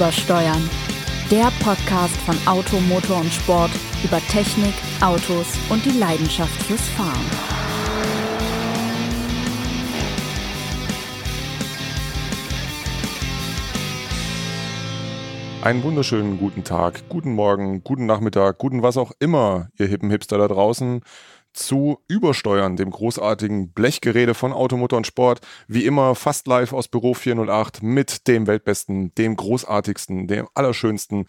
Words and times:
Übersteuern. 0.00 0.70
Der 1.30 1.52
Podcast 1.62 2.16
von 2.22 2.34
Auto, 2.46 2.80
Motor 2.80 3.18
und 3.18 3.30
Sport 3.30 3.70
über 4.02 4.18
Technik, 4.28 4.72
Autos 5.02 5.46
und 5.68 5.84
die 5.84 5.90
Leidenschaft 5.90 6.62
fürs 6.62 6.80
Fahren. 6.88 7.20
Einen 15.62 15.82
wunderschönen 15.82 16.38
guten 16.38 16.64
Tag, 16.64 17.06
guten 17.10 17.34
Morgen, 17.34 17.84
guten 17.84 18.06
Nachmittag, 18.06 18.56
guten 18.56 18.82
was 18.82 18.96
auch 18.96 19.12
immer, 19.18 19.68
ihr 19.76 19.86
hippen 19.86 20.08
Hipster 20.08 20.38
da 20.38 20.48
draußen 20.48 21.02
zu 21.52 21.98
Übersteuern, 22.08 22.76
dem 22.76 22.90
großartigen 22.90 23.72
Blechgerede 23.72 24.34
von 24.34 24.52
Automotor 24.52 24.96
und 24.96 25.06
Sport. 25.06 25.40
Wie 25.68 25.84
immer 25.84 26.14
fast 26.14 26.46
live 26.46 26.72
aus 26.72 26.88
Büro 26.88 27.14
408 27.14 27.82
mit 27.82 28.28
dem 28.28 28.46
Weltbesten, 28.46 29.14
dem 29.14 29.36
großartigsten, 29.36 30.26
dem 30.26 30.48
allerschönsten, 30.54 31.26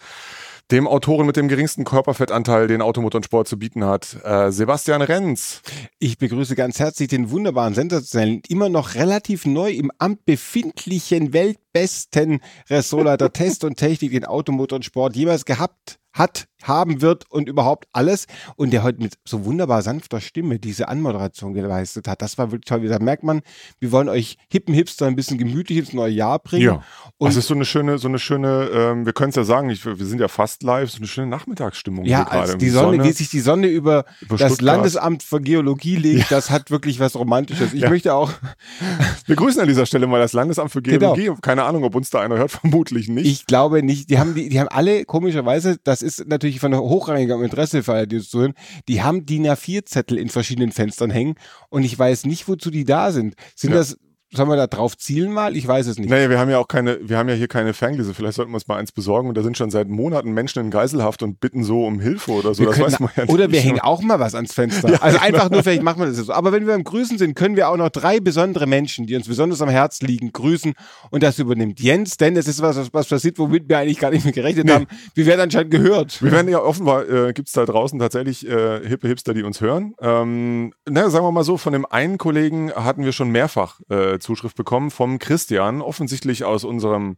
dem 0.71 0.88
Autoren 0.88 1.26
mit 1.26 1.35
dem 1.35 1.48
geringsten 1.48 1.84
Körperfettanteil, 1.84 2.67
den 2.67 2.81
Automotor 2.81 3.20
und 3.20 3.26
Sport 3.26 3.48
zu 3.48 3.59
bieten 3.59 3.84
hat, 3.84 4.17
äh, 4.23 4.52
Sebastian 4.52 5.02
Renz. 5.02 5.62
Ich 5.99 6.17
begrüße 6.17 6.55
ganz 6.55 6.79
herzlich 6.79 7.09
den 7.09 7.29
wunderbaren 7.29 7.73
sensationellen, 7.73 8.41
immer 8.48 8.70
noch 8.70 8.95
relativ 8.95 9.45
neu 9.45 9.71
im 9.71 9.91
Amt 9.98 10.26
befindlichen 10.26 11.34
Weltbesten 11.34 12.40
Ressortleiter 12.70 13.34
Test 13.34 13.63
und 13.63 13.77
Technik, 13.77 14.12
den 14.12 14.26
Automotor 14.26 14.77
und 14.77 14.85
Sport 14.85 15.15
jemals 15.15 15.45
gehabt 15.45 15.99
hat, 16.13 16.48
haben 16.63 17.01
wird 17.01 17.29
und 17.29 17.47
überhaupt 17.47 17.88
alles. 17.91 18.27
Und 18.55 18.71
der 18.71 18.83
heute 18.83 19.01
mit 19.01 19.15
so 19.25 19.45
wunderbar 19.45 19.81
sanfter 19.81 20.21
Stimme 20.21 20.59
diese 20.59 20.87
Anmoderation 20.87 21.53
geleistet 21.53 22.07
hat. 22.07 22.21
Das 22.21 22.37
war 22.37 22.51
wirklich 22.51 22.65
toll. 22.65 22.87
Da 22.87 22.99
merkt 22.99 23.23
man, 23.23 23.41
wir 23.79 23.91
wollen 23.91 24.09
euch 24.09 24.37
hippen 24.49 24.73
Hipster 24.73 25.07
ein 25.07 25.15
bisschen 25.15 25.37
gemütlich 25.37 25.77
ins 25.77 25.93
neue 25.93 26.11
Jahr 26.11 26.39
bringen. 26.39 26.65
Ja. 26.65 26.84
Und 27.17 27.29
das 27.29 27.37
ist 27.37 27.47
so 27.47 27.53
eine 27.53 27.65
schöne, 27.65 27.97
so 27.97 28.07
eine 28.07 28.20
schöne, 28.20 28.70
ähm, 28.73 29.05
wir 29.05 29.13
können 29.13 29.29
es 29.29 29.35
ja 29.35 29.43
sagen, 29.43 29.70
ich, 29.70 29.85
wir 29.85 30.05
sind 30.05 30.20
ja 30.20 30.27
fast 30.27 30.63
live, 30.63 30.90
so 30.90 30.98
eine 30.98 31.07
schöne 31.07 31.27
Nachmittagsstimmung 31.27 32.05
ja, 32.05 32.18
hier 32.18 32.26
gerade. 32.26 32.57
Die 32.57 32.70
Sonne, 32.70 32.98
Sonne, 32.98 33.03
wie 33.03 33.12
sich 33.12 33.29
die 33.29 33.40
Sonne 33.40 33.68
über, 33.68 34.05
über 34.21 34.37
das 34.37 34.53
Stuttgart. 34.53 34.77
Landesamt 34.77 35.23
für 35.23 35.41
Geologie 35.41 35.96
legt, 35.96 36.20
ja. 36.20 36.25
das 36.29 36.49
hat 36.49 36.71
wirklich 36.71 36.99
was 36.99 37.15
Romantisches. 37.15 37.73
Ich 37.73 37.81
ja. 37.81 37.90
möchte 37.90 38.13
auch. 38.13 38.31
Wir 39.25 39.35
grüßen 39.35 39.62
an 39.62 39.68
dieser 39.68 39.85
Stelle 39.85 40.07
mal 40.07 40.20
das 40.20 40.34
Landesamt 40.34 40.71
für 40.71 40.81
genau. 40.81 40.99
Geologie. 40.99 41.25
Genau. 41.25 41.37
Keine 41.41 41.63
Ahnung, 41.63 41.84
ob 41.84 41.96
uns 41.96 42.09
da 42.09 42.21
einer 42.21 42.37
hört, 42.37 42.51
vermutlich 42.62 43.07
nicht. 43.07 43.27
Ich 43.27 43.46
glaube 43.46 43.84
nicht. 43.84 44.09
Die 44.09 44.20
haben, 44.20 44.35
die, 44.35 44.49
die 44.49 44.59
haben 44.59 44.70
alle 44.70 45.05
komischerweise, 45.05 45.77
das 45.84 46.01
ist 46.01 46.27
natürlich 46.27 46.51
wirklich 46.52 46.60
von 46.60 46.76
hochrangigem 46.77 47.44
Interesse 47.44 47.84
für 47.84 48.05
die 48.07 48.21
zu 48.21 48.41
hören, 48.41 48.54
die 48.88 49.02
haben 49.02 49.26
DIN 49.26 49.48
A4-Zettel 49.48 50.18
in 50.18 50.30
verschiedenen 50.30 50.71
Fenstern 50.71 51.10
hängen 51.10 51.35
und 51.70 51.84
ich 51.84 51.98
weiß 51.98 52.26
nicht, 52.26 52.48
wozu 52.48 52.70
die 52.71 52.84
da 52.84 53.12
sind. 53.12 53.35
Sind 53.55 53.71
ja. 53.71 53.77
das 53.77 53.98
Sollen 54.34 54.48
wir 54.48 54.55
da 54.55 54.68
drauf 54.68 54.98
zielen 54.98 55.34
mal? 55.34 55.57
Ich 55.57 55.68
weiß 55.68 55.87
es 55.87 55.98
nicht. 55.98 56.10
Naja, 56.10 56.29
wir 56.29 56.40
haben 56.40 56.49
ja 56.49 56.57
auch 56.57 56.70
keine, 56.70 56.99
wir 57.01 57.18
haben 57.18 57.27
ja 57.27 57.35
hier 57.35 57.49
keine 57.49 57.74
Ferngläser. 57.74 58.13
Vielleicht 58.13 58.35
sollten 58.35 58.51
wir 58.51 58.55
uns 58.55 58.68
mal 58.68 58.77
eins 58.77 58.93
besorgen. 58.93 59.27
Und 59.27 59.35
da 59.35 59.43
sind 59.43 59.57
schon 59.57 59.70
seit 59.70 59.90
Monaten 59.90 60.32
Menschen 60.32 60.63
in 60.63 60.71
Geiselhaft 60.71 61.21
und 61.21 61.41
bitten 61.41 61.65
so 61.65 61.85
um 61.85 61.99
Hilfe 61.99 62.32
oder 62.32 62.54
so. 62.54 62.63
Wir 62.63 62.70
das 62.70 62.79
weiß 62.79 62.99
man 63.02 63.09
ja 63.18 63.24
nicht. 63.24 63.34
Oder 63.34 63.52
wir 63.52 63.59
hängen 63.59 63.82
auch 63.82 64.02
mal 64.02 64.22
was 64.22 64.34
ans 64.34 64.53
Fenster. 64.53 64.90
Ja, 64.90 65.02
also 65.02 65.18
einfach 65.19 65.50
nur, 65.50 65.63
vielleicht 65.63 65.84
machen 65.84 66.00
wir 66.00 66.07
das 66.07 66.16
so. 66.16 66.31
Aber 66.31 66.53
wenn 66.53 66.66
wir 66.66 66.72
beim 66.72 66.85
Grüßen 66.85 67.18
sind, 67.18 67.35
können 67.35 67.57
wir 67.57 67.68
auch 67.68 67.75
noch 67.75 67.90
drei 67.90 68.22
besondere 68.22 68.68
Menschen, 68.68 69.06
die 69.06 69.18
uns 69.18 69.28
besonders 69.28 69.62
am 69.62 69.68
Herz 69.68 70.02
liegen, 70.02 70.31
grüßen. 70.31 70.75
Und 71.09 71.24
das 71.24 71.38
übernimmt 71.38 71.81
Jens, 71.81 72.16
denn 72.16 72.38
es 72.38 72.47
ist 72.47 72.62
was, 72.62 72.94
was 72.94 73.07
passiert, 73.07 73.38
womit 73.38 73.68
wir 73.68 73.79
eigentlich 73.79 74.00
gar 74.00 74.12
nicht 74.12 74.24
mehr 74.24 74.34
gerechnet 74.34 74.66
nee. 74.68 74.72
haben. 74.72 74.88
Wir 75.13 75.25
werden 75.25 75.41
anscheinend 75.41 75.72
gehört. 75.72 76.24
Wir 76.24 76.31
werden 76.31 76.50
ja 76.50 76.62
offenbar, 76.62 77.09
äh, 77.09 77.34
gibt 77.34 77.50
es 77.50 77.53
da 77.53 77.66
draußen 77.66 78.00
tatsächlich 78.00 78.47
äh, 78.47 78.88
hippe 78.88 79.09
Hipster, 79.09 79.34
die 79.34 79.44
uns 79.44 79.59
hören. 79.59 79.94
Ähm, 80.00 80.74
na, 80.90 81.09
sagen 81.09 81.25
wir 81.25 81.34
mal 81.34 81.44
so, 81.44 81.57
von 81.57 81.74
dem 81.74 81.85
einen 81.85 82.18
Kollegen 82.18 82.72
hatten 82.72 83.03
wir 83.03 83.12
schon 83.12 83.29
mehrfach 83.29 83.81
äh, 83.90 84.21
Zuschrift 84.22 84.56
bekommen 84.56 84.91
vom 84.91 85.19
Christian, 85.19 85.81
offensichtlich 85.81 86.44
aus 86.44 86.64
unserem 86.64 87.18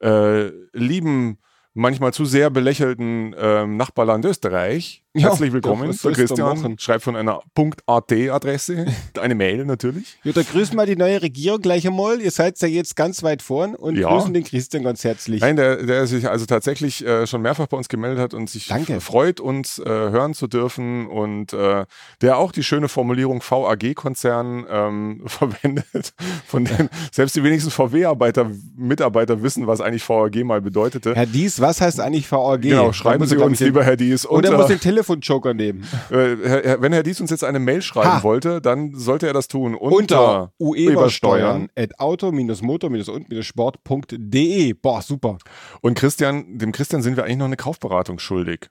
äh, 0.00 0.48
lieben, 0.72 1.38
manchmal 1.74 2.12
zu 2.12 2.24
sehr 2.24 2.50
belächelten 2.50 3.32
äh, 3.34 3.66
Nachbarland 3.66 4.24
Österreich. 4.24 5.04
Herzlich 5.18 5.52
willkommen, 5.52 5.92
ja, 5.92 6.10
Christian. 6.10 6.78
Schreibt 6.78 7.02
von 7.02 7.16
einer 7.16 7.42
.at-Adresse, 7.86 8.86
eine 9.20 9.34
Mail 9.34 9.64
natürlich. 9.64 10.18
Ja, 10.22 10.32
da 10.32 10.42
grüßen 10.42 10.76
wir 10.76 10.86
die 10.86 10.96
neue 10.96 11.20
Regierung 11.20 11.60
gleich 11.60 11.86
einmal. 11.86 12.20
Ihr 12.20 12.30
seid 12.30 12.60
ja 12.60 12.68
jetzt 12.68 12.96
ganz 12.96 13.22
weit 13.22 13.42
vorn 13.42 13.74
und 13.74 13.96
ja. 13.96 14.08
grüßen 14.08 14.32
den 14.32 14.44
Christian 14.44 14.84
ganz 14.84 15.04
herzlich. 15.04 15.40
Nein, 15.40 15.56
der, 15.56 15.82
der 15.84 16.06
sich 16.06 16.28
also 16.28 16.46
tatsächlich 16.46 17.04
äh, 17.04 17.26
schon 17.26 17.42
mehrfach 17.42 17.66
bei 17.66 17.76
uns 17.76 17.88
gemeldet 17.88 18.20
hat 18.20 18.34
und 18.34 18.48
sich 18.48 18.68
Danke. 18.68 19.00
freut, 19.00 19.40
uns 19.40 19.78
äh, 19.78 19.84
hören 19.84 20.34
zu 20.34 20.46
dürfen 20.46 21.06
und 21.08 21.52
äh, 21.52 21.84
der 22.20 22.38
auch 22.38 22.52
die 22.52 22.62
schöne 22.62 22.88
Formulierung 22.88 23.42
VAG-Konzern 23.42 24.66
ähm, 24.70 25.22
verwendet, 25.26 26.14
von 26.46 26.64
dem 26.64 26.88
selbst 27.12 27.36
die 27.36 27.42
wenigsten 27.42 27.70
VW-Arbeiter, 27.70 28.50
Mitarbeiter 28.76 29.42
wissen, 29.42 29.66
was 29.66 29.80
eigentlich 29.80 30.08
VAG 30.08 30.44
mal 30.44 30.60
bedeutete. 30.60 31.14
Herr 31.14 31.26
Dies, 31.26 31.60
was 31.60 31.80
heißt 31.80 32.00
eigentlich 32.00 32.30
VAG? 32.30 32.62
Genau, 32.62 32.92
schreiben 32.92 33.26
Sie 33.26 33.36
uns, 33.36 33.60
lieber 33.60 33.84
Herr 33.84 33.96
Dies. 33.96 34.26
Oder 34.26 34.56
muss 34.56 34.66
den 34.68 34.80
Telefon 34.80 35.07
Telefon-Joker 35.08 35.54
nehmen. 35.54 35.86
Äh, 36.10 36.80
wenn 36.80 36.92
Herr 36.92 37.02
Dies 37.02 37.20
uns 37.20 37.30
jetzt 37.30 37.42
eine 37.44 37.58
Mail 37.58 37.82
schreiben 37.82 38.08
ha. 38.08 38.22
wollte, 38.22 38.62
dann 38.62 38.94
sollte 38.94 39.26
er 39.26 39.34
das 39.34 39.48
tun. 39.48 39.74
Unter, 39.74 39.98
unter 39.98 40.52
uebersteuern 40.58 41.68
at 41.76 42.00
auto-motor-sport.de. 42.00 44.72
Boah, 44.74 45.02
super. 45.02 45.38
Und 45.80 45.98
Christian, 45.98 46.58
dem 46.58 46.72
Christian 46.72 47.02
sind 47.02 47.16
wir 47.16 47.24
eigentlich 47.24 47.38
noch 47.38 47.46
eine 47.46 47.56
Kaufberatung 47.56 48.18
schuldig. 48.18 48.68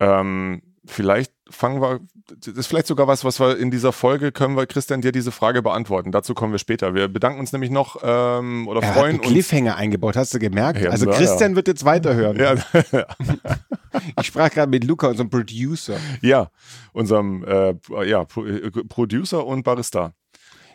Ähm, 0.00 0.62
vielleicht 0.84 1.32
fangen 1.48 1.80
wir, 1.80 2.00
das 2.26 2.54
ist 2.54 2.66
vielleicht 2.66 2.86
sogar 2.86 3.06
was, 3.06 3.24
was 3.24 3.38
wir 3.40 3.58
in 3.58 3.70
dieser 3.70 3.92
Folge 3.92 4.32
können 4.32 4.56
wir, 4.56 4.66
Christian, 4.66 5.00
dir 5.00 5.12
diese 5.12 5.32
Frage 5.32 5.62
beantworten. 5.62 6.12
Dazu 6.12 6.34
kommen 6.34 6.52
wir 6.52 6.58
später. 6.58 6.94
Wir 6.94 7.08
bedanken 7.08 7.40
uns 7.40 7.52
nämlich 7.52 7.70
noch 7.70 7.96
ähm, 8.02 8.66
oder 8.68 8.82
er 8.82 8.92
freuen 8.92 9.18
hat 9.18 9.24
einen 9.24 9.32
Cliffhanger 9.32 9.76
eingebaut, 9.76 10.16
hast 10.16 10.34
du 10.34 10.38
gemerkt? 10.38 10.80
Ja, 10.80 10.90
also 10.90 11.06
Christian 11.06 11.52
ja. 11.52 11.56
wird 11.56 11.68
jetzt 11.68 11.84
weiterhören. 11.84 12.36
Ja. 12.36 12.54
ich 14.20 14.26
sprach 14.26 14.50
gerade 14.50 14.70
mit 14.70 14.84
Luca, 14.84 15.08
unserem 15.08 15.30
Producer. 15.30 15.96
Ja, 16.20 16.50
unserem 16.92 17.44
äh, 17.44 17.74
ja, 18.08 18.24
Producer 18.24 19.46
und 19.46 19.62
Barista. 19.62 20.14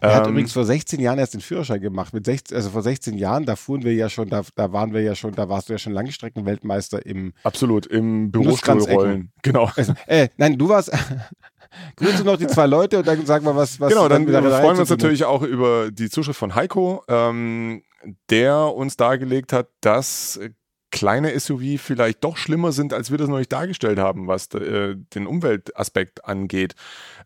Er 0.02 0.16
hat 0.16 0.26
ähm, 0.26 0.32
übrigens 0.32 0.54
vor 0.54 0.66
16 0.66 1.00
Jahren 1.00 1.20
erst 1.20 1.34
den 1.34 1.42
Führerschein 1.42 1.82
gemacht. 1.82 2.14
Mit 2.14 2.26
16, 2.26 2.56
also 2.56 2.70
vor 2.70 2.82
16 2.82 3.18
Jahren, 3.18 3.46
da 3.46 3.56
fuhren 3.56 3.84
wir 3.84 3.94
ja 3.94 4.10
schon, 4.10 4.30
da, 4.30 4.44
da 4.56 4.72
waren 4.72 4.94
wir 4.94 5.02
ja 5.02 5.16
schon, 5.16 5.34
da 5.34 5.50
warst 5.50 5.70
du 5.70 5.74
ja 5.74 5.80
schon 5.80 5.94
Langstreckenweltmeister 5.94 7.06
im 7.06 7.34
Absolut, 7.44 7.86
im 7.86 8.32
Bürostuhlrollen. 8.32 9.32
Genau. 9.42 9.70
Also, 9.76 9.94
äh, 10.08 10.30
nein, 10.38 10.58
du 10.58 10.70
warst. 10.70 10.92
Grüße 11.98 12.24
noch 12.24 12.38
die 12.38 12.48
zwei 12.48 12.66
Leute 12.66 13.00
und 13.00 13.08
dann 13.08 13.26
sag 13.26 13.44
mal, 13.44 13.56
was. 13.56 13.80
was 13.80 13.90
genau, 13.90 14.08
dann, 14.08 14.26
dann 14.26 14.44
freuen 14.44 14.76
wir 14.76 14.82
uns 14.82 14.90
natürlich 14.90 15.26
auch 15.26 15.42
über 15.42 15.92
die 15.92 16.10
Zuschrift 16.10 16.40
von 16.40 16.56
Heiko, 16.56 17.04
ähm, 17.08 17.84
der 18.30 18.74
uns 18.74 18.96
dargelegt 18.96 19.54
hat, 19.54 19.68
dass 19.82 20.40
kleine 20.92 21.38
SUV 21.38 21.80
vielleicht 21.80 22.24
doch 22.24 22.38
schlimmer 22.38 22.72
sind, 22.72 22.94
als 22.94 23.12
wir 23.12 23.18
das 23.18 23.28
noch 23.28 23.38
nicht 23.38 23.52
dargestellt 23.52 24.00
haben, 24.00 24.28
was 24.28 24.54
äh, 24.54 24.96
den 25.14 25.28
Umweltaspekt 25.28 26.26
angeht. 26.26 26.76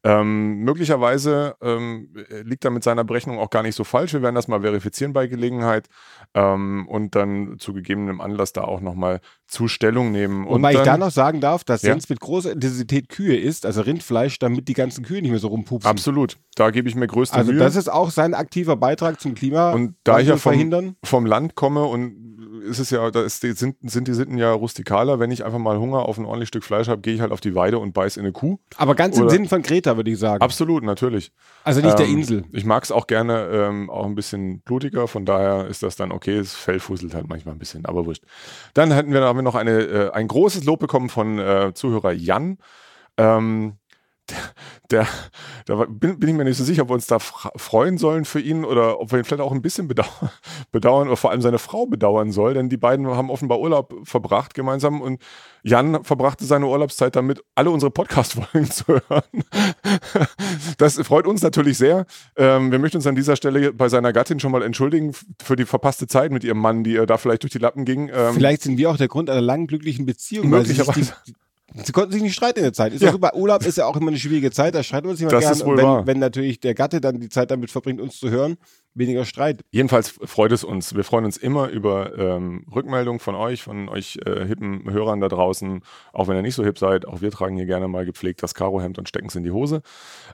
Ähm, 0.04 0.60
möglicherweise 0.60 1.56
ähm, 1.62 2.10
liegt 2.44 2.66
er 2.66 2.72
mit 2.72 2.84
seiner 2.84 3.04
Berechnung 3.04 3.38
auch 3.38 3.52
gar 3.52 3.62
nicht 3.62 3.76
so 3.76 3.84
falsch. 3.84 4.14
Wir 4.14 4.24
werden 4.24 4.36
das 4.36 4.48
mal 4.48 4.62
verifizieren 4.62 5.14
bei 5.14 5.28
Gelegenheit 5.28 5.88
ähm, 6.34 6.88
und 6.88 7.16
dann 7.16 7.58
zu 7.60 7.74
gegebenem 7.74 8.20
Anlass 8.20 8.52
da 8.52 8.64
auch 8.64 8.82
nochmal 8.82 9.22
zu 9.46 9.68
Stellung 9.68 10.12
nehmen. 10.12 10.48
Und 10.48 10.64
dann, 10.64 10.72
ich 10.72 10.80
da 10.80 10.98
noch 10.98 11.12
sagen 11.12 11.40
darf, 11.40 11.64
dass 11.64 11.84
ja? 11.84 11.90
Jens 11.90 12.10
mit 12.10 12.20
großer 12.20 12.52
Intensität 12.52 13.10
Kühe 13.10 13.38
isst, 13.38 13.66
also 13.68 13.82
Rindfleisch, 13.82 14.40
damit 14.40 14.68
die 14.70 14.74
ganzen 14.74 15.06
Kühe 15.06 15.22
nicht 15.22 15.32
mehr 15.32 15.40
so 15.40 15.50
rumpupsen. 15.50 15.90
Absolut, 15.90 16.38
da 16.56 16.72
gebe 16.72 16.90
ich 16.90 16.96
mir 16.96 17.08
größte 17.08 17.38
also 17.38 17.52
Mühe. 17.52 17.62
Also 17.62 17.76
das 17.76 17.84
ist 17.84 17.90
auch 17.90 18.10
sein 18.10 18.34
aktiver 18.34 18.76
Beitrag 18.76 19.20
zum 19.20 19.36
Klima. 19.36 19.72
Und 19.72 19.96
da 20.04 20.20
ich 20.20 20.28
ja 20.28 20.38
vom, 20.38 20.96
vom 21.04 21.26
Land 21.28 21.56
komme 21.56 21.84
und 21.84 22.31
ist 22.62 22.80
es 22.80 22.90
ja, 22.90 23.10
da 23.12 23.24
ist 23.24 23.44
die, 23.44 23.52
sind, 23.54 23.78
sind 23.82 24.08
die 24.08 24.14
Sitten 24.14 24.38
ja 24.38 24.52
rustikaler. 24.54 25.20
Wenn 25.20 25.32
ich 25.32 25.44
einfach 25.44 25.60
mal 25.60 25.78
Hunger 25.78 26.00
auf 26.00 26.18
ein 26.18 26.26
ordentliches 26.26 26.50
Stück 26.50 26.64
Fleisch 26.64 26.88
habe, 26.88 27.02
gehe 27.02 27.14
ich 27.14 27.22
halt 27.22 27.32
auf 27.32 27.42
die 27.42 27.56
Weide 27.56 27.80
und 27.80 27.94
beiß 27.94 28.18
in 28.18 28.24
eine 28.24 28.32
Kuh. 28.32 28.60
Aber 28.78 28.96
ganz 28.96 29.18
Oder, 29.18 29.26
im 29.26 29.30
Sinn 29.30 29.48
von 29.48 29.62
Greta, 29.62 29.98
würde 29.98 30.12
ich 30.12 30.20
sagen. 30.20 30.42
Absolut, 30.42 30.84
natürlich. 30.84 31.32
Also 31.64 31.82
nicht 31.82 31.92
ähm, 31.92 31.98
der 31.98 32.08
Insel. 32.08 32.44
Ich 32.52 32.66
mag 32.66 32.84
es 32.84 32.92
auch 32.92 33.08
gerne 33.08 33.48
ähm, 33.52 33.90
auch 33.90 34.06
ein 34.06 34.16
bisschen 34.16 34.62
blutiger, 34.62 35.08
von 35.08 35.26
daher 35.26 35.68
ist 35.68 35.84
das 35.84 35.96
dann 35.96 36.12
okay. 36.12 36.38
Das 36.38 36.54
Fell 36.54 36.80
fusselt 36.80 37.14
halt 37.14 37.28
manchmal 37.28 37.56
ein 37.56 37.60
bisschen, 37.60 37.86
aber 37.86 38.06
wurscht. 38.06 38.24
Dann 38.74 38.94
hatten 38.94 39.14
wir, 39.14 39.22
haben 39.22 39.38
wir 39.38 39.44
noch 39.44 39.56
eine, 39.56 39.82
äh, 39.82 40.12
ein 40.12 40.28
großes 40.28 40.64
Lob 40.64 40.80
bekommen 40.80 41.10
von 41.10 41.40
äh, 41.40 41.74
Zuhörer 41.74 42.12
Jan. 42.12 42.58
Ähm, 43.18 43.78
der, 44.92 45.08
da 45.66 45.86
bin, 45.86 46.20
bin, 46.20 46.30
ich 46.30 46.36
mir 46.36 46.44
nicht 46.44 46.58
so 46.58 46.64
sicher, 46.64 46.84
ob 46.84 46.90
wir 46.90 46.94
uns 46.94 47.08
da 47.08 47.20
freuen 47.20 47.98
sollen 47.98 48.26
für 48.26 48.40
ihn 48.40 48.66
oder 48.66 49.00
ob 49.00 49.12
wir 49.12 49.20
ihn 49.20 49.26
vielleicht 49.26 49.42
auch 49.42 49.52
ein 49.52 49.62
bisschen 49.62 49.88
bedauern, 49.88 50.30
bedauern 50.72 51.08
oder 51.08 51.18
vor 51.18 51.32
allem 51.32 51.42
seine 51.42 51.60
Frau 51.60 51.86
bedauern 51.86 52.32
soll, 52.32 52.54
denn 52.54 52.70
die 52.70 52.78
beiden 52.78 53.08
haben 53.08 53.30
offenbar 53.30 53.60
Urlaub 53.60 53.96
verbracht 54.04 54.54
gemeinsam 54.54 55.02
und 55.02 55.22
Jan 55.64 56.04
verbrachte 56.04 56.46
seine 56.46 56.68
Urlaubszeit 56.68 57.16
damit, 57.16 57.44
alle 57.56 57.70
unsere 57.70 57.92
Podcast-Folgen 57.92 58.72
zu 58.72 58.86
hören. 58.88 59.44
Das 60.78 60.96
freut 61.02 61.28
uns 61.28 61.42
natürlich 61.42 61.78
sehr. 61.78 62.06
Ähm, 62.36 62.72
wir 62.72 62.80
möchten 62.80 62.98
uns 62.98 63.08
an 63.08 63.16
dieser 63.16 63.36
Stelle 63.36 63.72
bei 63.74 63.88
seiner 63.88 64.12
Gattin 64.14 64.40
schon 64.40 64.52
mal 64.52 64.64
entschuldigen 64.64 65.14
für 65.42 65.56
die 65.56 65.66
verpasste 65.66 66.08
Zeit 66.08 66.32
mit 66.32 66.44
ihrem 66.44 66.60
Mann, 66.60 66.84
die 66.84 66.96
da 67.06 67.18
vielleicht 67.18 67.44
durch 67.44 67.52
die 67.52 67.60
Lappen 67.60 67.86
ging. 67.86 68.10
Ähm, 68.14 68.34
vielleicht 68.34 68.64
sind 68.64 68.78
wir 68.78 68.90
auch 68.90 68.98
der 68.98 69.08
Grund 69.08 69.30
einer 69.30 69.42
langen 69.42 69.68
glücklichen 69.68 70.06
Beziehung. 70.06 70.50
Möglicherweise 70.50 71.14
Sie 71.26 71.34
konnten 71.94 72.12
sich 72.12 72.22
nicht 72.22 72.34
streiten 72.34 72.60
in 72.60 72.64
der 72.66 72.74
Zeit. 72.74 72.94
Ist 72.94 73.02
Ja. 73.02 73.12
super. 73.12 73.36
Urlaub 73.36 73.66
ist 73.66 73.78
ja 73.78 73.86
auch 73.86 73.96
immer 73.96 74.10
eine 74.10 74.18
schwierige 74.18 74.52
Zeit, 74.52 74.76
da 74.76 74.84
streiten 74.84 75.06
wir 75.06 75.12
uns 75.12 75.22
immer 75.22 75.32
Das 75.32 75.60
gern. 75.64 75.78
wenn, 75.78 76.08
wenn 76.08 76.20
natürlich 76.20 76.60
der 76.60 76.74
Gatte 76.74 77.00
dann 77.02 77.20
die 77.20 77.30
Zeit 77.30 77.50
damit 77.52 77.72
verbringt, 77.72 78.02
uns 78.02 78.20
zu 78.20 78.30
hören, 78.30 78.58
weniger 78.94 79.24
Streit. 79.26 79.62
Jedenfalls 79.72 80.10
freut 80.10 80.52
es 80.52 80.64
uns. 80.66 80.94
Wir 80.96 81.04
freuen 81.06 81.24
uns 81.26 81.38
immer 81.38 81.70
über 81.70 82.18
ähm, 82.18 82.66
Rückmeldungen 82.74 83.20
von 83.20 83.36
euch, 83.36 83.64
von 83.64 83.88
euch 83.88 84.20
äh, 84.26 84.46
hippen 84.46 84.84
Hörern 84.92 85.22
da 85.22 85.30
draußen. 85.30 85.82
Auch 86.12 86.28
wenn 86.28 86.36
ihr 86.36 86.42
nicht 86.42 86.56
so 86.56 86.64
hip 86.66 86.78
seid, 86.78 87.08
auch 87.08 87.22
wir 87.22 87.32
tragen 87.32 87.56
hier 87.56 87.66
gerne 87.66 87.88
mal 87.88 88.06
gepflegt 88.06 88.44
das 88.44 88.54
Karohemd 88.54 88.98
und 89.00 89.08
stecken 89.08 89.28
es 89.28 89.36
in 89.36 89.44
die 89.44 89.52
Hose. 89.52 89.82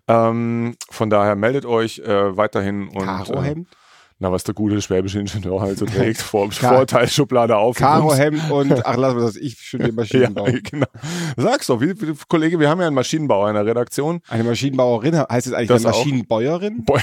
Ähm, 0.08 0.76
von 0.90 1.10
daher 1.10 1.36
meldet 1.36 1.66
euch 1.66 2.00
äh, 2.00 2.36
weiterhin 2.36 2.88
und 2.90 3.06
Karohemd, 3.06 3.68
Äh, 3.68 3.76
na, 4.20 4.32
was 4.32 4.44
der 4.44 4.56
gute 4.56 4.82
schwäbische 4.82 5.20
Ingenieur 5.20 5.62
halt 5.62 5.78
so 5.78 5.86
trägt, 5.88 6.22
Vor 6.22 6.52
Vorteilschublade 6.52 7.56
auf. 7.56 7.78
Karohemd 7.78 8.50
und, 8.50 8.72
ach 8.86 8.98
lass 8.98 9.14
mal 9.14 9.22
das, 9.22 9.36
ich 9.36 9.60
studiere 9.60 9.90
Ja, 9.90 9.96
Maschinenbau. 9.96 10.46
genau. 10.64 10.88
Sag's 11.36 11.68
doch, 11.68 11.80
wie, 11.82 12.00
wie, 12.02 12.14
Kollege, 12.28 12.60
wir 12.60 12.70
haben 12.70 12.80
ja 12.82 12.88
einen 12.88 12.96
Maschinenbauer 12.96 13.50
in 13.50 13.56
der 13.56 13.66
Redaktion. 13.66 14.22
Eine 14.28 14.44
Maschinenbauerin, 14.44 15.20
heißt 15.20 15.48
es 15.48 15.54
eigentlich 15.54 15.68
Das 15.68 15.86
eine. 15.86 15.96
Maschinenbäuerin? 15.96 16.84
Boah. 16.84 17.02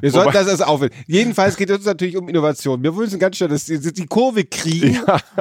Wir 0.00 0.10
sollten 0.10 0.30
Wobei- 0.30 0.38
das 0.40 0.48
erst 0.48 0.66
aufhören. 0.66 0.90
Jedenfalls 1.06 1.56
geht 1.56 1.70
es 1.70 1.76
uns 1.76 1.86
natürlich 1.86 2.16
um 2.16 2.28
Innovation. 2.28 2.82
Wir 2.82 2.94
wollen 2.96 3.18
ganz 3.20 3.36
schnell 3.36 3.50
dass 3.50 3.66
die, 3.66 3.78
die 3.78 4.06
Kurve 4.06 4.44
kriegen. 4.44 4.98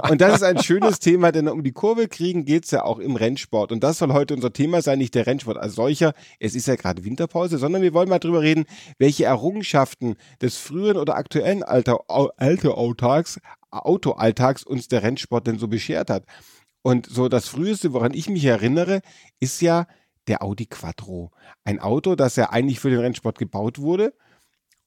Und 0.07 0.21
das 0.21 0.35
ist 0.35 0.43
ein 0.43 0.61
schönes 0.61 0.99
Thema, 0.99 1.31
denn 1.31 1.47
um 1.47 1.63
die 1.63 1.71
Kurve 1.71 2.07
kriegen 2.07 2.45
geht's 2.45 2.69
ja 2.71 2.83
auch 2.83 2.99
im 2.99 3.15
Rennsport. 3.15 3.71
Und 3.71 3.83
das 3.83 3.97
soll 3.97 4.13
heute 4.13 4.35
unser 4.35 4.53
Thema 4.53 4.83
sein, 4.83 4.99
nicht 4.99 5.15
der 5.15 5.25
Rennsport 5.25 5.57
als 5.57 5.73
solcher. 5.73 6.13
Es 6.39 6.53
ist 6.53 6.67
ja 6.67 6.75
gerade 6.75 7.03
Winterpause, 7.03 7.57
sondern 7.57 7.81
wir 7.81 7.93
wollen 7.95 8.07
mal 8.09 8.19
drüber 8.19 8.41
reden, 8.41 8.65
welche 8.99 9.25
Errungenschaften 9.25 10.15
des 10.41 10.57
früheren 10.57 10.97
oder 10.97 11.15
aktuellen 11.15 11.63
Alter, 11.63 12.01
Au- 12.07 12.31
Alter-Alltags, 12.37 13.39
Autoalltags 13.71 14.63
uns 14.63 14.87
der 14.87 15.01
Rennsport 15.01 15.47
denn 15.47 15.57
so 15.57 15.67
beschert 15.67 16.11
hat. 16.11 16.25
Und 16.83 17.07
so 17.07 17.29
das 17.29 17.47
früheste, 17.47 17.93
woran 17.93 18.13
ich 18.13 18.29
mich 18.29 18.45
erinnere, 18.45 19.01
ist 19.39 19.61
ja 19.61 19.87
der 20.27 20.43
Audi 20.43 20.65
Quattro. 20.65 21.31
Ein 21.63 21.79
Auto, 21.79 22.15
das 22.15 22.35
ja 22.35 22.49
eigentlich 22.49 22.79
für 22.79 22.89
den 22.89 22.99
Rennsport 22.99 23.37
gebaut 23.37 23.79
wurde 23.79 24.13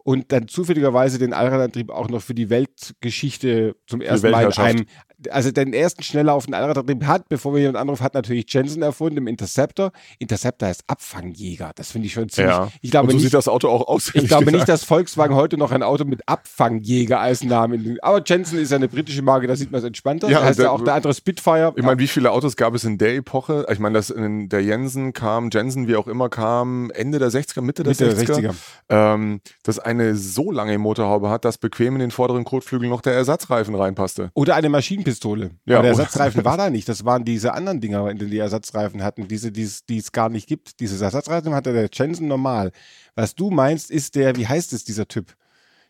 und 0.06 0.30
dann 0.30 0.46
zufälligerweise 0.46 1.18
den 1.18 1.32
Allradantrieb 1.32 1.90
auch 1.90 2.08
noch 2.08 2.22
für 2.22 2.34
die 2.34 2.48
Weltgeschichte 2.48 3.74
zum 3.88 4.00
ersten 4.00 4.30
Mal 4.30 4.44
in 4.44 4.52
einem, 4.52 4.86
also 5.30 5.50
den 5.50 5.72
ersten 5.72 6.02
schnelllaufenden 6.02 6.60
Allradantrieb 6.60 7.04
hat, 7.04 7.28
bevor 7.28 7.54
wir 7.54 7.60
jemand 7.60 7.78
anrufen, 7.78 8.04
hat 8.04 8.14
natürlich 8.14 8.52
Jensen 8.52 8.82
erfunden 8.82 9.18
im 9.18 9.26
Interceptor. 9.26 9.92
Interceptor 10.18 10.68
heißt 10.68 10.84
Abfangjäger. 10.86 11.72
Das 11.74 11.90
finde 11.92 12.06
ich 12.06 12.12
schon 12.12 12.28
ziemlich. 12.28 12.54
Ja. 12.54 12.70
Ich 12.82 12.90
glaube 12.90 13.06
und 13.06 13.10
so 13.12 13.16
nicht, 13.16 13.24
sieht 13.24 13.34
das 13.34 13.48
Auto 13.48 13.68
auch 13.68 13.86
aus. 13.88 14.10
ich 14.14 14.28
glaube 14.28 14.52
nicht, 14.52 14.68
dass 14.68 14.84
Volkswagen 14.84 15.34
heute 15.34 15.56
noch 15.56 15.72
ein 15.72 15.82
Auto 15.82 16.04
mit 16.04 16.20
Abfangjäger 16.28 17.20
als 17.20 17.42
Namen. 17.44 17.98
Aber 18.02 18.22
Jensen 18.24 18.58
ist 18.58 18.70
ja 18.70 18.76
eine 18.76 18.88
britische 18.88 19.22
Marke, 19.22 19.46
da 19.46 19.56
sieht 19.56 19.70
man 19.70 19.78
es 19.80 19.84
entspannter. 19.84 20.28
Ja, 20.28 20.40
Ja, 20.40 20.44
heißt 20.44 20.58
der- 20.58 20.66
ja 20.66 20.70
auch 20.72 20.82
der 20.82 20.94
andere 20.94 21.14
Spitfire. 21.14 21.72
Ich 21.76 21.82
meine, 21.84 21.98
wie 21.98 22.06
viele 22.08 22.30
Autos 22.30 22.56
gab 22.56 22.74
es 22.74 22.84
in 22.84 22.98
der 22.98 23.14
Epoche? 23.16 23.66
Ich 23.70 23.78
meine, 23.78 23.94
dass 23.94 24.10
in 24.10 24.48
der 24.48 24.62
Jensen 24.62 25.12
kam, 25.12 25.50
Jensen 25.52 25.88
wie 25.88 25.96
auch 25.96 26.06
immer 26.08 26.28
kam, 26.28 26.90
Ende 26.92 27.18
der 27.18 27.30
60er, 27.30 27.62
Mitte 27.62 27.82
der 27.82 27.90
Mitte 27.92 28.04
der 28.04 28.16
60er, 28.16 28.50
60er. 28.50 28.54
Ähm, 28.88 29.40
das 29.62 29.78
eine 29.78 30.14
so 30.16 30.50
lange 30.50 30.78
Motorhaube 30.78 31.30
hat, 31.30 31.44
dass 31.44 31.58
bequem 31.58 31.94
in 31.94 32.00
den 32.00 32.10
vorderen 32.10 32.44
Kotflügel 32.44 32.88
noch 32.88 33.00
der 33.00 33.14
Ersatzreifen 33.14 33.74
reinpasste. 33.74 34.30
Oder 34.34 34.54
eine 34.56 34.68
Maschinenpistole. 35.06 35.50
Ja, 35.64 35.80
der 35.82 35.90
Ersatzreifen 35.90 36.44
war 36.44 36.56
da 36.56 36.70
nicht. 36.70 36.88
Das 36.88 37.04
waren 37.04 37.24
diese 37.24 37.54
anderen 37.54 37.80
Dinger, 37.80 38.08
in 38.10 38.18
denen 38.18 38.30
die 38.30 38.38
Ersatzreifen 38.38 39.02
hatten. 39.02 39.28
Diese, 39.28 39.52
die 39.52 39.62
es- 39.62 39.84
die 39.86 40.02
gar 40.12 40.28
nicht 40.28 40.48
gibt. 40.48 40.80
Diese 40.80 41.02
Ersatzreifen 41.02 41.54
hatte 41.54 41.72
der 41.72 41.88
Jensen 41.92 42.28
normal. 42.28 42.72
Was 43.14 43.34
du 43.34 43.50
meinst, 43.50 43.90
ist 43.90 44.14
der, 44.14 44.36
wie 44.36 44.46
heißt 44.46 44.72
es, 44.72 44.84
dieser 44.84 45.08
Typ? 45.08 45.34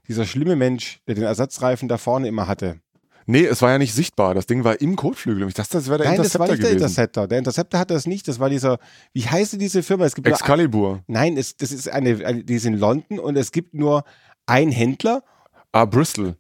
Dieser 0.09 0.25
schlimme 0.25 0.57
Mensch, 0.57 1.01
der 1.07 1.15
den 1.17 1.25
Ersatzreifen 1.25 1.89
da 1.89 1.99
vorne 1.99 2.29
immer 2.29 2.47
hatte. 2.47 2.81
Nee, 3.29 3.45
es 3.45 3.61
war 3.61 3.71
ja 3.73 3.79
nicht 3.79 3.93
sichtbar. 3.93 4.35
Das 4.35 4.47
Ding 4.47 4.63
war 4.63 4.81
im 4.81 4.95
Kotflügel. 4.95 5.43
Und 5.43 5.49
Ich 5.49 5.55
dachte, 5.55 5.73
das 5.79 5.89
wäre 5.89 5.99
der 5.99 6.07
Nein, 6.09 6.19
das 6.19 6.39
war 6.39 6.47
Interceptor 6.47 6.53
nicht 6.55 6.63
der 6.63 6.71
gewesen. 6.71 6.85
Interceptor. 6.85 7.27
Der 7.29 7.39
Interceptor 7.39 7.81
hatte 7.81 7.95
das 7.95 8.07
nicht. 8.07 8.29
Das 8.29 8.39
war 8.39 8.49
dieser, 8.51 8.79
wie 9.15 9.27
heißt 9.27 9.55
denn 9.55 9.59
diese 9.61 9.83
Firma? 9.83 10.05
Es 10.05 10.15
gibt 10.15 10.29
nur 10.29 10.37
Excalibur. 10.37 11.03
Nein, 11.09 11.37
es, 11.37 11.57
das 11.57 11.73
ist 11.73 11.89
eine, 11.89 12.25
eine, 12.25 12.45
die 12.45 12.55
ist 12.55 12.67
in 12.67 12.75
London 12.79 13.19
und 13.19 13.37
es 13.37 13.51
gibt 13.51 13.75
nur 13.75 14.05
einen 14.47 14.71
Händler. 14.71 15.25
Ah, 15.73 15.87
Bristol. 15.87 16.37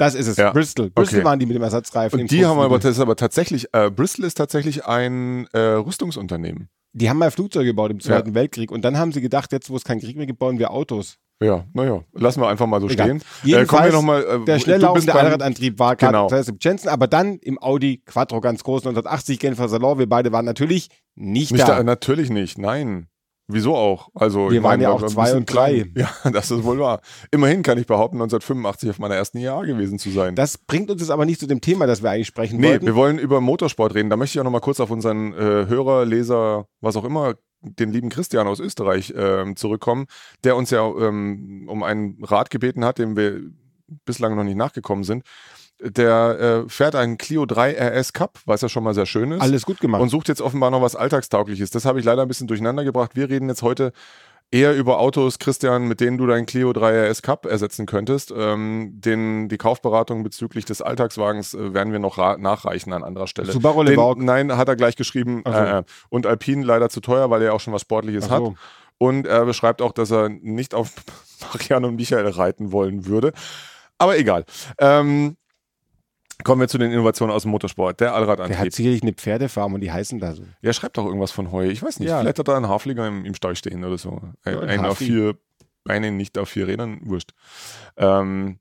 Das 0.00 0.14
ist 0.14 0.26
es, 0.26 0.36
Ja. 0.36 0.50
Bristol. 0.52 0.90
Bristol 0.90 1.18
Okay. 1.20 1.24
waren 1.26 1.38
die 1.38 1.46
mit 1.46 1.54
dem 1.56 1.62
Ersatzreifen. 1.62 2.18
im 2.18 2.24
Und 2.24 2.30
die 2.30 2.44
haben 2.46 2.58
aber, 2.58 2.78
das 2.78 2.92
ist 2.92 3.00
aber 3.00 3.16
tatsächlich, 3.16 3.68
äh, 3.72 3.90
Bristol 3.90 4.24
ist 4.24 4.34
tatsächlich 4.34 4.86
ein 4.86 5.46
äh, 5.52 5.58
Rüstungsunternehmen. 5.60 6.68
Die 6.92 7.08
haben 7.08 7.18
mal 7.18 7.30
Flugzeuge 7.30 7.66
gebaut 7.66 7.90
im 7.92 8.00
Zweiten 8.00 8.34
Weltkrieg 8.34 8.72
und 8.72 8.84
dann 8.84 8.98
haben 8.98 9.12
sie 9.12 9.20
gedacht, 9.20 9.52
jetzt 9.52 9.70
wo 9.70 9.76
es 9.76 9.84
keinen 9.84 10.00
Krieg 10.00 10.16
mehr 10.16 10.26
gibt, 10.26 10.38
bauen 10.38 10.58
wir 10.58 10.70
Autos. 10.72 11.16
Ja, 11.42 11.64
naja, 11.72 12.02
lassen 12.12 12.40
wir 12.42 12.48
einfach 12.48 12.66
mal 12.66 12.80
so 12.80 12.88
Egal. 12.88 13.06
stehen. 13.06 13.22
Jedenfalls, 13.44 13.68
kommen 13.68 13.84
wir 13.84 13.92
noch 13.92 14.02
mal, 14.02 14.42
äh, 14.42 14.44
der 14.44 14.92
bist 14.94 15.06
beim- 15.06 15.16
Allradantrieb 15.16 15.78
war 15.78 15.96
Genau. 15.96 16.28
im 16.28 16.56
Jensen, 16.60 16.88
aber 16.88 17.06
dann 17.06 17.36
im 17.38 17.58
Audi 17.62 18.02
Quattro 18.04 18.40
ganz 18.40 18.62
groß 18.64 18.82
1980 18.84 19.38
Genfer 19.38 19.68
Salon. 19.68 19.98
Wir 19.98 20.08
beide 20.08 20.32
waren 20.32 20.44
natürlich 20.44 20.88
nicht, 21.14 21.52
Nicht 21.52 21.62
da. 21.66 21.76
da, 21.76 21.82
natürlich 21.82 22.28
nicht, 22.30 22.58
nein. 22.58 23.06
Wieso 23.52 23.74
auch? 23.76 24.08
Also, 24.14 24.50
Wir 24.50 24.62
waren 24.62 24.72
meine, 24.72 24.82
ja 24.84 24.90
auch 24.90 25.04
zwei 25.06 25.34
und 25.34 25.52
drei. 25.52 25.82
klein- 25.84 25.94
Ja, 26.24 26.30
das 26.30 26.50
ist 26.50 26.64
wohl 26.64 26.78
wahr. 26.78 27.00
Immerhin 27.30 27.62
kann 27.62 27.78
ich 27.78 27.86
behaupten, 27.86 28.16
1985 28.16 28.90
auf 28.90 28.98
meiner 28.98 29.14
ersten 29.14 29.38
Jahr 29.38 29.64
gewesen 29.66 29.98
zu 29.98 30.10
sein. 30.10 30.34
Das 30.34 30.58
bringt 30.58 30.90
uns 30.90 31.00
jetzt 31.00 31.10
aber 31.10 31.24
nicht 31.24 31.40
zu 31.40 31.46
dem 31.46 31.60
Thema, 31.60 31.86
das 31.86 32.02
wir 32.02 32.10
eigentlich 32.10 32.26
sprechen 32.26 32.58
nee, 32.60 32.68
wollten. 32.68 32.86
wir 32.86 32.94
wollen 32.94 33.18
über 33.18 33.40
Motorsport 33.40 33.94
reden. 33.94 34.10
Da 34.10 34.16
möchte 34.16 34.36
ich 34.36 34.40
auch 34.40 34.44
noch 34.44 34.50
mal 34.50 34.60
kurz 34.60 34.80
auf 34.80 34.90
unseren 34.90 35.32
äh, 35.32 35.66
Hörer, 35.66 36.04
Leser, 36.04 36.66
was 36.80 36.96
auch 36.96 37.04
immer, 37.04 37.34
den 37.62 37.92
lieben 37.92 38.08
Christian 38.08 38.46
aus 38.46 38.58
Österreich 38.60 39.12
ähm, 39.16 39.54
zurückkommen, 39.56 40.06
der 40.44 40.56
uns 40.56 40.70
ja 40.70 40.86
ähm, 40.86 41.66
um 41.68 41.82
einen 41.82 42.16
Rat 42.24 42.50
gebeten 42.50 42.84
hat, 42.84 42.98
dem 42.98 43.16
wir 43.16 43.40
bislang 44.04 44.34
noch 44.36 44.44
nicht 44.44 44.56
nachgekommen 44.56 45.04
sind. 45.04 45.24
Der 45.82 46.64
äh, 46.66 46.68
fährt 46.68 46.94
einen 46.94 47.16
Clio 47.16 47.46
3 47.46 47.72
RS 47.72 48.12
Cup, 48.12 48.38
was 48.44 48.60
ja 48.60 48.68
schon 48.68 48.84
mal 48.84 48.94
sehr 48.94 49.06
schön 49.06 49.32
ist. 49.32 49.40
Alles 49.40 49.64
gut 49.64 49.80
gemacht. 49.80 50.02
und 50.02 50.10
sucht 50.10 50.28
jetzt 50.28 50.42
offenbar 50.42 50.70
noch 50.70 50.82
was 50.82 50.94
Alltagstaugliches. 50.94 51.70
Das 51.70 51.84
habe 51.84 51.98
ich 51.98 52.04
leider 52.04 52.22
ein 52.22 52.28
bisschen 52.28 52.46
durcheinander 52.46 52.84
gebracht. 52.84 53.12
Wir 53.14 53.30
reden 53.30 53.48
jetzt 53.48 53.62
heute 53.62 53.92
eher 54.50 54.74
über 54.74 54.98
Autos, 54.98 55.38
Christian, 55.38 55.86
mit 55.86 56.00
denen 56.00 56.18
du 56.18 56.26
deinen 56.26 56.46
Clio 56.46 56.72
3 56.72 57.08
RS 57.08 57.22
Cup 57.22 57.46
ersetzen 57.46 57.86
könntest. 57.86 58.32
Ähm, 58.36 58.92
den, 58.94 59.48
die 59.48 59.58
Kaufberatung 59.58 60.22
bezüglich 60.22 60.64
des 60.64 60.82
Alltagswagens 60.82 61.54
äh, 61.54 61.72
werden 61.72 61.92
wir 61.92 62.00
noch 62.00 62.16
nachreichen 62.38 62.92
an 62.92 63.04
anderer 63.04 63.26
Stelle. 63.26 63.52
Subaru 63.52 63.84
Den, 63.84 64.24
nein, 64.24 64.56
hat 64.56 64.68
er 64.68 64.76
gleich 64.76 64.96
geschrieben. 64.96 65.42
So. 65.46 65.52
Äh, 65.52 65.82
und 66.08 66.26
Alpine 66.26 66.64
leider 66.64 66.88
zu 66.88 67.00
teuer, 67.00 67.30
weil 67.30 67.42
er 67.42 67.54
auch 67.54 67.60
schon 67.60 67.72
was 67.72 67.82
Sportliches 67.82 68.26
so. 68.26 68.30
hat. 68.30 68.42
Und 68.98 69.26
er 69.26 69.46
beschreibt 69.46 69.80
auch, 69.82 69.92
dass 69.92 70.10
er 70.10 70.28
nicht 70.28 70.74
auf 70.74 70.92
Marianne 71.52 71.86
und 71.86 71.96
Michael 71.96 72.28
reiten 72.28 72.72
wollen 72.72 73.06
würde. 73.06 73.32
Aber 73.98 74.18
egal. 74.18 74.44
Ähm, 74.78 75.36
kommen 76.44 76.60
wir 76.60 76.68
zu 76.68 76.78
den 76.78 76.92
Innovationen 76.92 77.34
aus 77.34 77.42
dem 77.42 77.50
Motorsport. 77.50 78.00
Der 78.00 78.08
Der 78.08 78.14
Allradantrieb. 78.14 78.58
hat 78.58 78.72
sicherlich 78.72 79.02
eine 79.02 79.12
Pferdefarm 79.12 79.74
und 79.74 79.80
die 79.80 79.90
heißen 79.90 80.18
da 80.20 80.34
so. 80.34 80.44
Ja, 80.62 80.72
schreibt 80.72 80.96
doch 80.98 81.06
irgendwas 81.06 81.32
von 81.32 81.50
Heu. 81.50 81.66
Ich 81.66 81.82
weiß 81.82 81.98
nicht. 81.98 82.08
Ja. 82.08 82.20
Vielleicht 82.20 82.38
hat 82.38 82.46
da 82.48 82.56
ein 82.56 82.68
Haflinger 82.68 83.06
im, 83.08 83.24
im 83.24 83.34
Stall 83.34 83.56
stehen 83.56 83.84
oder 83.84 83.98
so. 83.98 84.20
Ein, 84.44 84.54
Ja, 84.54 84.60
ein 84.60 84.68
einen 84.68 84.84
auf 84.86 84.98
vier 84.98 85.34
Beinen, 85.84 86.16
nicht 86.16 86.38
auf 86.38 86.48
vier 86.50 86.68
Rädern. 86.68 87.00
Wurscht. 87.04 87.32
Ähm, 87.96 88.59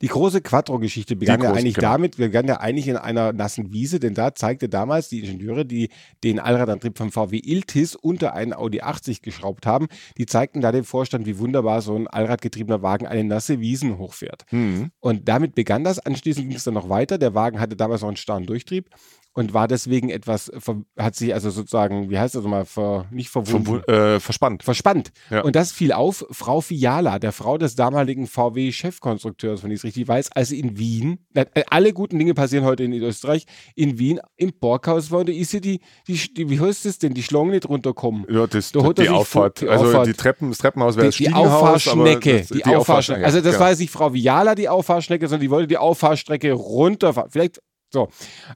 Die 0.00 0.08
große 0.08 0.40
Quattro-Geschichte 0.40 1.16
begann 1.16 1.42
ja 1.42 1.52
eigentlich 1.52 1.74
genau. 1.74 1.92
damit, 1.92 2.18
wir 2.18 2.26
begann 2.26 2.46
ja 2.46 2.60
eigentlich 2.60 2.88
in 2.88 2.96
einer 2.96 3.32
nassen 3.32 3.72
Wiese, 3.72 4.00
denn 4.00 4.14
da 4.14 4.34
zeigte 4.34 4.68
damals 4.68 5.08
die 5.08 5.20
Ingenieure, 5.20 5.64
die 5.64 5.90
den 6.24 6.38
Allradantrieb 6.38 6.98
vom 6.98 7.10
VW 7.10 7.38
Iltis 7.38 7.94
unter 7.94 8.34
einen 8.34 8.52
Audi 8.54 8.80
80 8.80 9.22
geschraubt 9.22 9.66
haben, 9.66 9.88
die 10.18 10.26
zeigten 10.26 10.60
da 10.60 10.72
dem 10.72 10.84
Vorstand, 10.84 11.26
wie 11.26 11.38
wunderbar 11.38 11.82
so 11.82 11.94
ein 11.96 12.06
allradgetriebener 12.06 12.82
Wagen 12.82 13.06
eine 13.06 13.24
nasse 13.24 13.60
Wiesen 13.60 13.98
hochfährt. 13.98 14.44
hm. 14.50 14.90
Und 15.00 15.28
damit 15.28 15.54
begann 15.54 15.84
das. 15.84 15.98
Anschließend 15.98 16.48
ging 16.48 16.56
es 16.56 16.64
dann 16.64 16.74
noch 16.74 16.88
weiter. 16.88 17.18
Der 17.18 17.34
Wagen 17.34 17.60
hatte 17.60 17.76
damals 17.76 18.02
noch 18.02 18.08
einen 18.08 18.16
starren 18.16 18.46
Durchtrieb 18.46 18.88
und 19.34 19.54
war 19.54 19.66
deswegen 19.68 20.10
etwas, 20.10 20.50
ver- 20.58 20.82
hat 20.98 21.14
sich 21.16 21.32
also 21.32 21.50
sozusagen, 21.50 22.10
wie 22.10 22.18
heißt 22.18 22.34
das 22.34 22.42
nochmal, 22.42 22.64
ver, 22.66 23.06
nicht 23.10 23.30
verwunden. 23.30 23.80
Verwu- 23.80 23.90
äh, 24.16 24.20
verspannt. 24.20 24.62
Verspannt. 24.62 25.10
Ja. 25.30 25.40
Und 25.42 25.56
das 25.56 25.72
fiel 25.72 25.92
auf 25.92 26.26
Frau 26.30 26.60
Fiala, 26.60 27.18
der 27.18 27.32
Frau 27.32 27.56
des 27.58 27.74
damaligen 27.74 28.26
VW-Chefkonstrukteurs, 28.26 29.62
wenn 29.62 29.70
ich 29.70 29.78
es 29.78 29.84
richtig 29.84 30.08
weiß, 30.08 30.32
als 30.32 30.50
in 30.50 30.78
Wien, 30.78 31.18
äh, 31.34 31.46
alle 31.70 31.92
guten 31.92 32.18
Dinge 32.18 32.34
passieren 32.34 32.64
heute 32.64 32.84
in 32.84 32.92
Österreich, 32.92 33.44
in 33.74 33.98
Wien 33.98 34.20
im 34.36 34.52
Borghaus 34.58 35.10
war, 35.10 35.24
da 35.24 35.32
ist 35.32 35.50
sie 35.50 35.60
die, 35.60 35.80
die, 36.08 36.14
die, 36.34 36.50
wie 36.50 36.60
heißt 36.60 36.84
das 36.84 36.98
denn, 36.98 37.14
die 37.14 37.22
Schlange 37.22 37.52
nicht 37.52 37.68
runterkommen. 37.68 38.26
Ja, 38.28 38.46
das, 38.46 38.72
Da 38.72 38.80
die 38.92 39.02
sich 39.02 39.10
Auffahrt. 39.10 39.58
fu- 39.60 39.64
die 39.64 39.70
also 39.70 39.86
Auffahrt. 39.86 40.06
die 40.08 40.12
Treppen, 40.14 40.50
das 40.50 40.58
Treppenhaus 40.58 40.96
wäre 40.96 41.08
Die, 41.10 41.24
das 41.24 41.32
die. 41.32 41.34
Auffahrschnecke, 41.34 42.38
das, 42.40 42.48
die, 42.48 42.64
Auffahrschnecke. 42.64 43.24
Also 43.24 43.40
das 43.40 43.54
ja. 43.54 43.60
war 43.60 43.70
jetzt 43.70 43.78
nicht 43.80 43.90
Frau 43.90 44.12
Viala 44.12 44.54
die 44.54 44.68
Auffahrschnecke, 44.68 45.26
sondern 45.28 45.40
die 45.42 45.50
wollte 45.50 45.68
die 45.68 45.78
Auffahrstrecke 45.78 46.52
runterfahren. 46.52 47.30
Vielleicht 47.30 47.60
so. 47.92 48.08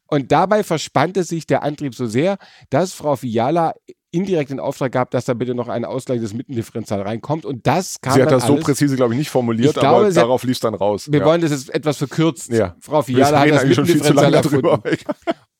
Und 0.07 0.33
dabei 0.33 0.63
verspannte 0.65 1.23
sich 1.25 1.47
der 1.47 1.63
Antrieb 1.63 1.95
so 1.95 2.07
sehr, 2.07 2.39
dass 2.71 2.93
Frau 2.93 3.21
Viala 3.21 3.75
indirekt 4.13 4.51
den 4.51 4.61
Auftrag 4.61 4.93
gab, 4.93 5.11
dass 5.11 5.27
da 5.27 5.35
bitte 5.35 5.55
noch 5.55 5.69
ein 5.69 5.85
Ausgleich 5.85 6.21
des 6.21 6.33
Mittendifferenzial 6.33 7.03
reinkommt. 7.03 7.45
Und 7.45 7.67
das 7.67 8.01
kam 8.01 8.15
Sie 8.15 8.23
hat 8.23 8.31
das 8.31 8.47
so 8.47 8.55
alles. 8.55 8.65
präzise, 8.65 8.97
glaube 8.97 9.13
ich, 9.13 9.19
nicht 9.19 9.29
formuliert, 9.31 9.75
Ich 9.75 9.81
glaube, 9.81 10.07
aber 10.07 10.11
darauf 10.13 10.43
lief 10.45 10.57
es 10.57 10.61
dann 10.61 10.75
raus. 10.75 11.11
Wir 11.13 11.21
ja. 11.21 11.27
wollen 11.27 11.43
das 11.43 11.51
jetzt 11.51 11.69
etwas 11.75 11.99
verkürzt. 11.99 12.49
Ja. 12.51 12.77
Frau 12.81 13.07
Wir 13.07 13.17
Viala 13.17 13.41
hat 13.41 13.51
das 13.51 13.65
Mittendifferenzial 13.67 14.33
erfunden. 14.35 14.63
darüber. 14.63 14.83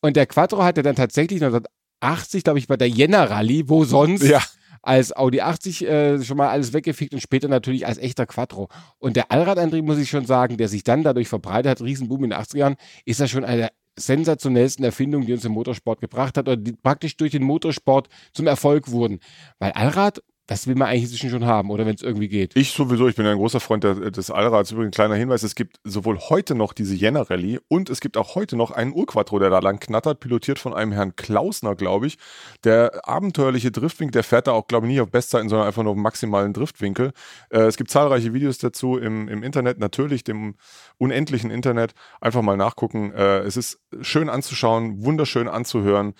Und 0.01 0.17
der 0.17 0.27
Quattro 0.27 0.63
hatte 0.65 0.83
dann 0.83 0.95
tatsächlich 0.97 1.43
1980, 1.43 2.45
glaube 2.45 2.59
ich, 2.59 2.67
bei 2.67 2.77
der 2.79 2.89
Jänner 2.89 3.29
Rallye, 3.31 3.65
wo 3.69 3.85
sonst, 3.85 4.23
Ja. 4.23 4.41
Als 4.87 5.15
Audi 5.15 5.41
80 5.41 5.87
äh, 5.87 6.23
schon 6.23 6.37
mal 6.37 6.49
alles 6.49 6.73
weggefickt 6.73 7.13
und 7.13 7.21
später 7.21 7.49
natürlich 7.49 7.87
als 7.87 7.99
echter 7.99 8.27
Quattro. 8.27 8.69
Und 8.99 9.17
der 9.17 9.33
Allradantrieb, 9.33 9.85
muss 9.85 9.99
ich 9.99 10.09
schon 10.09 10.27
sagen, 10.27 10.57
der 10.57 10.69
sich 10.69 10.85
dann 10.85 11.03
dadurch 11.03 11.29
verbreitet 11.29 11.71
hat, 11.71 11.83
Riesenboom 11.83 12.25
in 12.25 12.31
den 12.31 12.39
80er 12.39 12.59
Jahren, 12.59 12.77
ist 13.05 13.21
ja 13.21 13.27
schon 13.27 13.45
eine 13.45 13.71
sensationellsten 13.99 14.85
Erfindungen, 14.85 15.27
die 15.27 15.33
uns 15.33 15.45
im 15.45 15.53
Motorsport 15.53 16.01
gebracht 16.01 16.37
hat 16.37 16.47
oder 16.47 16.57
die 16.57 16.73
praktisch 16.73 17.17
durch 17.17 17.33
den 17.33 17.43
Motorsport 17.43 18.09
zum 18.33 18.47
Erfolg 18.47 18.91
wurden. 18.91 19.21
Weil 19.59 19.73
Allrad 19.73 20.23
das 20.47 20.69
will 20.69 20.77
man 20.77 20.89
eigentlich 20.89 21.05
inzwischen 21.05 21.31
schon 21.31 21.45
haben, 21.45 21.71
oder 21.71 21.87
wenn 21.87 21.95
es 21.95 22.03
irgendwie 22.03 22.29
geht. 22.29 22.55
Ich 22.57 22.71
sowieso, 22.71 23.09
ich 23.09 23.17
bin 23.17 23.27
ein 23.27 23.37
großer 23.37 23.59
Freund 23.59 23.83
des 23.83 24.31
Allrads. 24.31 24.71
Übrigens, 24.71 24.95
kleiner 24.95 25.17
Hinweis, 25.17 25.43
es 25.43 25.57
gibt 25.57 25.81
sowohl 25.83 26.19
heute 26.19 26.55
noch 26.55 26.73
diese 26.73 26.95
Jänner 26.95 27.29
Rallye 27.29 27.59
und 27.69 27.91
es 27.91 28.01
gibt 28.01 28.17
auch 28.17 28.37
heute 28.37 28.57
noch 28.57 28.71
einen 28.71 28.93
Urquattro, 28.93 29.41
der 29.41 29.51
da 29.51 29.59
lang 29.59 29.81
knattert, 29.81 30.21
pilotiert 30.21 30.61
von 30.61 30.73
einem 30.73 30.93
Herrn 30.93 31.17
Klausner, 31.17 31.75
glaube 31.75 32.07
ich. 32.07 32.19
Der 32.63 33.09
abenteuerliche 33.09 33.73
Driftwinkel, 33.73 34.13
der 34.13 34.25
fährt 34.25 34.47
da 34.47 34.53
auch, 34.53 34.69
glaube 34.69 34.87
ich, 34.87 34.93
nicht 34.93 35.01
auf 35.01 35.11
Bestzeiten, 35.11 35.49
sondern 35.49 35.67
einfach 35.67 35.83
nur 35.83 35.93
auf 35.93 35.99
maximalen 35.99 36.53
Driftwinkel. 36.53 37.13
Äh, 37.51 37.63
es 37.63 37.77
gibt 37.77 37.91
zahlreiche 37.91 38.33
Videos 38.33 38.59
dazu 38.59 38.99
im, 38.99 39.29
im 39.29 39.43
Internet, 39.43 39.81
natürlich 39.81 40.23
dem 40.23 40.55
unendlichen 40.99 41.51
Internet. 41.51 41.93
Einfach 42.21 42.43
mal 42.43 42.57
nachgucken. 42.57 43.13
Äh, 43.13 43.39
es 43.41 43.57
ist 43.57 43.81
schön 44.01 44.29
anzuschauen, 44.29 45.05
wunderschön 45.05 45.49
anzuhören. 45.49 46.15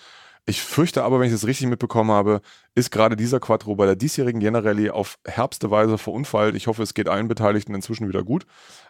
Ich 0.49 0.61
fürchte 0.61 1.03
aber, 1.03 1.19
wenn 1.19 1.27
ich 1.27 1.33
das 1.33 1.45
richtig 1.45 1.67
mitbekommen 1.67 2.09
habe, 2.09 2.39
ist 2.73 2.89
gerade 2.89 3.17
dieser 3.17 3.41
Quattro 3.41 3.75
bei 3.75 3.85
der 3.85 3.97
diesjährigen 3.97 4.55
Rallye 4.55 4.91
auf 4.91 5.19
herbste 5.25 5.71
Weise 5.71 5.97
verunfallt. 5.97 6.55
Ich 6.55 6.67
hoffe, 6.67 6.83
es 6.83 6.93
geht 6.93 7.09
allen 7.09 7.27
Beteiligten 7.27 7.75
inzwischen 7.75 8.07
wieder 8.07 8.23
gut. 8.23 8.45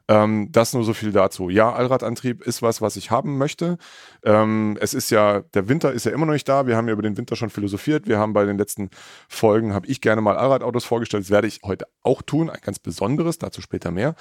Ähm, 0.07 0.51
das 0.51 0.73
nur 0.73 0.83
so 0.83 0.93
viel 0.93 1.11
dazu. 1.11 1.49
Ja, 1.49 1.73
Allradantrieb 1.73 2.43
ist 2.43 2.61
was, 2.61 2.79
was 2.79 2.95
ich 2.95 3.09
haben 3.09 3.39
möchte. 3.39 3.79
Ähm, 4.23 4.77
es 4.79 4.93
ist 4.93 5.09
ja, 5.09 5.41
der 5.55 5.67
Winter 5.67 5.91
ist 5.91 6.05
ja 6.05 6.11
immer 6.11 6.27
noch 6.27 6.33
nicht 6.33 6.47
da. 6.47 6.67
Wir 6.67 6.77
haben 6.77 6.87
ja 6.87 6.93
über 6.93 7.01
den 7.01 7.17
Winter 7.17 7.35
schon 7.35 7.49
philosophiert. 7.49 8.05
Wir 8.05 8.19
haben 8.19 8.33
bei 8.33 8.45
den 8.45 8.59
letzten 8.59 8.91
Folgen, 9.27 9.73
habe 9.73 9.87
ich 9.87 9.99
gerne 9.99 10.21
mal 10.21 10.37
Allradautos 10.37 10.85
vorgestellt. 10.85 11.23
Das 11.23 11.31
werde 11.31 11.47
ich 11.47 11.61
heute 11.63 11.87
auch 12.03 12.21
tun. 12.21 12.51
Ein 12.51 12.61
ganz 12.61 12.77
besonderes, 12.77 13.39
dazu 13.39 13.61
später 13.61 13.89
mehr. 13.89 14.13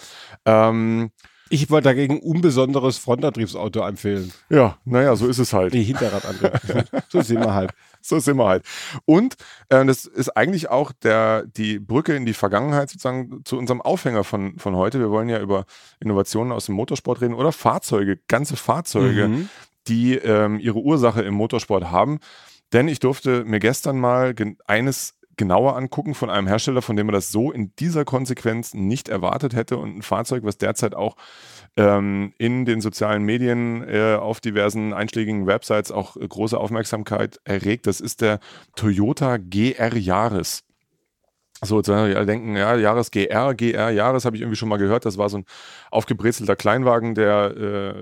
Ähm, 0.46 1.10
ich 1.48 1.70
wollte 1.70 1.84
dagegen 1.84 2.20
unbesonderes 2.20 2.98
Frontantriebsauto 2.98 3.80
empfehlen. 3.86 4.32
Ja, 4.48 4.78
naja, 4.84 5.14
so 5.16 5.26
ist 5.28 5.38
es 5.38 5.52
halt. 5.52 5.72
Die 5.74 5.82
Hinterradantrieb. 5.82 6.86
so 7.08 7.22
sind 7.22 7.40
wir 7.40 7.54
halt. 7.54 7.72
So 8.00 8.18
sind 8.18 8.36
wir 8.36 8.46
halt. 8.46 8.64
Und 9.04 9.36
äh, 9.68 9.84
das 9.84 10.06
ist 10.06 10.36
eigentlich 10.36 10.70
auch 10.70 10.92
der, 10.92 11.44
die 11.44 11.78
Brücke 11.78 12.14
in 12.14 12.26
die 12.26 12.34
Vergangenheit 12.34 12.90
sozusagen 12.90 13.42
zu 13.44 13.58
unserem 13.58 13.80
Aufhänger 13.80 14.24
von, 14.24 14.58
von 14.58 14.76
heute. 14.76 14.98
Wir 14.98 15.10
wollen 15.10 15.28
ja 15.28 15.40
über 15.40 15.66
Innovationen 16.00 16.52
aus 16.52 16.66
dem 16.66 16.74
Motorsport 16.74 17.20
reden 17.20 17.34
oder 17.34 17.52
Fahrzeuge, 17.52 18.18
ganze 18.28 18.56
Fahrzeuge, 18.56 19.28
mhm. 19.28 19.48
die 19.88 20.14
ähm, 20.14 20.58
ihre 20.58 20.78
Ursache 20.78 21.22
im 21.22 21.34
Motorsport 21.34 21.90
haben. 21.90 22.18
Denn 22.72 22.88
ich 22.88 22.98
durfte 22.98 23.44
mir 23.44 23.60
gestern 23.60 23.98
mal 23.98 24.34
eines 24.66 25.15
genauer 25.36 25.76
angucken 25.76 26.14
von 26.14 26.30
einem 26.30 26.46
Hersteller, 26.46 26.82
von 26.82 26.96
dem 26.96 27.06
man 27.06 27.14
das 27.14 27.30
so 27.30 27.52
in 27.52 27.72
dieser 27.76 28.04
Konsequenz 28.04 28.74
nicht 28.74 29.08
erwartet 29.08 29.54
hätte 29.54 29.76
und 29.76 29.98
ein 29.98 30.02
Fahrzeug, 30.02 30.44
was 30.44 30.58
derzeit 30.58 30.94
auch 30.94 31.16
ähm, 31.76 32.32
in 32.38 32.64
den 32.64 32.80
sozialen 32.80 33.22
Medien 33.22 33.86
äh, 33.86 34.16
auf 34.20 34.40
diversen 34.40 34.92
einschlägigen 34.92 35.46
Websites 35.46 35.90
auch 35.90 36.16
äh, 36.16 36.26
große 36.26 36.58
Aufmerksamkeit 36.58 37.40
erregt. 37.44 37.86
Das 37.86 38.00
ist 38.00 38.20
der 38.20 38.40
Toyota 38.74 39.36
GR 39.36 39.96
Jahres. 39.96 40.65
So, 41.62 41.78
jetzt 41.78 41.88
werden 41.88 42.14
alle 42.14 42.26
denken, 42.26 42.54
ja, 42.56 42.76
Jahres 42.76 43.10
GR, 43.10 43.54
GR 43.54 43.90
Jahres 43.90 44.24
habe 44.24 44.36
ich 44.36 44.42
irgendwie 44.42 44.56
schon 44.56 44.68
mal 44.68 44.76
gehört. 44.76 45.06
Das 45.06 45.16
war 45.16 45.28
so 45.28 45.38
ein 45.38 45.44
aufgebrezelter 45.90 46.54
Kleinwagen, 46.54 47.14
der 47.14 47.54
äh, 47.56 47.94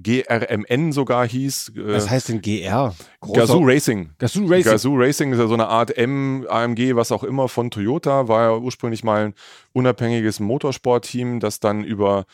GRMN 0.00 0.92
sogar 0.92 1.26
hieß. 1.26 1.72
Äh, 1.76 1.94
was 1.94 2.08
heißt 2.08 2.30
denn 2.30 2.40
GR? 2.40 2.94
Großer 3.20 3.40
Gazoo 3.40 3.62
Racing. 3.62 4.10
Gazoo 4.18 4.46
Racing. 4.46 4.72
Gazoo 4.72 4.96
Racing 4.96 5.32
ist 5.32 5.38
ja 5.38 5.46
so 5.46 5.54
eine 5.54 5.68
Art 5.68 5.96
M, 5.96 6.46
AMG, 6.48 6.96
was 6.96 7.12
auch 7.12 7.24
immer 7.24 7.48
von 7.48 7.70
Toyota. 7.70 8.28
War 8.28 8.42
ja 8.42 8.56
ursprünglich 8.56 9.04
mal 9.04 9.26
ein 9.26 9.34
unabhängiges 9.72 10.40
Motorsportteam, 10.40 11.40
das 11.40 11.60
dann 11.60 11.84
über 11.84 12.24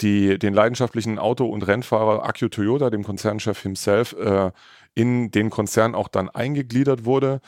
die, 0.00 0.38
den 0.38 0.54
leidenschaftlichen 0.54 1.18
Auto- 1.18 1.48
und 1.48 1.66
Rennfahrer 1.66 2.24
Akio 2.24 2.48
Toyota, 2.48 2.90
dem 2.90 3.04
Konzernchef 3.04 3.62
himself, 3.62 4.14
äh, 4.18 4.50
in 4.94 5.30
den 5.30 5.50
Konzern 5.50 5.94
auch 5.94 6.08
dann 6.08 6.28
eingegliedert 6.28 7.04
wurde. 7.04 7.40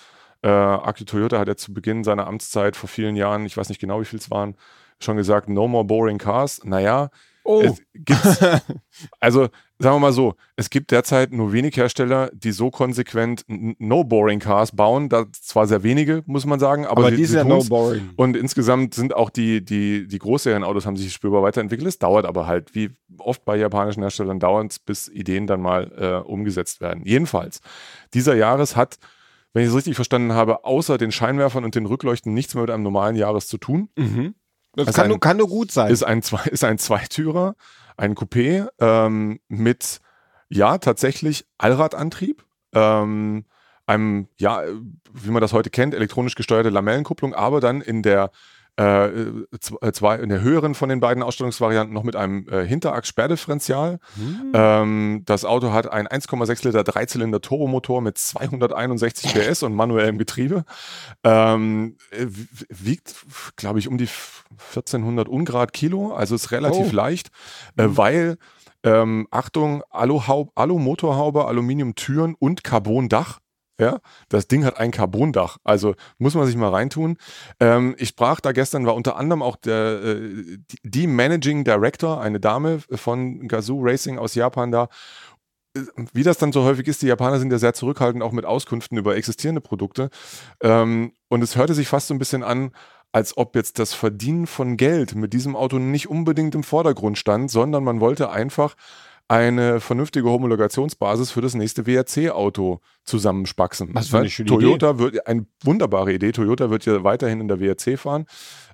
Äh, 0.42 0.48
Aki 0.48 1.04
Toyota 1.04 1.38
hat 1.38 1.48
ja 1.48 1.56
zu 1.56 1.74
Beginn 1.74 2.04
seiner 2.04 2.26
Amtszeit 2.26 2.76
vor 2.76 2.88
vielen 2.88 3.16
Jahren, 3.16 3.44
ich 3.46 3.56
weiß 3.56 3.68
nicht 3.68 3.80
genau, 3.80 4.00
wie 4.00 4.04
viel 4.04 4.18
es 4.18 4.30
waren, 4.30 4.56
schon 5.00 5.16
gesagt, 5.16 5.48
no 5.48 5.68
more 5.68 5.84
boring 5.84 6.18
cars. 6.18 6.60
Naja, 6.64 7.10
oh. 7.44 7.62
es 7.62 7.82
gibt's, 7.94 8.38
also 9.20 9.48
sagen 9.78 9.96
wir 9.96 10.00
mal 10.00 10.12
so, 10.12 10.34
es 10.56 10.70
gibt 10.70 10.90
derzeit 10.90 11.32
nur 11.32 11.52
wenig 11.52 11.76
Hersteller, 11.76 12.30
die 12.32 12.52
so 12.52 12.70
konsequent 12.70 13.44
no 13.46 14.04
boring 14.04 14.40
cars 14.40 14.74
bauen. 14.74 15.08
Da 15.08 15.26
zwar 15.32 15.66
sehr 15.66 15.82
wenige, 15.82 16.22
muss 16.26 16.46
man 16.46 16.60
sagen, 16.60 16.86
aber, 16.86 17.06
aber 17.06 17.10
die 17.10 17.24
sind 17.24 17.38
ja 17.38 17.44
no 17.44 17.62
boring. 17.64 18.10
Und 18.16 18.36
insgesamt 18.36 18.94
sind 18.94 19.14
auch 19.14 19.30
die, 19.30 19.64
die, 19.64 20.06
die 20.06 20.18
Großserienautos 20.18 20.86
haben 20.86 20.96
sich 20.96 21.12
spürbar 21.12 21.42
weiterentwickelt. 21.42 21.88
Es 21.88 21.98
dauert 21.98 22.26
aber 22.26 22.46
halt, 22.46 22.74
wie 22.74 22.90
oft 23.18 23.44
bei 23.44 23.56
japanischen 23.56 24.02
Herstellern 24.02 24.40
dauert 24.40 24.72
es, 24.72 24.78
bis 24.78 25.08
Ideen 25.08 25.46
dann 25.46 25.60
mal 25.60 25.92
äh, 25.96 26.28
umgesetzt 26.28 26.80
werden. 26.80 27.02
Jedenfalls, 27.04 27.60
dieser 28.14 28.34
Jahres 28.34 28.76
hat 28.76 28.98
wenn 29.52 29.62
ich 29.62 29.70
es 29.70 29.74
richtig 29.74 29.96
verstanden 29.96 30.32
habe, 30.32 30.64
außer 30.64 30.98
den 30.98 31.12
Scheinwerfern 31.12 31.64
und 31.64 31.74
den 31.74 31.86
Rückleuchten 31.86 32.34
nichts 32.34 32.54
mehr 32.54 32.62
mit 32.62 32.70
einem 32.70 32.82
normalen 32.82 33.16
Jahres 33.16 33.48
zu 33.48 33.58
tun. 33.58 33.88
Mhm. 33.96 34.34
Das, 34.74 34.86
das 34.86 34.94
kann, 34.94 35.04
ein, 35.04 35.08
nur, 35.08 35.20
kann, 35.20 35.36
nur, 35.36 35.48
gut 35.48 35.72
sein. 35.72 35.90
Ist 35.90 36.02
ein, 36.02 36.20
ist 36.50 36.64
ein 36.64 36.78
Zweitürer, 36.78 37.56
ein 37.96 38.14
Coupé 38.14 38.68
ähm, 38.78 39.40
mit, 39.48 40.00
ja, 40.48 40.78
tatsächlich 40.78 41.46
Allradantrieb. 41.58 42.44
Ähm, 42.74 43.44
einem, 43.86 44.28
ja, 44.38 44.62
wie 45.12 45.30
man 45.30 45.40
das 45.40 45.54
heute 45.54 45.70
kennt, 45.70 45.94
elektronisch 45.94 46.34
gesteuerte 46.34 46.68
Lamellenkupplung, 46.68 47.34
aber 47.34 47.60
dann 47.60 47.80
in 47.80 48.02
der 48.02 48.30
äh, 48.78 49.08
äh, 49.08 49.92
zwei, 49.92 50.16
in 50.16 50.28
der 50.28 50.40
höheren 50.40 50.74
von 50.74 50.88
den 50.88 51.00
beiden 51.00 51.22
Ausstellungsvarianten 51.22 51.92
noch 51.92 52.04
mit 52.04 52.14
einem 52.14 52.46
äh, 52.48 52.64
Hinterachs-Sperrdifferential. 52.64 53.98
Mhm. 54.14 54.52
Ähm, 54.54 55.22
das 55.24 55.44
Auto 55.44 55.72
hat 55.72 55.90
einen 55.90 56.06
1,6 56.06 56.66
Liter 56.66 56.84
Dreizylinder 56.84 57.40
Turbomotor 57.40 58.00
mit 58.00 58.18
261 58.18 59.34
PS 59.34 59.64
und 59.64 59.74
manuellem 59.74 60.16
Getriebe. 60.16 60.64
Ähm, 61.24 61.96
äh, 62.10 62.26
wiegt, 62.68 63.16
glaube 63.56 63.80
ich, 63.80 63.88
um 63.88 63.98
die 63.98 64.08
1400 64.70 65.28
Ungrad 65.28 65.72
Kilo, 65.72 66.12
also 66.14 66.36
ist 66.36 66.52
relativ 66.52 66.92
oh. 66.92 66.94
leicht, 66.96 67.30
äh, 67.76 67.88
mhm. 67.88 67.96
weil 67.96 68.38
ähm, 68.84 69.26
Achtung, 69.32 69.82
Alu-Motorhaube, 69.90 71.46
Aluminium-Türen 71.46 72.36
und 72.38 72.62
Carbon-Dach. 72.62 73.40
Ja, 73.80 74.00
das 74.28 74.48
Ding 74.48 74.64
hat 74.64 74.78
ein 74.78 74.90
Carbondach, 74.90 75.58
also 75.62 75.94
muss 76.18 76.34
man 76.34 76.46
sich 76.46 76.56
mal 76.56 76.70
reintun. 76.70 77.16
Ähm, 77.60 77.94
ich 77.98 78.08
sprach 78.08 78.40
da 78.40 78.50
gestern, 78.50 78.86
war 78.86 78.96
unter 78.96 79.16
anderem 79.16 79.40
auch 79.40 79.54
der, 79.54 80.02
äh, 80.02 80.58
die 80.82 81.06
Managing 81.06 81.62
Director, 81.62 82.20
eine 82.20 82.40
Dame 82.40 82.80
von 82.90 83.46
Gazoo 83.46 83.78
Racing 83.80 84.18
aus 84.18 84.34
Japan 84.34 84.72
da. 84.72 84.88
Wie 86.12 86.24
das 86.24 86.38
dann 86.38 86.50
so 86.52 86.64
häufig 86.64 86.88
ist, 86.88 87.02
die 87.02 87.06
Japaner 87.06 87.38
sind 87.38 87.52
ja 87.52 87.58
sehr 87.58 87.74
zurückhaltend 87.74 88.22
auch 88.24 88.32
mit 88.32 88.44
Auskünften 88.44 88.98
über 88.98 89.16
existierende 89.16 89.60
Produkte. 89.60 90.10
Ähm, 90.62 91.12
und 91.28 91.42
es 91.42 91.54
hörte 91.56 91.74
sich 91.74 91.86
fast 91.88 92.08
so 92.08 92.14
ein 92.14 92.18
bisschen 92.18 92.42
an, 92.42 92.72
als 93.12 93.36
ob 93.36 93.54
jetzt 93.54 93.78
das 93.78 93.94
Verdienen 93.94 94.46
von 94.46 94.76
Geld 94.76 95.14
mit 95.14 95.32
diesem 95.32 95.54
Auto 95.56 95.78
nicht 95.78 96.08
unbedingt 96.08 96.54
im 96.54 96.64
Vordergrund 96.64 97.16
stand, 97.16 97.50
sondern 97.50 97.84
man 97.84 98.00
wollte 98.00 98.30
einfach 98.30 98.74
eine 99.28 99.80
vernünftige 99.80 100.28
Homologationsbasis 100.30 101.30
für 101.30 101.42
das 101.42 101.54
nächste 101.54 101.86
WRC-Auto 101.86 102.80
zusammenspaxen. 103.04 103.90
Was 103.92 104.08
für 104.08 104.18
eine 104.18 104.30
schöne 104.30 104.48
Toyota 104.48 104.90
Idee. 104.92 104.98
wird 104.98 105.26
eine 105.26 105.46
wunderbare 105.62 106.14
Idee. 106.14 106.32
Toyota 106.32 106.70
wird 106.70 106.86
ja 106.86 107.04
weiterhin 107.04 107.40
in 107.40 107.48
der 107.48 107.60
WRC 107.60 107.98
fahren. 107.98 108.24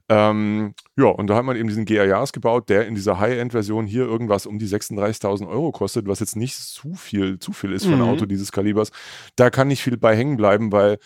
Ähm, 0.09 0.75
ja, 0.97 1.07
und 1.07 1.29
da 1.29 1.35
hat 1.35 1.45
man 1.45 1.57
eben 1.57 1.69
diesen 1.69 1.87
GR 1.87 2.25
gebaut, 2.33 2.69
der 2.69 2.87
in 2.87 2.95
dieser 2.95 3.19
High-End-Version 3.19 3.87
hier 3.87 4.05
irgendwas 4.05 4.47
um 4.47 4.59
die 4.59 4.69
36.000 4.69 5.49
Euro 5.49 5.73
kostet, 5.73 6.07
was 6.07 6.21
jetzt 6.21 6.37
nicht 6.37 6.57
zu 6.57 6.95
viel, 6.95 7.39
zu 7.39 7.53
viel 7.53 7.73
ist 7.73 7.87
für 7.87 7.93
ein 7.93 8.01
mhm. 8.01 8.09
Auto 8.09 8.27
dieses 8.27 8.53
Kalibers. 8.53 8.91
Da 9.35 9.51
kann 9.51 9.69
nicht 9.69 9.83
viel 9.83 9.97
bei 9.97 10.15
hängen 10.15 10.37
bleiben, 10.37 10.73
weil 10.73 10.99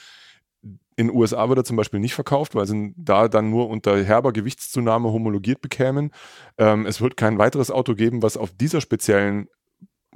in 0.99 1.07
den 1.07 1.17
USA 1.17 1.49
wird 1.49 1.61
er 1.61 1.64
zum 1.64 1.76
Beispiel 1.76 2.00
nicht 2.00 2.17
verkauft, 2.17 2.57
weil 2.57 2.67
sie 2.67 2.93
da 2.97 3.28
dann 3.28 3.50
nur 3.50 3.69
unter 3.69 4.02
herber 4.02 4.33
Gewichtszunahme 4.33 5.12
homologiert 5.12 5.61
bekämen. 5.61 6.11
Ähm, 6.59 6.87
es 6.87 7.00
wird 7.00 7.17
kein 7.17 7.38
weiteres 7.38 7.71
Auto 7.71 7.95
geben, 7.95 8.25
was 8.25 8.37
auf 8.37 8.50
dieser 8.50 8.81
speziellen 8.81 9.47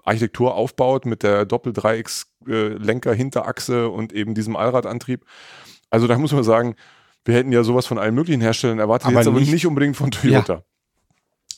Architektur 0.03 0.57
aufbaut 0.57 1.07
mit 1.07 1.23
der 1.23 1.45
Doppeldreiecks-Lenker-Hinterachse 1.45 3.91
und 3.91 4.12
eben 4.12 4.35
diesem 4.35 4.57
Allradantrieb. 4.57 5.25
Also 5.89 6.09
da 6.09 6.19
muss 6.19 6.33
man 6.33 6.43
sagen, 6.43 6.75
wir 7.25 7.37
hätten 7.37 7.53
ja 7.53 7.62
sowas 7.62 7.87
von 7.87 7.99
allen 7.99 8.17
möglichen 8.17 8.41
Herstellern 8.41 8.81
erwartet, 8.81 9.07
aber 9.07 9.19
jetzt 9.19 9.29
aber 9.29 9.39
nicht, 9.39 9.53
nicht 9.53 9.69
unbedingt 9.69 9.97
von 9.97 10.11
Toyota. 10.11 10.55
Ja. 10.55 10.65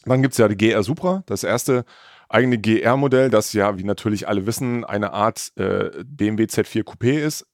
Dann 0.04 0.20
gibt 0.20 0.32
es 0.32 0.38
ja 0.38 0.48
die 0.48 0.58
GR 0.58 0.82
Supra, 0.82 1.22
das 1.24 1.44
erste 1.44 1.86
eigene 2.28 2.58
GR-Modell, 2.58 3.30
das 3.30 3.54
ja, 3.54 3.78
wie 3.78 3.84
natürlich 3.84 4.28
alle 4.28 4.44
wissen, 4.44 4.84
eine 4.84 5.14
Art 5.14 5.50
äh, 5.56 5.92
BMW 6.04 6.44
Z4 6.44 6.84
Coupé 6.84 7.20
ist 7.20 7.46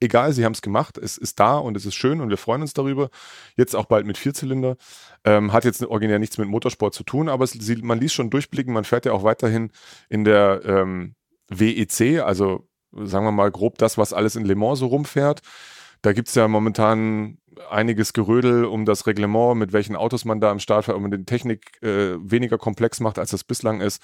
egal, 0.00 0.32
sie 0.32 0.44
haben 0.44 0.52
es 0.52 0.62
gemacht, 0.62 0.98
es 0.98 1.18
ist 1.18 1.40
da 1.40 1.56
und 1.58 1.76
es 1.76 1.86
ist 1.86 1.94
schön 1.94 2.20
und 2.20 2.30
wir 2.30 2.36
freuen 2.36 2.62
uns 2.62 2.72
darüber. 2.72 3.10
Jetzt 3.56 3.74
auch 3.74 3.86
bald 3.86 4.06
mit 4.06 4.18
Vierzylinder. 4.18 4.76
Ähm, 5.24 5.52
hat 5.52 5.64
jetzt 5.64 5.84
originär 5.84 6.18
nichts 6.18 6.38
mit 6.38 6.48
Motorsport 6.48 6.94
zu 6.94 7.04
tun, 7.04 7.28
aber 7.28 7.44
es, 7.44 7.56
man 7.82 8.00
ließ 8.00 8.12
schon 8.12 8.30
durchblicken, 8.30 8.72
man 8.72 8.84
fährt 8.84 9.06
ja 9.06 9.12
auch 9.12 9.24
weiterhin 9.24 9.70
in 10.08 10.24
der 10.24 10.62
ähm, 10.64 11.14
WEC, 11.48 12.20
also 12.20 12.68
sagen 12.92 13.24
wir 13.24 13.32
mal 13.32 13.50
grob 13.50 13.78
das, 13.78 13.98
was 13.98 14.12
alles 14.12 14.36
in 14.36 14.44
Le 14.44 14.54
Mans 14.54 14.78
so 14.78 14.86
rumfährt. 14.86 15.42
Da 16.02 16.12
gibt 16.12 16.28
es 16.28 16.34
ja 16.34 16.46
momentan 16.46 17.38
einiges 17.70 18.12
Gerödel 18.12 18.64
um 18.64 18.84
das 18.84 19.06
Reglement, 19.06 19.56
mit 19.56 19.72
welchen 19.72 19.96
Autos 19.96 20.24
man 20.24 20.40
da 20.40 20.50
am 20.50 20.60
Start 20.60 20.84
fährt, 20.84 20.96
ob 20.96 21.02
man 21.02 21.10
die 21.10 21.24
Technik 21.24 21.82
äh, 21.82 22.16
weniger 22.18 22.56
komplex 22.56 23.00
macht, 23.00 23.18
als 23.18 23.30
das 23.30 23.42
bislang 23.44 23.80
ist. 23.80 24.00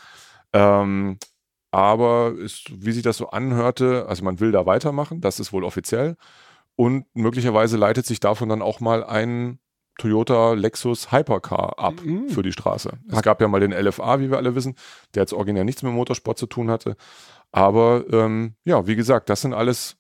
Ähm, 0.52 1.18
aber 1.74 2.34
ist, 2.38 2.70
wie 2.84 2.92
sich 2.92 3.02
das 3.02 3.16
so 3.16 3.30
anhörte, 3.30 4.06
also 4.08 4.22
man 4.22 4.38
will 4.38 4.52
da 4.52 4.64
weitermachen, 4.64 5.20
das 5.20 5.40
ist 5.40 5.52
wohl 5.52 5.64
offiziell. 5.64 6.16
Und 6.76 7.06
möglicherweise 7.14 7.76
leitet 7.76 8.06
sich 8.06 8.20
davon 8.20 8.48
dann 8.48 8.62
auch 8.62 8.78
mal 8.78 9.02
ein 9.02 9.58
Toyota 9.98 10.52
Lexus 10.52 11.10
Hypercar 11.10 11.78
ab 11.78 11.94
Mhm. 12.04 12.28
für 12.28 12.42
die 12.44 12.52
Straße. 12.52 12.98
Es 13.08 13.22
gab 13.22 13.40
ja 13.40 13.48
mal 13.48 13.58
den 13.60 13.72
LFA, 13.72 14.20
wie 14.20 14.30
wir 14.30 14.36
alle 14.36 14.54
wissen, 14.54 14.76
der 15.14 15.22
jetzt 15.22 15.32
originär 15.32 15.64
nichts 15.64 15.82
mit 15.82 15.92
Motorsport 15.92 16.38
zu 16.38 16.46
tun 16.46 16.70
hatte. 16.70 16.96
Aber 17.50 18.04
ähm, 18.12 18.54
ja, 18.64 18.86
wie 18.86 18.94
gesagt, 18.96 19.28
das 19.28 19.40
sind 19.40 19.52
alles 19.52 19.96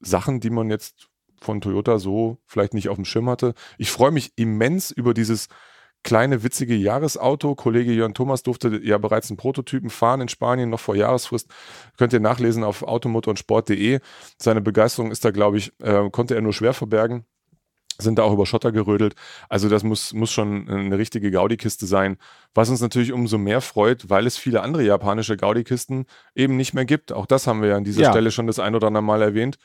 Sachen, 0.00 0.40
die 0.40 0.50
man 0.50 0.68
jetzt 0.68 1.08
von 1.40 1.60
Toyota 1.60 1.98
so 1.98 2.38
vielleicht 2.46 2.74
nicht 2.74 2.88
auf 2.88 2.96
dem 2.96 3.04
Schirm 3.04 3.28
hatte. 3.30 3.54
Ich 3.78 3.90
freue 3.92 4.10
mich 4.10 4.32
immens 4.36 4.90
über 4.90 5.14
dieses 5.14 5.48
kleine, 6.02 6.42
witzige 6.42 6.74
Jahresauto. 6.74 7.54
Kollege 7.54 7.92
Jörn 7.92 8.14
Thomas 8.14 8.42
durfte 8.42 8.80
ja 8.82 8.98
bereits 8.98 9.30
einen 9.30 9.36
Prototypen 9.36 9.90
fahren 9.90 10.20
in 10.20 10.28
Spanien, 10.28 10.70
noch 10.70 10.80
vor 10.80 10.96
Jahresfrist. 10.96 11.48
Könnt 11.96 12.12
ihr 12.12 12.20
nachlesen 12.20 12.64
auf 12.64 12.82
automotorsport.de. 12.82 14.00
Seine 14.38 14.60
Begeisterung 14.60 15.10
ist 15.10 15.24
da, 15.24 15.30
glaube 15.30 15.58
ich, 15.58 15.72
äh, 15.80 16.10
konnte 16.10 16.34
er 16.34 16.40
nur 16.40 16.52
schwer 16.52 16.74
verbergen. 16.74 17.24
Sind 17.98 18.18
da 18.18 18.22
auch 18.22 18.32
über 18.32 18.46
Schotter 18.46 18.72
gerödelt. 18.72 19.14
Also 19.48 19.68
das 19.68 19.82
muss, 19.84 20.12
muss 20.12 20.32
schon 20.32 20.68
eine 20.68 20.98
richtige 20.98 21.30
Gaudi-Kiste 21.30 21.86
sein. 21.86 22.16
Was 22.54 22.70
uns 22.70 22.80
natürlich 22.80 23.12
umso 23.12 23.38
mehr 23.38 23.60
freut, 23.60 24.08
weil 24.08 24.26
es 24.26 24.38
viele 24.38 24.62
andere 24.62 24.82
japanische 24.82 25.36
Gaudi-Kisten 25.36 26.06
eben 26.34 26.56
nicht 26.56 26.72
mehr 26.72 26.86
gibt. 26.86 27.12
Auch 27.12 27.26
das 27.26 27.46
haben 27.46 27.60
wir 27.60 27.68
ja 27.68 27.76
an 27.76 27.84
dieser 27.84 28.02
Ja. 28.02 28.10
Stelle 28.10 28.30
schon 28.30 28.46
das 28.46 28.58
ein 28.58 28.74
oder 28.74 28.86
andere 28.86 29.02
Mal 29.02 29.22
erwähnt 29.22 29.58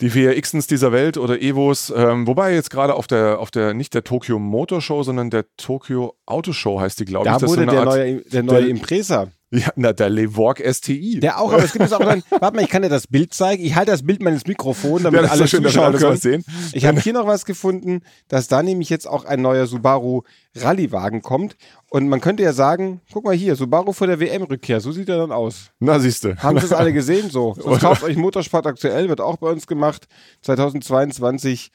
die 0.00 0.10
VRXens 0.10 0.66
dieser 0.66 0.90
Welt 0.92 1.16
oder 1.18 1.40
Evos, 1.40 1.92
ähm, 1.96 2.26
wobei 2.26 2.52
jetzt 2.54 2.70
gerade 2.70 2.94
auf 2.94 3.06
der, 3.06 3.38
auf 3.38 3.50
der, 3.50 3.74
nicht 3.74 3.94
der 3.94 4.02
Tokyo 4.04 4.38
Motor 4.38 4.80
Show, 4.80 5.02
sondern 5.02 5.30
der 5.30 5.44
Tokyo 5.56 6.14
Auto 6.26 6.52
Show 6.52 6.80
heißt 6.80 6.98
die, 7.00 7.04
glaube 7.04 7.26
ich. 7.28 7.32
Da 7.32 7.46
wurde 7.48 7.66
der 7.66 7.80
Art- 7.80 7.88
neue, 7.88 8.20
der 8.22 8.42
neue 8.42 8.66
Impresa. 8.68 9.28
Ja, 9.54 9.68
na, 9.76 9.92
der 9.92 10.10
Levorg 10.10 10.60
STI. 10.60 11.20
Der 11.20 11.40
auch, 11.40 11.52
aber 11.52 11.62
es 11.62 11.72
gibt 11.72 11.84
jetzt 11.84 11.94
auch 11.94 12.00
dann, 12.00 12.22
warte 12.30 12.56
mal, 12.56 12.62
ich 12.62 12.68
kann 12.70 12.82
dir 12.82 12.88
das 12.88 13.06
Bild 13.06 13.32
zeigen. 13.32 13.64
Ich 13.64 13.76
halte 13.76 13.92
das 13.92 14.04
Bild 14.04 14.20
meines 14.22 14.46
Mikrofons, 14.46 15.04
damit 15.04 15.22
ja, 15.22 15.28
alle 15.28 15.38
so 15.38 15.46
schön, 15.46 15.62
zuschauen 15.62 15.84
alles 15.86 16.00
können. 16.00 16.12
was 16.14 16.22
sehen. 16.22 16.44
Ich 16.72 16.86
habe 16.86 17.00
hier 17.00 17.12
noch 17.12 17.26
was 17.26 17.44
gefunden, 17.44 18.00
dass 18.28 18.48
da 18.48 18.62
nämlich 18.62 18.90
jetzt 18.90 19.06
auch 19.06 19.24
ein 19.24 19.42
neuer 19.42 19.66
Subaru 19.66 20.22
Rallyewagen 20.56 21.22
kommt. 21.22 21.56
Und 21.90 22.08
man 22.08 22.20
könnte 22.20 22.42
ja 22.42 22.52
sagen, 22.52 23.00
guck 23.12 23.24
mal 23.24 23.34
hier, 23.34 23.54
Subaru 23.54 23.92
vor 23.92 24.08
der 24.08 24.18
WM-Rückkehr, 24.18 24.80
so 24.80 24.90
sieht 24.90 25.08
er 25.08 25.18
dann 25.18 25.30
aus. 25.32 25.70
Na, 25.78 26.00
siehste. 26.00 26.36
Haben 26.38 26.58
Sie 26.58 26.66
es 26.66 26.72
alle 26.72 26.92
gesehen? 26.92 27.30
So. 27.30 27.54
Sonst 27.60 27.80
kauft 27.80 28.02
euch 28.02 28.16
Motorsport 28.16 28.66
aktuell, 28.66 29.08
wird 29.08 29.20
auch 29.20 29.36
bei 29.36 29.50
uns 29.50 29.66
gemacht. 29.66 30.06
2022. 30.42 31.70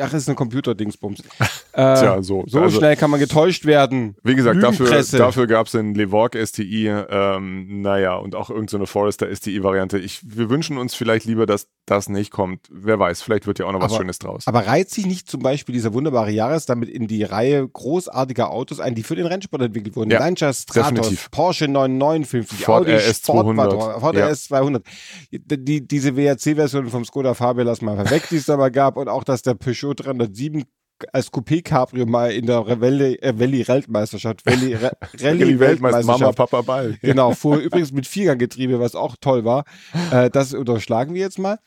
Ach, 0.00 0.12
ist 0.12 0.28
ein 0.28 0.36
Computerdingsbums. 0.36 1.22
Äh, 1.74 1.94
Tja, 1.94 2.22
so. 2.22 2.42
so 2.48 2.60
Also- 2.60 2.78
schnell 2.78 2.96
kann 2.96 3.08
man 3.08 3.20
getäuscht 3.20 3.64
werden. 3.64 4.16
Wie 4.24 4.34
gesagt, 4.34 4.60
dafür, 4.60 4.90
dafür 5.16 5.46
gab 5.46 5.66
es 5.66 5.72
den 5.72 5.94
Levorg 5.94 6.34
STI, 6.34 6.88
ähm, 6.88 7.82
naja, 7.82 8.16
und 8.16 8.34
auch 8.34 8.50
irgendeine 8.50 8.86
Forester 8.86 9.32
STI-Variante. 9.32 9.96
Ich, 9.98 10.18
wir 10.24 10.50
wünschen 10.50 10.76
uns 10.76 10.94
vielleicht 10.96 11.26
lieber, 11.26 11.46
dass 11.46 11.68
das 11.86 12.08
nicht 12.08 12.32
kommt. 12.32 12.66
Wer 12.72 12.98
weiß, 12.98 13.22
vielleicht 13.22 13.46
wird 13.46 13.60
ja 13.60 13.66
auch 13.66 13.72
noch 13.72 13.80
was 13.80 13.92
Aber- 13.92 14.00
Schönes 14.00 14.18
draus. 14.18 14.48
Aber 14.48 14.66
reiht 14.66 14.90
sich 14.90 15.06
nicht 15.06 15.30
zum 15.30 15.40
Beispiel 15.40 15.72
dieser 15.72 15.92
wunderbare 15.94 16.32
Jahres 16.32 16.66
damit 16.66 16.88
in 16.88 17.06
die 17.06 17.22
Reihe 17.22 17.68
großartiger 17.68 18.50
Autos 18.50 18.80
ein, 18.80 18.96
die 18.96 19.04
für 19.04 19.14
den 19.14 19.26
Rennsport 19.26 19.62
entwickelt 19.62 19.94
wurden? 19.94 20.10
Ja, 20.10 20.18
Lancia 20.18 20.52
Stratos, 20.52 20.88
definitiv. 20.94 21.30
Porsche 21.30 21.68
959, 21.68 22.58
Ford 22.64 22.80
Audi 22.88 22.92
RS 22.96 23.22
200, 23.22 23.70
Sportwagen, 23.72 24.00
Ford 24.00 24.16
ja. 24.16 24.26
RS 24.26 24.44
200. 24.46 24.82
Die, 25.30 25.86
diese 25.86 26.16
WRC-Version 26.16 26.88
vom 26.88 27.04
Skoda 27.04 27.34
Fabia 27.34 27.62
lass 27.62 27.82
mal 27.82 28.10
weg, 28.10 28.24
die 28.30 28.36
es 28.36 28.46
da 28.46 28.56
mal 28.56 28.72
gab 28.72 28.96
und 28.96 29.06
auch, 29.08 29.22
dass 29.22 29.42
der 29.42 29.54
Peugeot 29.54 29.77
307 29.94 30.64
als 31.12 31.32
Coupé 31.32 31.62
Cabrio 31.62 32.06
mal 32.06 32.32
in 32.32 32.46
der 32.46 32.58
Rallye 32.66 33.14
äh, 33.22 33.28
Rallye 33.28 33.68
Weltmeisterschaft, 33.68 34.42
Rallye, 34.46 34.74
Ra- 34.82 34.90
Rallye 35.20 35.44
Die 35.44 35.60
Weltmeister 35.60 35.98
Mama, 35.98 36.12
Weltmeisterschaft 36.20 36.36
Papa, 36.38 36.60
Ball. 36.62 36.96
Genau, 37.02 37.32
fuhr 37.34 37.58
übrigens 37.58 37.92
mit 37.92 38.06
Vierganggetriebe, 38.06 38.80
was 38.80 38.94
auch 38.96 39.14
toll 39.20 39.44
war. 39.44 39.64
Äh, 40.10 40.28
das 40.30 40.54
unterschlagen 40.54 41.14
wir 41.14 41.20
jetzt 41.20 41.38
mal. 41.38 41.58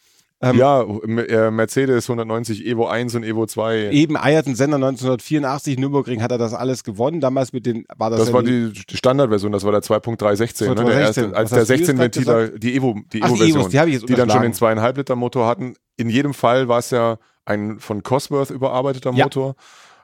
Ähm, 0.42 0.58
Ja, 0.58 0.82
äh, 0.82 1.50
Mercedes 1.50 2.10
190, 2.10 2.66
Evo 2.66 2.88
1 2.88 3.16
und 3.16 3.24
Evo 3.24 3.46
2. 3.46 3.92
Eben 3.92 4.18
Ayrton 4.18 4.56
Senna 4.56 4.76
1984 4.76 5.78
Nürburgring 5.78 6.22
hat 6.22 6.32
er 6.32 6.38
das 6.38 6.54
alles 6.54 6.84
gewonnen. 6.84 7.22
Damals 7.22 7.54
mit 7.54 7.66
den 7.66 7.86
war 7.96 8.10
das, 8.10 8.20
Das 8.20 8.28
ja 8.30 8.34
war 8.34 8.44
die, 8.44 8.74
die 8.74 8.98
Standardversion, 8.98 9.52
das 9.54 9.64
war 9.64 9.72
der 9.72 9.82
2.316, 9.82 10.68
ne? 10.68 10.76
der 10.76 10.86
2.316. 10.86 11.00
erste, 11.00 11.36
als 11.38 11.50
der 11.52 11.60
hast 11.62 11.70
du 11.70 11.74
jetzt 11.74 11.86
16 11.86 11.96
grad 11.96 12.16
Ventiler, 12.16 12.48
die 12.50 12.76
Evo, 12.76 13.00
die 13.14 13.22
Ach, 13.24 13.28
die 13.32 13.34
Evo-Version, 13.36 13.62
Evos, 13.62 13.70
die 13.70 13.78
ich 13.78 13.94
jetzt 13.94 14.10
die 14.10 14.14
dann 14.16 14.30
schon 14.30 14.42
den 14.42 14.54
zweieinhalb 14.54 14.98
Liter 14.98 15.16
Motor 15.16 15.48
hatten. 15.48 15.76
In 15.96 16.10
jedem 16.10 16.34
Fall 16.34 16.68
war 16.68 16.80
es 16.80 16.90
ja 16.90 17.18
ein 17.46 17.80
von 17.80 18.04
Cosworth 18.04 18.50
überarbeiteter 18.50 19.12
Ja. 19.14 19.26
Motor. 19.26 19.56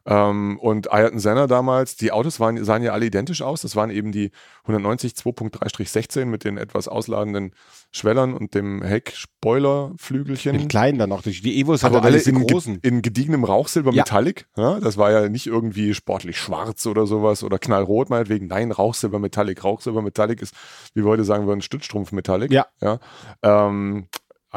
Ähm, 0.10 0.58
und 0.62 0.90
Ayrton 0.90 1.20
Senna 1.20 1.48
damals, 1.48 1.98
die 1.98 2.14
Autos 2.14 2.40
waren, 2.40 2.64
sahen 2.64 2.82
ja 2.82 2.94
alle 2.94 3.06
identisch 3.08 3.42
aus. 3.42 3.62
Das 3.62 3.76
waren 3.76 3.90
eben 3.90 4.14
die 4.14 4.32
190 4.64 5.12
2.3-16 5.16 6.24
mit 6.24 6.46
den 6.46 6.58
etwas 6.58 6.88
ausladenden 6.88 7.52
Schwellern 7.92 8.34
und 8.34 8.54
dem 8.56 8.82
Heckspoilerflügelchen. 8.84 10.58
den 10.58 10.68
kleinen 10.70 10.98
dann 10.98 11.10
noch. 11.10 11.24
Die 11.24 11.60
Evos 11.60 11.84
hat 11.84 11.92
Aber 11.92 12.00
er 12.00 12.06
alle 12.06 12.20
in, 12.22 12.48
großen. 12.48 12.80
in 12.84 13.02
gediegenem 13.02 13.44
Rauchsilber 13.44 13.92
Ja. 13.92 14.04
Metallic. 14.04 14.48
Ja, 14.56 14.80
das 14.80 14.98
war 14.98 15.12
ja 15.12 15.28
nicht 15.30 15.48
irgendwie 15.48 15.94
sportlich 15.94 16.38
schwarz 16.38 16.86
oder 16.86 17.06
sowas 17.06 17.44
oder 17.44 17.60
knallrot 17.60 18.10
meinetwegen. 18.10 18.48
Nein, 18.48 18.72
Rauchsilber 18.72 19.20
Metallic. 19.20 19.64
Rauchsilber 19.64 20.02
Metallic 20.02 20.42
ist, 20.42 20.54
wie 20.94 21.04
wir 21.04 21.10
heute 21.10 21.26
sagen 21.26 21.48
würden, 21.48 21.62
Stützstrumpf 21.62 22.12
Metallic. 22.14 22.52
Ja. 22.52 22.66
ja. 22.82 23.00
Ähm, 23.44 24.08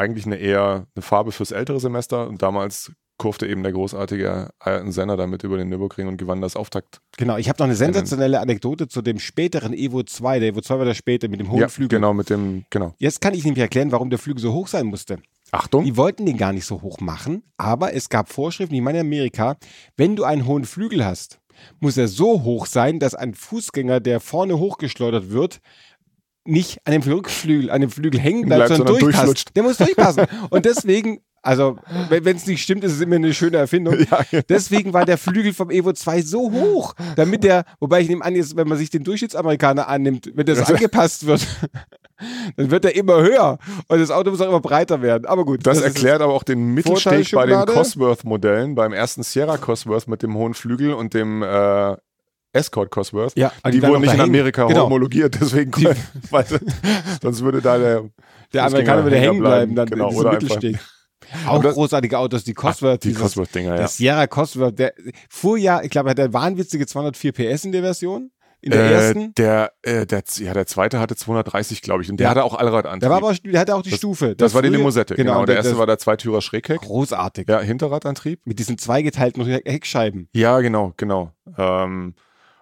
eigentlich 0.01 0.27
eine 0.27 0.37
eher 0.37 0.87
eine 0.95 1.03
Farbe 1.03 1.33
fürs 1.33 1.53
ältere 1.53 1.79
Semester 1.79 2.29
und 2.29 2.43
damals 2.43 2.93
kurfte 3.19 3.47
eben 3.47 3.63
der 3.63 3.73
großartige 3.73 4.49
Ayrton 4.59 4.93
Senna 4.93 5.15
damit 5.15 5.45
über 5.45 5.59
den 5.59 5.69
Nürburgring 5.69 6.09
und 6.09 6.17
gewann 6.17 6.41
das 6.41 6.57
Auftakt. 6.57 7.03
Genau, 7.19 7.37
ich 7.37 7.51
habe 7.51 7.59
noch 7.59 7.67
eine 7.67 7.77
sensationelle 7.77 8.41
Anekdote 8.41 8.89
zu 8.89 9.03
dem 9.03 9.19
späteren 9.19 9.75
Evo 9.75 10.03
2. 10.03 10.39
Der 10.39 10.49
Evo 10.49 10.63
2 10.63 10.79
war 10.79 10.85
der 10.87 10.95
später 10.95 11.29
mit 11.29 11.39
dem 11.39 11.51
hohen 11.51 11.61
ja, 11.61 11.69
Flügel. 11.69 11.99
genau, 11.99 12.15
mit 12.15 12.31
dem, 12.31 12.65
genau. 12.71 12.95
Jetzt 12.97 13.21
kann 13.21 13.35
ich 13.35 13.45
nämlich 13.45 13.61
erklären, 13.61 13.93
warum 13.93 14.09
der 14.09 14.19
Flügel 14.19 14.41
so 14.41 14.55
hoch 14.55 14.69
sein 14.69 14.87
musste. 14.87 15.19
Achtung. 15.53 15.85
Die 15.85 15.99
wollten 15.99 16.25
den 16.25 16.39
gar 16.39 16.55
nicht 16.55 16.65
so 16.65 16.81
hoch 16.81 17.01
machen, 17.01 17.43
aber 17.59 17.93
es 17.93 18.09
gab 18.09 18.31
Vorschriften, 18.31 18.75
ich 18.75 18.81
meine 18.81 19.01
in 19.01 19.07
Amerika, 19.07 19.57
wenn 19.99 20.17
du 20.17 20.25
einen 20.25 20.47
hohen 20.47 20.65
Flügel 20.65 21.05
hast, 21.05 21.41
muss 21.79 21.99
er 21.99 22.09
so 22.09 22.43
hoch 22.43 22.65
sein, 22.65 22.99
dass 23.01 23.15
ein 23.15 23.35
Fußgänger, 23.35 24.01
der 24.01 24.21
vorne 24.21 24.59
hochgeschleudert 24.59 25.31
wird, 25.31 25.61
nicht 26.45 26.79
an 26.85 26.93
dem 26.93 27.03
Rückflügel, 27.03 27.71
an 27.71 27.81
dem 27.81 27.91
Flügel 27.91 28.21
hängen 28.21 28.47
bleibt, 28.47 28.69
sondern, 28.69 28.87
sondern 28.87 29.13
durchpasst. 29.13 29.51
Der 29.55 29.63
muss 29.63 29.77
durchpassen. 29.77 30.27
Und 30.51 30.65
deswegen, 30.65 31.21
also 31.43 31.77
wenn 32.09 32.37
es 32.37 32.47
nicht 32.47 32.63
stimmt, 32.63 32.85
ist 32.85 32.93
es 32.93 33.01
immer 33.01 33.17
eine 33.17 33.33
schöne 33.35 33.59
Erfindung. 33.59 33.97
Ja, 34.11 34.23
genau. 34.31 34.43
Deswegen 34.49 34.93
war 34.93 35.05
der 35.05 35.19
Flügel 35.19 35.53
vom 35.53 35.71
Evo 35.71 35.93
2 35.93 36.23
so 36.23 36.51
hoch, 36.51 36.95
damit 37.17 37.45
der, 37.45 37.65
wobei 37.79 38.01
ich 38.01 38.09
nehme 38.09 38.25
an, 38.25 38.35
jetzt, 38.35 38.57
wenn 38.57 38.67
man 38.67 38.79
sich 38.79 38.91
den 38.91 39.05
Durchschnittsamerikaner 39.05 39.89
annimmt, 39.89 40.31
wenn 40.35 40.47
das 40.47 40.69
angepasst 40.69 41.27
wird, 41.27 41.47
dann 42.57 42.71
wird 42.71 42.85
er 42.85 42.95
immer 42.95 43.21
höher 43.21 43.59
und 43.89 44.01
das 44.01 44.11
Auto 44.11 44.31
muss 44.31 44.41
auch 44.41 44.49
immer 44.49 44.61
breiter 44.61 45.03
werden. 45.03 45.27
Aber 45.27 45.45
gut. 45.45 45.67
Das, 45.67 45.79
ist 45.79 45.85
erklärt 45.85 46.23
aber 46.23 46.33
auch 46.33 46.43
den 46.43 46.75
Mittelsteg 46.75 47.31
bei 47.33 47.47
den. 47.47 47.67
Cosworth-Modellen, 47.67 48.75
beim 48.75 48.93
ersten 48.93 49.23
Sierra 49.23 49.59
Cosworth 49.59 50.09
mit 50.09 50.23
dem 50.23 50.35
hohen 50.35 50.55
Flügel 50.55 50.95
und 50.95 51.15
dem 51.15 51.43
äh, 51.43 51.97
Escort 52.53 52.91
Cosworth. 52.91 53.33
Ja, 53.37 53.53
die, 53.71 53.79
bleiben 53.79 53.95
wurden 53.95 54.03
nicht 54.03 54.15
in. 54.15 54.21
Amerika 54.21 54.65
Genau. 54.67 54.85
homologiert, 54.87 55.37
deswegen, 55.41 55.71
weil, 56.31 56.45
sonst 57.23 57.43
würde 57.43 57.61
da 57.61 57.79
der, 57.79 58.05
Der 58.53 58.65
Amerikaner 58.67 59.05
würde 59.05 59.17
hängen 59.19 59.41
bleiben, 59.41 59.75
dann 59.75 59.89
genau, 59.89 60.11
oder 60.13 60.33
Mittelsteg. 60.33 60.79
Auch 61.47 61.63
das- 61.63 61.75
großartige 61.75 62.19
Autos, 62.19 62.43
die 62.45 62.55
Cosworth, 62.55 63.05
die 63.05 63.09
dieses- 63.09 63.23
Cosworth-Dinger, 63.23 63.71
ja. 63.71 63.77
der 63.77 63.89
Sierra 63.89 64.27
Cosworth, 64.27 64.79
der 64.79 64.95
fuhr 65.29 65.59
ja, 65.59 65.81
ich 65.83 65.91
glaube, 65.91 66.09
er 66.09 66.11
hatte 66.11 66.33
wahnwitzige 66.33 66.87
204 66.87 67.33
PS 67.33 67.65
in 67.67 67.73
der 67.73 67.83
Version. 67.83 68.31
In 68.63 68.73
der 68.73 68.81
Äh, 68.83 68.93
ersten. 68.93 69.35
der, 69.37 69.73
äh, 69.83 70.05
der, 70.07 70.23
ja, 70.37 70.53
der 70.53 70.67
zweite 70.67 70.99
hatte 71.01 71.17
230, 71.17 71.81
glaube 71.81 72.03
ich, 72.03 72.11
und 72.11 72.19
der 72.21 72.25
Ja. 72.25 72.31
hatte 72.33 72.45
auch 72.45 72.55
Allradantrieb. 72.55 73.01
Der 73.01 73.09
war 73.11 73.17
aber 73.17 73.33
der 73.35 73.59
hatte 73.61 73.75
auch 73.75 73.81
die 73.83 73.89
Das- 73.91 73.99
Stufe. 73.99 74.35
das 74.37 74.53
war 74.53 74.61
die 74.61 74.69
frühe- 74.69 74.77
Limosette, 74.77 75.15
genau. 75.15 75.41
und 75.41 75.49
der 75.49 75.57
erste 75.57 75.71
das- 75.71 75.79
war 75.79 75.87
der 75.87 75.97
Zweitürer 75.99 76.43
Schrägheck. 76.43 76.79
großartig. 76.81 77.49
Ja, 77.49 77.61
Hinterradantrieb. 77.61 78.41
Mit 78.45 78.59
diesen 78.59 78.77
zweigeteilten 78.77 79.47
Heckscheiben. 79.47 80.29
Ja, 80.35 80.61
genau, 80.61 80.93
genau. 80.99 81.33
Ähm, 81.57 82.15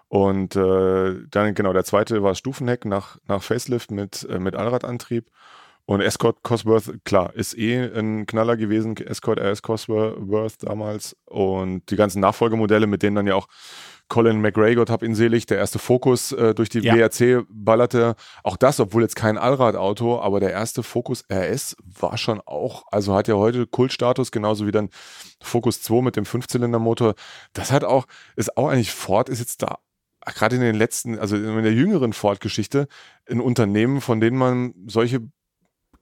und 0.09 0.55
äh, 0.55 1.15
dann, 1.29 1.53
genau, 1.53 1.71
der 1.71 1.83
zweite 1.85 2.23
war 2.23 2.33
Stufenheck 2.33 2.83
nach, 2.83 3.17
nach 3.27 3.43
Facelift 3.43 3.91
mit, 3.91 4.27
äh, 4.29 4.39
mit 4.39 4.55
Allradantrieb. 4.55 5.29
Und 5.85 6.01
Escort 6.01 6.43
Cosworth, 6.43 7.03
klar, 7.03 7.33
ist 7.35 7.57
eh 7.57 7.79
ein 7.79 8.27
Knaller 8.27 8.57
gewesen, 8.57 8.95
Escort 8.97 9.39
RS 9.39 9.63
Cosworth 9.63 10.61
damals. 10.61 11.15
Und 11.25 11.89
die 11.89 11.95
ganzen 11.95 12.19
Nachfolgemodelle, 12.19 12.85
mit 12.85 13.01
denen 13.01 13.15
dann 13.15 13.27
ja 13.27 13.35
auch 13.35 13.47
Colin 14.07 14.41
McGregor, 14.41 14.85
hab 14.89 15.03
ihn 15.03 15.15
selig, 15.15 15.45
der 15.45 15.57
erste 15.57 15.77
Focus 15.79 16.31
äh, 16.31 16.53
durch 16.53 16.69
die 16.69 16.79
Ja. 16.79 16.95
WRC 16.95 17.45
ballerte. 17.49 18.15
Auch 18.43 18.57
das, 18.57 18.79
obwohl 18.79 19.03
jetzt 19.03 19.15
kein 19.15 19.37
Allradauto, 19.37 20.19
aber 20.19 20.39
der 20.39 20.51
erste 20.51 20.81
Focus 20.83 21.23
RS 21.31 21.75
war 21.99 22.17
schon 22.17 22.41
auch, 22.45 22.83
also 22.91 23.15
hat 23.15 23.27
ja 23.27 23.35
heute 23.35 23.65
Kultstatus, 23.67 24.31
genauso 24.31 24.65
wie 24.67 24.71
dann 24.71 24.89
Focus 25.41 25.81
2 25.81 26.01
mit 26.01 26.15
dem 26.15 26.25
Fünfzylindermotor. 26.25 27.13
Das 27.53 27.71
hat 27.71 27.83
auch, 27.83 28.05
ist 28.35 28.57
auch 28.57 28.69
eigentlich 28.69 28.91
Ford, 28.91 29.29
ist 29.29 29.39
jetzt 29.39 29.61
da 29.63 29.77
gerade 30.25 30.55
in 30.57 30.61
den 30.61 30.75
letzten, 30.75 31.17
also 31.19 31.35
in 31.35 31.63
der 31.63 31.73
jüngeren 31.73 32.13
Ford-Geschichte, 32.13 32.87
ein 33.29 33.39
Unternehmen, 33.41 34.01
von 34.01 34.19
denen 34.19 34.37
man 34.37 34.73
solche 34.87 35.21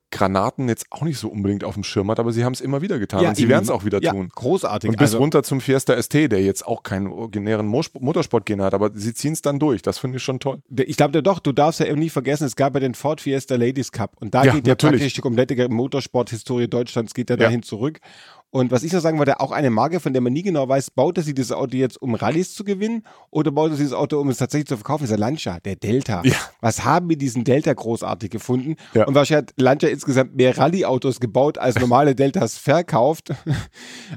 Granaten 0.09 0.69
jetzt 0.69 0.85
auch 0.89 1.01
nicht 1.01 1.19
so 1.19 1.27
unbedingt 1.27 1.65
auf 1.65 1.73
dem 1.73 1.83
Schirm 1.83 2.09
hat, 2.09 2.17
aber 2.17 2.31
sie 2.31 2.45
haben 2.45 2.53
es 2.53 2.61
immer 2.61 2.81
wieder 2.81 2.97
getan 2.97 3.21
Ja, 3.23 3.29
und 3.29 3.35
sie 3.35 3.49
werden 3.49 3.63
es 3.65 3.69
auch 3.69 3.83
wieder 3.83 4.01
Ja, 4.01 4.11
tun. 4.11 4.29
großartig. 4.33 4.89
Und 4.89 4.95
bis 4.97 5.07
Also- 5.09 5.17
runter 5.17 5.43
zum 5.43 5.59
Fiesta 5.59 5.97
ST, 6.01 6.29
der 6.29 6.41
jetzt 6.41 6.65
auch 6.65 6.81
keinen 6.83 7.07
originären 7.07 7.67
Mo- 7.67 7.81
Motorsportgene 7.99 8.63
hat, 8.63 8.73
aber 8.73 8.91
sie 8.93 9.13
ziehen 9.13 9.33
es 9.33 9.41
dann 9.41 9.59
durch. 9.59 9.81
Das 9.81 9.97
finde 9.99 10.15
ich 10.17 10.23
schon 10.23 10.39
toll. 10.39 10.61
Ich 10.77 10.95
glaube 10.95 11.21
doch, 11.21 11.39
du 11.39 11.51
darfst 11.51 11.81
ja 11.81 11.87
eben 11.87 11.99
nicht 11.99 12.13
vergessen, 12.13 12.45
es 12.45 12.55
gab 12.55 12.73
ja 12.75 12.79
den 12.79 12.93
Ford 12.93 13.19
Fiesta 13.19 13.55
Ladies 13.57 13.91
Cup 13.91 14.13
und 14.21 14.33
da 14.33 14.45
Ja, 14.45 14.53
geht 14.53 14.65
ja 14.65 14.71
natürlich. 14.71 15.01
praktisch 15.01 15.13
die 15.15 15.21
komplette 15.21 15.67
Motorsport-Historie 15.67 16.69
Deutschlands 16.69 17.13
geht 17.13 17.29
ja, 17.29 17.35
Ja. 17.35 17.43
dahin 17.43 17.61
zurück. 17.63 17.99
Und 18.49 18.71
was 18.71 18.83
ich 18.83 18.93
noch 18.93 19.01
sagen 19.01 19.19
wollte, 19.19 19.41
auch 19.41 19.51
eine 19.51 19.69
Marke, 19.69 19.99
von 19.99 20.13
der 20.13 20.21
man 20.21 20.31
nie 20.31 20.41
genau 20.41 20.67
weiß, 20.69 20.91
baute 20.91 21.21
sie 21.21 21.33
dieses 21.33 21.51
Auto 21.51 21.75
jetzt, 21.75 22.01
um 22.01 22.15
Rallyes 22.15 22.55
zu 22.55 22.63
gewinnen 22.63 23.03
oder 23.29 23.51
baute 23.51 23.75
sie 23.75 23.83
das 23.83 23.91
Auto, 23.93 24.19
um 24.21 24.29
es 24.29 24.37
tatsächlich 24.37 24.67
zu 24.67 24.77
verkaufen? 24.77 25.03
Dieser 25.03 25.17
Lancia, 25.17 25.59
der 25.59 25.75
Delta. 25.75 26.21
Ja. 26.23 26.35
Was 26.61 26.85
haben 26.85 27.09
wir 27.09 27.17
diesen 27.17 27.43
Delta 27.43 27.73
großartig 27.73 28.29
gefunden? 28.31 28.75
Ja. 28.93 29.05
Und 29.05 29.15
wahrscheinlich 29.15 29.49
hat 29.49 29.53
Lancia 29.57 29.89
insgesamt 29.89 30.35
mehr 30.35 30.57
Rallye-Autos 30.57 31.19
gebaut, 31.19 31.57
als 31.57 31.77
normale 31.77 32.15
Deltas 32.15 32.57
verkauft. 32.57 33.33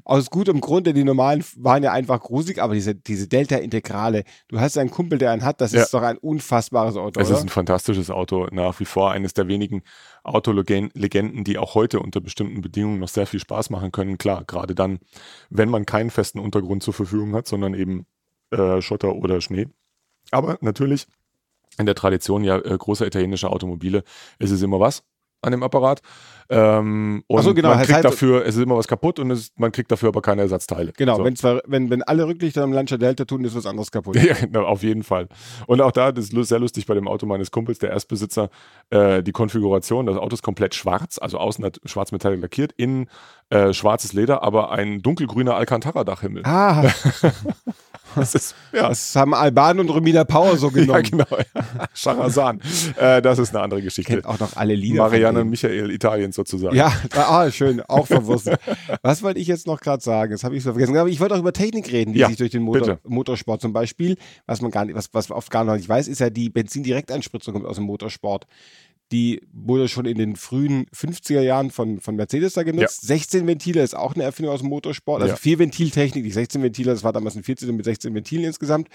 Aus 0.04 0.30
gutem 0.30 0.60
Grund, 0.60 0.86
denn 0.86 0.94
die 0.94 1.04
normalen 1.04 1.44
waren 1.56 1.82
ja 1.82 1.92
einfach 1.92 2.20
gruselig, 2.20 2.62
aber 2.62 2.74
diese, 2.74 2.94
diese 2.94 3.26
Delta-Integrale, 3.26 4.22
du 4.48 4.60
hast 4.60 4.78
einen 4.78 4.90
Kumpel, 4.90 5.18
der 5.18 5.32
einen 5.32 5.44
hat, 5.44 5.60
das 5.60 5.72
Ja. 5.72 5.82
ist 5.82 5.92
doch 5.92 6.02
ein 6.02 6.18
unfassbares 6.18 6.96
Auto, 6.96 7.20
Es 7.20 7.28
oder? 7.28 7.36
ist 7.38 7.42
ein 7.44 7.48
fantastisches 7.48 8.10
Auto, 8.10 8.46
nach 8.52 8.78
wie 8.80 8.84
vor 8.84 9.10
eines 9.10 9.34
der 9.34 9.48
wenigen 9.48 9.82
Autolegenden, 10.22 11.44
die 11.44 11.58
auch 11.58 11.74
heute 11.74 12.00
unter 12.00 12.20
bestimmten 12.20 12.60
Bedingungen 12.60 13.00
noch 13.00 13.08
sehr 13.08 13.26
viel 13.26 13.40
Spaß 13.40 13.70
machen 13.70 13.92
können. 13.92 14.18
Klar, 14.18 14.44
gerade 14.44 14.74
dann, 14.74 14.98
wenn 15.48 15.68
man 15.68 15.86
keinen 15.86 16.10
festen 16.10 16.38
Untergrund 16.38 16.82
zur 16.82 16.94
Verfügung 16.94 17.34
hat, 17.34 17.46
sondern 17.46 17.74
eben 17.74 18.06
äh, 18.50 18.80
Schotter 18.80 19.14
oder 19.14 19.40
Schnee. 19.40 19.66
Aber 20.30 20.58
natürlich 20.60 21.06
in 21.78 21.86
der 21.86 21.94
Tradition 21.94 22.44
ja 22.44 22.58
äh, 22.58 22.76
großer 22.76 23.06
italienischer 23.06 23.50
Automobile 23.50 24.04
ist 24.38 24.50
es 24.50 24.62
immer 24.62 24.80
was 24.80 25.02
an 25.42 25.52
dem 25.52 25.62
Apparat. 25.62 26.00
Ähm, 26.52 27.22
und 27.28 27.42
so, 27.42 27.54
genau, 27.54 27.68
man 27.68 27.78
kriegt 27.78 27.98
heißt- 27.98 28.02
dafür, 28.02 28.44
es 28.44 28.56
ist 28.56 28.62
immer 28.62 28.76
was 28.76 28.88
kaputt 28.88 29.20
und 29.20 29.30
es, 29.30 29.52
man 29.56 29.70
kriegt 29.70 29.90
dafür 29.92 30.08
aber 30.08 30.20
keine 30.20 30.42
Ersatzteile. 30.42 30.92
Genau, 30.96 31.16
So. 31.18 31.24
wenn, 31.24 31.36
zwar, 31.36 31.60
wenn, 31.66 31.90
wenn 31.90 32.02
alle 32.02 32.26
Rücklichter 32.26 32.64
am 32.64 32.72
Lancia 32.72 32.96
Delta 32.96 33.24
tun, 33.24 33.44
ist 33.44 33.54
was 33.54 33.66
anderes 33.66 33.90
kaputt. 33.92 34.16
Ja, 34.16 34.34
genau, 34.34 34.64
auf 34.64 34.82
jeden 34.82 35.04
Fall. 35.04 35.28
Und 35.66 35.80
auch 35.80 35.92
da, 35.92 36.10
das 36.10 36.30
ist 36.30 36.48
sehr 36.48 36.58
lustig 36.58 36.86
bei 36.86 36.94
dem 36.94 37.06
Auto 37.06 37.24
meines 37.26 37.52
Kumpels, 37.52 37.78
der 37.78 37.90
Erstbesitzer, 37.90 38.50
äh, 38.90 39.22
die 39.22 39.32
Konfiguration, 39.32 40.06
das 40.06 40.16
Auto 40.16 40.34
ist 40.34 40.42
komplett 40.42 40.74
schwarz, 40.74 41.18
also 41.20 41.38
außen 41.38 41.64
hat 41.64 41.80
schwarzmetallic 41.84 42.40
lackiert, 42.40 42.72
innen 42.76 43.08
äh, 43.50 43.72
schwarzes 43.72 44.12
Leder, 44.12 44.42
aber 44.42 44.70
ein 44.72 45.02
dunkelgrüner 45.02 45.54
Alcantara-Dachhimmel. 45.56 46.42
Ah, 46.44 46.90
Das 48.16 48.34
ist, 48.34 48.54
ja, 48.72 48.88
das 48.88 49.14
haben 49.14 49.34
Alban 49.34 49.78
und 49.78 49.88
Romina 49.88 50.24
Power 50.24 50.56
so 50.56 50.68
ja 50.74 51.00
genommen. 51.00 51.04
genau. 51.10 51.26
Schahrazan. 51.94 52.60
äh, 52.96 53.22
das 53.22 53.38
ist 53.38 53.54
eine 53.54 53.62
andere 53.62 53.82
Geschichte. 53.82 54.12
Kennt 54.14 54.26
auch 54.26 54.38
noch 54.40 54.56
alle 54.56 54.74
Lieder. 54.74 55.02
Marianne 55.02 55.42
und 55.42 55.50
Michael 55.50 55.90
Italiens 55.90 56.34
sozusagen. 56.34 56.74
Ja, 56.74 56.92
ah, 57.14 57.50
schön, 57.50 57.80
auch 57.82 58.06
verwurstet. 58.06 58.60
Was 59.02 59.22
wollte 59.22 59.38
ich 59.38 59.46
jetzt 59.46 59.66
noch 59.66 59.80
gerade 59.80 60.02
sagen? 60.02 60.32
Das 60.32 60.44
habe 60.44 60.56
ich 60.56 60.62
so 60.62 60.72
vergessen. 60.72 60.96
Aber 60.96 61.08
ich 61.08 61.20
wollte 61.20 61.34
auch 61.34 61.38
über 61.38 61.52
Technik 61.52 61.92
reden, 61.92 62.12
die 62.12 62.20
Ja, 62.20 62.28
sich 62.28 62.36
durch 62.36 62.50
den 62.50 62.62
Motor. 62.62 62.98
Motorsport 63.06 63.60
zum 63.60 63.72
Beispiel, 63.72 64.16
was 64.46 64.60
man 64.60 64.70
gar 64.70 64.84
nicht, 64.84 64.96
was, 64.96 65.08
was 65.12 65.30
oft 65.30 65.50
gar 65.50 65.64
noch 65.64 65.76
nicht 65.76 65.88
weiß, 65.88 66.08
ist 66.08 66.18
ja 66.18 66.30
die 66.30 66.50
Benzindirekteinspritzung 66.50 67.54
kommt 67.54 67.66
aus 67.66 67.76
dem 67.76 67.84
Motorsport. 67.84 68.46
Die 69.12 69.42
wurde 69.52 69.88
schon 69.88 70.06
in 70.06 70.18
den 70.18 70.36
frühen 70.36 70.86
50er 70.94 71.40
Jahren 71.40 71.70
von, 71.70 72.00
von 72.00 72.14
Mercedes 72.16 72.52
da 72.54 72.62
genutzt. 72.62 73.02
16 73.06 73.46
Ventile 73.46 73.82
ist 73.82 73.96
auch 73.96 74.14
eine 74.14 74.22
Erfindung 74.24 74.54
aus 74.54 74.60
dem 74.60 74.68
Motorsport. 74.68 75.22
Also 75.22 75.32
Ja. 75.32 75.36
vier 75.36 75.58
Ventiltechnik, 75.58 76.22
nicht 76.24 76.34
16 76.34 76.62
Ventile, 76.62 76.92
das 76.92 77.02
war 77.02 77.12
damals 77.12 77.34
ein 77.36 77.42
14 77.42 77.74
mit 77.74 77.84
16 77.84 78.14
Ventilen 78.14 78.44
insgesamt. 78.44 78.88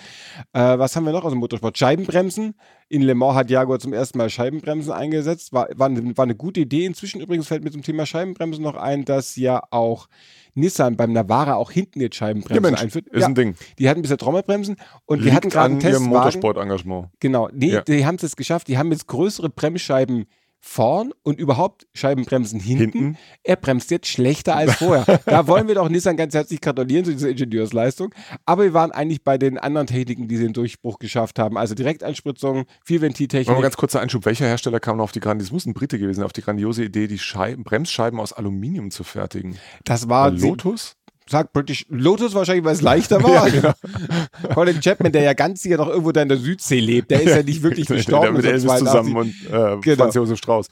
Äh, 0.54 0.78
was 0.80 0.96
haben 0.96 1.06
wir 1.06 1.12
noch 1.12 1.24
aus 1.26 1.32
dem 1.32 1.40
Motorsport? 1.40 1.78
Scheibenbremsen. 1.78 2.56
In 2.88 3.02
Le 3.02 3.16
Mans 3.16 3.36
hat 3.36 3.50
Jaguar 3.50 3.80
zum 3.80 3.94
ersten 3.94 4.18
Mal 4.20 4.30
Scheibenbremsen 4.30 4.92
eingesetzt. 4.92 5.54
War, 5.54 5.68
war, 5.76 5.88
eine, 5.88 6.16
war 6.18 6.24
eine 6.24 6.36
gute 6.36 6.60
Idee. 6.62 6.86
Inzwischen 6.86 7.20
übrigens 7.20 7.48
fällt 7.48 7.64
mir 7.64 7.72
zum 7.72 7.82
Thema 7.82 8.06
Scheibenbremsen 8.06 8.64
noch 8.64 8.76
ein, 8.76 9.06
dass 9.06 9.36
ja 9.36 9.64
auch 9.72 10.08
Nissan 10.54 10.96
beim 10.96 11.12
Navara 11.12 11.56
auch 11.56 11.72
hinten 11.72 12.00
jetzt 12.00 12.16
Ja, 12.16 12.28
Scheibenbremsen 12.28 12.62
Mensch, 12.64 12.82
einführt. 12.82 13.08
ist 13.08 13.22
Ja, 13.22 13.28
ein 13.28 13.36
Ding. 13.36 13.56
die 13.80 13.90
hatten 13.90 14.02
bisher 14.04 14.18
Trommelbremsen 14.18 14.76
und 15.06 15.18
die 15.20 15.24
Liegt 15.26 15.36
hatten 15.36 15.50
gerade 15.50 15.66
einen 15.66 15.82
ihrem 15.82 15.92
Testwagen. 15.92 16.10
Motorsport-Engagement. 16.10 17.08
Genau, 17.20 17.50
nee, 17.52 17.72
Ja. 17.74 17.82
die 17.82 18.06
haben 18.06 18.18
es 18.22 18.36
geschafft. 18.36 18.68
Die 18.68 18.78
haben 18.78 18.92
jetzt 18.92 19.08
größere 19.08 19.50
Bremsscheiben 19.50 20.26
vorn 20.68 21.14
und 21.22 21.40
überhaupt 21.40 21.86
Scheibenbremsen 21.94 22.60
hinten. 22.60 22.84
Hinten. 22.92 23.18
Er 23.44 23.56
bremst 23.56 23.92
jetzt 23.92 24.08
schlechter 24.08 24.56
als 24.56 24.76
vorher. 24.76 25.22
da 25.26 25.48
wollen 25.48 25.68
wir 25.68 25.76
doch 25.76 25.88
Nissan 25.88 26.18
ganz 26.18 26.34
herzlich 26.34 26.60
gratulieren 26.60 27.06
zu 27.06 27.12
dieser 27.12 27.30
Ingenieursleistung. 27.30 28.14
Aber 28.46 28.64
wir 28.64 28.74
waren 28.74 28.92
eigentlich 28.92 29.24
bei 29.24 29.38
den 29.38 29.60
anderen 29.60 29.86
Techniken, 29.86 30.28
die 30.28 30.38
den 30.38 30.54
Durchbruch 30.54 30.98
geschafft 30.98 31.38
haben. 31.38 31.58
Also 31.58 31.76
Direkteinspritzung, 31.76 32.56
Mal 32.56 32.66
Vierventiltechnik. 32.84 33.62
ganz 33.62 33.78
kurzer 33.78 34.02
Einschub. 34.02 34.26
Welcher 34.26 34.48
Hersteller 34.48 34.80
kam 34.80 34.98
noch 34.98 35.06
auf 35.06 35.12
die 35.12 35.20
Grand 35.20 35.40
das 35.40 35.52
muss 35.52 35.68
ein 35.68 35.74
Brite 35.74 36.00
gewesen, 36.00 36.24
auf 36.24 36.34
die 36.34 36.42
grandiose 36.42 36.84
Idee, 36.84 37.08
die 37.08 37.20
Scheiben, 37.20 37.64
Bremsscheiben 37.64 38.20
aus 38.20 38.34
Aluminium 38.34 38.90
zu 38.90 39.04
fertigen? 39.04 39.58
Das 39.84 40.10
war 40.10 40.32
Lotus? 40.32 40.98
Sagt 41.28 41.54
British 41.54 41.86
Lotus 41.90 42.36
wahrscheinlich, 42.36 42.64
weil 42.66 42.74
es 42.74 42.82
leichter 42.82 43.22
war. 43.24 43.32
Ja, 43.48 43.50
genau. 43.50 43.74
Colin 44.54 44.80
Chapman, 44.80 45.12
der 45.12 45.24
ja 45.24 45.34
ganz 45.34 45.62
sicher 45.64 45.78
noch 45.78 45.88
irgendwo 45.90 46.12
da 46.12 46.22
in 46.22 46.30
der 46.30 46.38
Südsee 46.38 46.80
lebt, 46.80 47.10
der 47.12 47.22
ist 47.24 47.36
ja 47.36 47.42
nicht 47.44 47.64
wirklich 47.64 47.88
gestorben. 47.88 48.36
mit 48.36 48.46
Elvis 48.46 48.70
1982. 48.70 48.88
zusammen 48.88 49.16
und 49.18 49.78
äh, 49.78 49.82
Genau. 49.82 50.04
Franz 50.04 50.16
Josef 50.16 50.38
Strauß. 50.38 50.68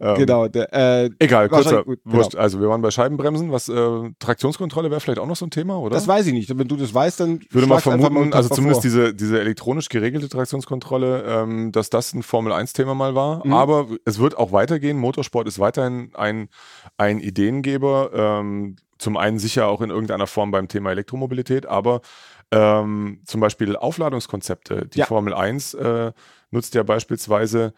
Ähm, 0.00 0.14
Genau. 0.16 0.48
Der, 0.48 0.72
äh, 0.72 1.10
Egal, 1.18 1.48
kurzer, 1.48 1.84
gut, 1.84 1.98
genau. 2.04 2.16
wurscht. 2.16 2.36
Also 2.36 2.60
wir 2.60 2.68
waren 2.68 2.80
bei 2.82 2.90
Scheibenbremsen. 2.90 3.52
Was 3.52 3.68
äh, 3.68 4.10
Traktionskontrolle 4.18 4.90
wäre 4.90 5.00
vielleicht 5.00 5.18
auch 5.18 5.26
noch 5.26 5.36
so 5.36 5.44
ein 5.46 5.50
Thema, 5.50 5.78
oder? 5.78 5.94
das 5.94 6.08
weiß 6.08 6.26
ich 6.28 6.32
nicht. 6.32 6.56
Wenn 6.56 6.68
du 6.68 6.76
das 6.76 6.94
weißt, 6.94 7.20
dann 7.20 7.40
Ich 7.46 7.52
würde 7.54 7.66
mal 7.66 7.80
vermuten, 7.80 8.16
unter 8.16 8.36
also 8.36 8.48
zumindest 8.54 8.80
vor. 8.82 8.90
diese, 8.90 9.14
diese 9.14 9.40
elektronisch 9.40 9.88
geregelte 9.88 10.28
Traktionskontrolle, 10.28 11.24
ähm, 11.26 11.72
dass 11.72 11.90
das 11.90 12.14
ein 12.14 12.22
Formel-1-Thema 12.22 12.94
mal 12.94 13.14
war. 13.14 13.44
Mhm. 13.46 13.52
Aber 13.52 13.88
es 14.04 14.18
wird 14.18 14.38
auch 14.38 14.52
weitergehen. 14.52 14.96
Motorsport 14.96 15.46
ist 15.48 15.58
weiterhin 15.58 16.10
ein, 16.14 16.48
ein 16.96 17.18
Ideengeber. 17.20 18.10
Ähm, 18.14 18.76
zum 18.98 19.16
einen 19.16 19.38
sicher 19.38 19.66
auch 19.68 19.80
in 19.80 19.90
irgendeiner 19.90 20.26
Form 20.26 20.50
beim 20.50 20.68
Thema 20.68 20.90
Elektromobilität, 20.90 21.66
aber 21.66 22.00
ähm, 22.50 23.20
zum 23.26 23.40
Beispiel 23.40 23.76
Aufladungskonzepte. 23.76 24.86
Die 24.86 25.00
Ja. 25.00 25.06
Formel 25.06 25.34
1 25.34 25.74
äh, 25.74 26.12
nutzt 26.50 26.74
ja 26.74 26.82
beispielsweise 26.82 27.74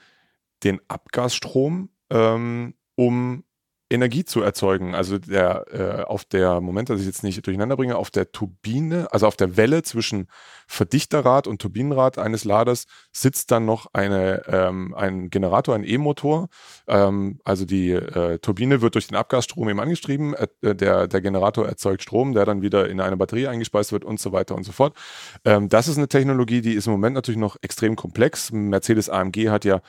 den 0.65 0.81
Abgasstrom, 0.89 1.91
ähm, 2.11 2.75
um 2.95 3.45
Energie 3.91 4.25
zu 4.25 4.41
erzeugen. 4.41 4.95
Also 4.95 5.19
der 5.19 5.67
äh, 5.73 6.05
auf 6.05 6.25
der, 6.25 6.61
Moment, 6.61 6.91
dass 6.91 7.01
ich 7.01 7.07
jetzt 7.07 7.25
nicht 7.25 7.45
durcheinander 7.45 7.77
bringe, 7.77 7.97
auf 7.97 8.11
der 8.11 8.31
Turbine, 8.31 9.09
also 9.11 9.27
auf 9.27 9.37
der 9.37 9.57
Welle 9.57 9.83
zwischen 9.83 10.29
Verdichterrad 10.69 11.49
und 11.49 11.61
Turbinenrad 11.61 12.17
eines 12.17 12.45
Laders 12.45 12.87
sitzt 13.13 13.51
dann 13.51 13.65
noch 13.65 13.89
eine, 13.93 14.45
ähm, 14.47 14.95
ein 14.95 15.29
Generator, 15.29 15.75
ein 15.75 15.83
E-Motor. 15.83 16.49
Ähm, 16.87 17.41
also 17.45 17.65
die 17.65 17.91
äh, 17.91 18.39
Turbine 18.39 18.81
wird 18.81 18.95
durch 18.95 19.09
den 19.09 19.17
Abgasstrom 19.17 19.69
eben 19.69 19.81
angetrieben, 19.81 20.35
äh, 20.35 20.75
der, 20.77 21.09
der 21.09 21.21
Generator 21.21 21.67
erzeugt 21.67 22.03
Strom, 22.03 22.33
der 22.33 22.45
dann 22.45 22.63
wieder 22.63 22.89
in 22.89 23.01
eine 23.01 23.17
Batterie 23.17 23.49
eingespeist 23.49 23.91
wird 23.91 24.05
und 24.05 24.21
so 24.21 24.31
weiter 24.31 24.55
und 24.55 24.63
so 24.63 24.71
fort. 24.71 24.97
Ähm, 25.45 25.69
das 25.69 25.89
ist 25.89 25.97
eine 25.97 26.09
Technologie, 26.09 26.61
die 26.61 26.75
ist 26.75 26.87
im 26.87 26.93
Moment 26.93 27.15
natürlich 27.15 27.41
noch 27.41 27.57
extrem 27.63 27.97
komplex. 27.97 28.53
Mercedes 28.53 29.09
AMG 29.09 29.49
hat 29.49 29.65
ja 29.65 29.81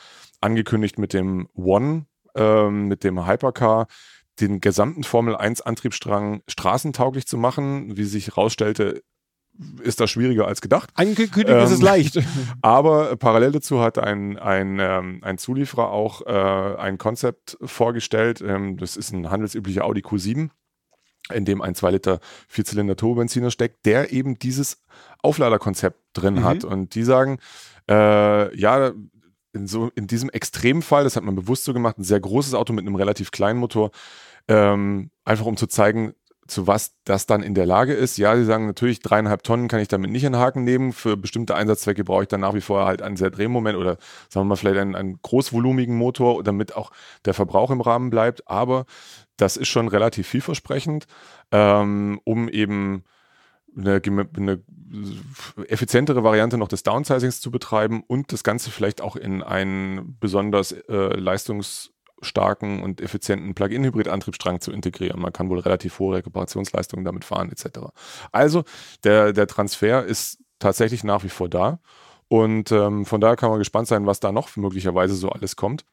angekündigt 0.41 0.97
mit 0.97 1.13
dem 1.13 1.47
One, 1.53 2.07
ähm, 2.35 2.87
mit 2.87 3.03
dem 3.03 3.25
Hypercar, 3.27 3.87
den 4.39 4.61
gesamten 4.61 5.03
Formel 5.03 5.35
1 5.35 5.61
Antriebsstrang 5.61 6.41
straßentauglich 6.47 7.27
zu 7.27 7.37
machen. 7.37 7.97
Wie 7.97 8.05
sich 8.05 8.27
herausstellte, 8.27 9.03
ist 9.83 9.99
das 9.99 10.09
schwieriger 10.09 10.47
als 10.47 10.61
gedacht. 10.61 10.89
Angekündigt 10.95 11.57
Ähm, 11.57 11.63
ist 11.63 11.71
es 11.71 11.81
leicht. 11.81 12.19
Aber 12.61 13.15
parallel 13.17 13.51
dazu 13.51 13.81
hat 13.81 13.99
ein, 13.99 14.39
ein, 14.39 14.79
ähm, 14.79 15.19
ein 15.23 15.37
Zulieferer 15.37 15.91
auch 15.91 16.21
äh, 16.25 16.77
ein 16.77 16.97
Konzept 16.97 17.57
vorgestellt. 17.61 18.41
Ähm, 18.41 18.77
das 18.77 18.97
ist 18.97 19.11
ein 19.11 19.29
handelsüblicher 19.29 19.83
Audi 19.83 20.01
Q7, 20.01 20.49
in 21.33 21.45
dem 21.45 21.61
ein 21.61 21.75
2 21.75 21.91
Liter 21.91 22.19
Vierzylinder 22.47 22.95
Turbobenziner 22.95 23.51
steckt, 23.51 23.85
der 23.85 24.11
eben 24.11 24.39
dieses 24.39 24.81
Aufladerkonzept 25.21 25.99
drin 26.13 26.35
Mhm. 26.35 26.43
hat. 26.45 26.63
Und 26.63 26.95
die 26.95 27.03
sagen, 27.03 27.37
äh, 27.89 28.57
ja, 28.57 28.93
in, 29.53 29.67
so, 29.67 29.91
in 29.95 30.07
diesem 30.07 30.29
Extremfall, 30.29 31.03
das 31.03 31.15
hat 31.15 31.23
man 31.23 31.35
bewusst 31.35 31.65
so 31.65 31.73
gemacht, 31.73 31.97
ein 31.97 32.03
sehr 32.03 32.19
großes 32.19 32.53
Auto 32.53 32.73
mit 32.73 32.85
einem 32.85 32.95
relativ 32.95 33.31
kleinen 33.31 33.59
Motor, 33.59 33.91
ähm, 34.47 35.11
einfach 35.25 35.45
um 35.45 35.57
zu 35.57 35.67
zeigen, 35.67 36.13
zu 36.47 36.67
was 36.67 36.95
das 37.05 37.25
dann 37.25 37.43
in 37.43 37.53
der 37.53 37.65
Lage 37.65 37.93
ist. 37.93 38.17
Ja, 38.17 38.35
sie 38.35 38.43
sagen 38.43 38.65
natürlich, 38.65 38.99
dreieinhalb 38.99 39.43
Tonnen 39.43 39.67
kann 39.67 39.79
ich 39.79 39.87
damit 39.87 40.11
nicht 40.11 40.23
in 40.23 40.35
Haken 40.35 40.63
nehmen. 40.63 40.91
Für 40.91 41.15
bestimmte 41.15 41.55
Einsatzzwecke 41.55 42.03
brauche 42.03 42.23
ich 42.23 42.27
dann 42.27 42.41
nach 42.41 42.53
wie 42.53 42.61
vor 42.61 42.85
halt 42.85 43.01
einen 43.01 43.15
sehr 43.15 43.31
Drehmoment 43.31 43.77
oder 43.77 43.97
sagen 44.27 44.45
wir 44.45 44.49
mal 44.49 44.55
vielleicht 44.57 44.79
einen, 44.79 44.95
einen 44.95 45.21
großvolumigen 45.21 45.95
Motor, 45.95 46.43
damit 46.43 46.75
auch 46.75 46.91
der 47.25 47.33
Verbrauch 47.33 47.71
im 47.71 47.81
Rahmen 47.81 48.09
bleibt. 48.09 48.47
Aber 48.49 48.85
das 49.37 49.55
ist 49.55 49.69
schon 49.69 49.87
relativ 49.87 50.27
vielversprechend, 50.27 51.05
ähm, 51.51 52.19
um 52.25 52.49
eben 52.49 53.03
eine, 53.75 54.01
eine 54.35 54.61
effizientere 55.67 56.23
Variante 56.23 56.57
noch 56.57 56.67
des 56.67 56.83
Downsizings 56.83 57.39
zu 57.39 57.51
betreiben 57.51 58.03
und 58.05 58.31
das 58.33 58.43
Ganze 58.43 58.71
vielleicht 58.71 59.01
auch 59.01 59.15
in 59.15 59.41
einen 59.41 60.17
besonders 60.19 60.73
äh, 60.73 61.15
leistungsstarken 61.17 62.83
und 62.83 63.01
effizienten 63.01 63.53
Plug-in-Hybrid-Antriebsstrang 63.55 64.59
zu 64.59 64.71
integrieren. 64.71 65.21
Man 65.21 65.33
kann 65.33 65.49
wohl 65.49 65.59
relativ 65.59 65.99
hohe 65.99 66.17
Rekuperationsleistungen 66.17 67.05
damit 67.05 67.23
fahren, 67.25 67.51
etc. 67.51 67.79
Also 68.31 68.63
der, 69.03 69.33
der 69.33 69.47
Transfer 69.47 70.05
ist 70.05 70.39
tatsächlich 70.59 71.03
nach 71.03 71.23
wie 71.23 71.29
vor 71.29 71.49
da. 71.49 71.79
Und 72.27 72.71
ähm, 72.71 73.05
von 73.05 73.19
daher 73.19 73.35
kann 73.35 73.49
man 73.49 73.59
gespannt 73.59 73.87
sein, 73.87 74.05
was 74.05 74.21
da 74.21 74.31
noch 74.31 74.55
möglicherweise 74.55 75.15
so 75.15 75.29
alles 75.29 75.55
kommt. 75.57 75.85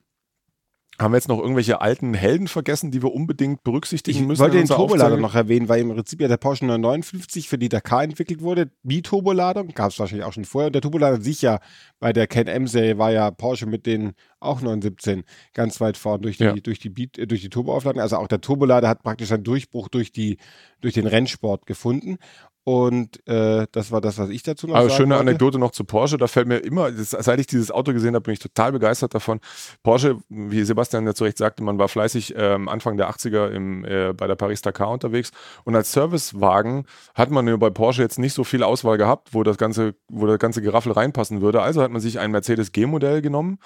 Haben 1.01 1.13
wir 1.13 1.19
jetzt 1.19 1.29
noch 1.29 1.39
irgendwelche 1.39 1.81
alten 1.81 2.13
Helden 2.13 2.49
vergessen, 2.49 2.91
die 2.91 3.03
wir 3.03 3.13
unbedingt 3.15 3.63
berücksichtigen 3.63 4.19
Ich 4.19 4.27
müssen? 4.27 4.41
wollte 4.41 4.57
in 4.59 4.65
den 4.65 4.69
Turbolader 4.75 5.17
noch 5.17 5.37
erwähnen, 5.37 5.69
weil 5.69 5.81
im 5.81 5.91
Prinzip 5.95 6.21
ja 6.21 6.27
der 6.27 6.39
Porsche 6.39 6.65
959 6.67 7.49
für 7.49 7.57
die 7.57 7.69
Dakar 7.69 8.03
entwickelt 8.03 8.41
wurde. 8.41 8.71
Bi-Turboladung 8.83 9.69
gab 9.69 9.93
es 9.93 9.99
wahrscheinlich 10.01 10.27
auch 10.27 10.33
schon 10.33 10.45
vorher. 10.45 10.67
Und 10.67 10.73
der 10.73 10.83
Turbolader 10.83 11.17
an 11.17 11.23
sich 11.23 11.41
ja 11.41 11.61
bei 12.01 12.13
der 12.13 12.27
Can-M-Serie 12.27 12.99
war 12.99 13.13
ja 13.13 13.31
Porsche 13.31 13.67
mit 13.67 13.87
den 13.87 14.13
auch 14.41 14.61
917 14.61 15.23
ganz 15.55 15.81
weit 15.81 15.97
vorn 15.97 16.21
durch 16.21 16.37
die, 16.39 16.45
Ja. 16.45 16.53
durch 16.55 16.81
die, 16.81 16.91
Beat, 16.91 17.17
äh, 17.17 17.27
durch 17.29 17.43
die 17.43 17.49
Turboaufladung. 17.51 18.03
Also 18.03 18.17
auch 18.17 18.27
der 18.27 18.41
Turbolader 18.41 18.89
hat 18.89 19.05
praktisch 19.05 19.31
einen 19.31 19.45
Durchbruch 19.45 19.89
durch, 19.89 20.11
die, 20.11 20.39
durch 20.81 20.95
den 20.95 21.07
Rennsport 21.07 21.67
gefunden. 21.67 22.19
Und 22.68 23.26
äh, 23.26 23.66
das 23.72 23.92
war 23.92 24.02
das, 24.02 24.18
was 24.18 24.28
ich 24.28 24.42
dazu 24.42 24.66
noch 24.66 24.74
sagen 24.74 24.90
schöne 24.90 25.14
wollte. 25.14 25.20
Anekdote 25.22 25.59
noch 25.59 25.70
zu 25.70 25.85
Porsche. 25.85 26.18
Da 26.18 26.26
fällt 26.26 26.48
mir 26.48 26.59
immer, 26.59 26.92
das, 26.92 27.12
seit 27.12 27.40
ich 27.40 27.46
dieses 27.46 27.70
Auto 27.70 27.94
gesehen 27.94 28.14
habe, 28.14 28.24
bin 28.24 28.35
ich 28.35 28.40
total 28.40 28.72
begeistert 28.72 29.14
davon. 29.14 29.40
Porsche, 29.83 30.18
wie 30.28 30.62
Sebastian 30.64 31.07
ja 31.07 31.14
zu 31.14 31.24
Recht 31.24 31.38
sagte, 31.38 31.62
man 31.62 31.78
war 31.78 31.88
fleißig 31.88 32.35
ähm, 32.37 32.68
Anfang 32.68 32.98
der 32.98 33.09
80er 33.09 33.48
im, 33.48 33.87
äh, 33.87 34.12
bei 34.12 34.26
der 34.26 34.35
Paris-Dakar 34.35 34.90
unterwegs. 34.90 35.31
Und 35.64 35.76
als 35.76 35.92
Servicewagen 35.92 36.85
hat 37.14 37.31
man 37.31 37.48
ja 37.48 37.57
bei 37.57 37.70
Porsche 37.70 38.02
jetzt 38.02 38.18
nicht 38.18 38.35
so 38.35 38.44
viel 38.44 38.62
Auswahl 38.62 38.98
gehabt, 38.98 39.33
wo 39.33 39.42
das 39.44 39.57
ganze, 39.57 39.94
wo 40.11 40.26
das 40.26 40.38
ganze 40.38 40.61
Geraffel 40.61 40.92
reinpassen 40.92 41.40
würde. 41.40 41.62
Also 41.62 41.81
hat 41.81 41.90
man 41.90 42.02
sich 42.02 42.18
ein 42.18 42.33
Mercedes 42.33 42.72
G-Modell 42.72 43.22
genommen 43.22 43.61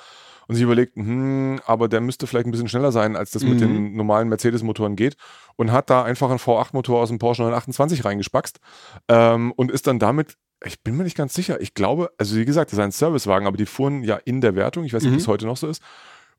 und 0.52 0.56
sich 0.56 0.64
überlegt, 0.64 0.96
hm, 0.96 1.60
aber 1.66 1.88
der 1.88 2.00
müsste 2.00 2.26
vielleicht 2.26 2.46
ein 2.46 2.50
bisschen 2.52 2.68
schneller 2.68 2.92
sein, 2.92 3.16
als 3.16 3.30
das 3.30 3.42
mit 3.42 3.54
Mhm. 3.54 3.58
den 3.58 3.96
normalen 3.96 4.28
Mercedes-Motoren 4.28 4.94
geht. 4.96 5.16
Und 5.56 5.72
hat 5.72 5.90
da 5.90 6.02
einfach 6.04 6.30
einen 6.30 6.38
V8-Motor 6.38 7.00
aus 7.00 7.08
dem 7.08 7.18
Porsche 7.18 7.42
928 7.42 8.04
reingespackst 8.04 8.60
ähm, 9.08 9.52
und 9.56 9.70
ist 9.70 9.86
dann 9.86 9.98
damit, 9.98 10.36
ich 10.64 10.80
bin 10.82 10.96
mir 10.96 11.04
nicht 11.04 11.16
ganz 11.16 11.34
sicher, 11.34 11.60
ich 11.60 11.74
glaube, 11.74 12.10
also 12.18 12.36
wie 12.36 12.44
gesagt, 12.44 12.70
das 12.72 12.78
ist 12.78 12.84
ein 12.84 12.92
Servicewagen, 12.92 13.46
aber 13.48 13.56
die 13.56 13.66
fuhren 13.66 14.02
ja 14.04 14.16
in 14.24 14.40
der 14.40 14.54
Wertung, 14.54 14.84
ich 14.84 14.92
weiß 14.94 15.02
nicht, 15.02 15.10
Mhm. 15.10 15.16
ob 15.16 15.20
es 15.22 15.28
heute 15.28 15.46
noch 15.46 15.56
so 15.56 15.66
ist, 15.66 15.82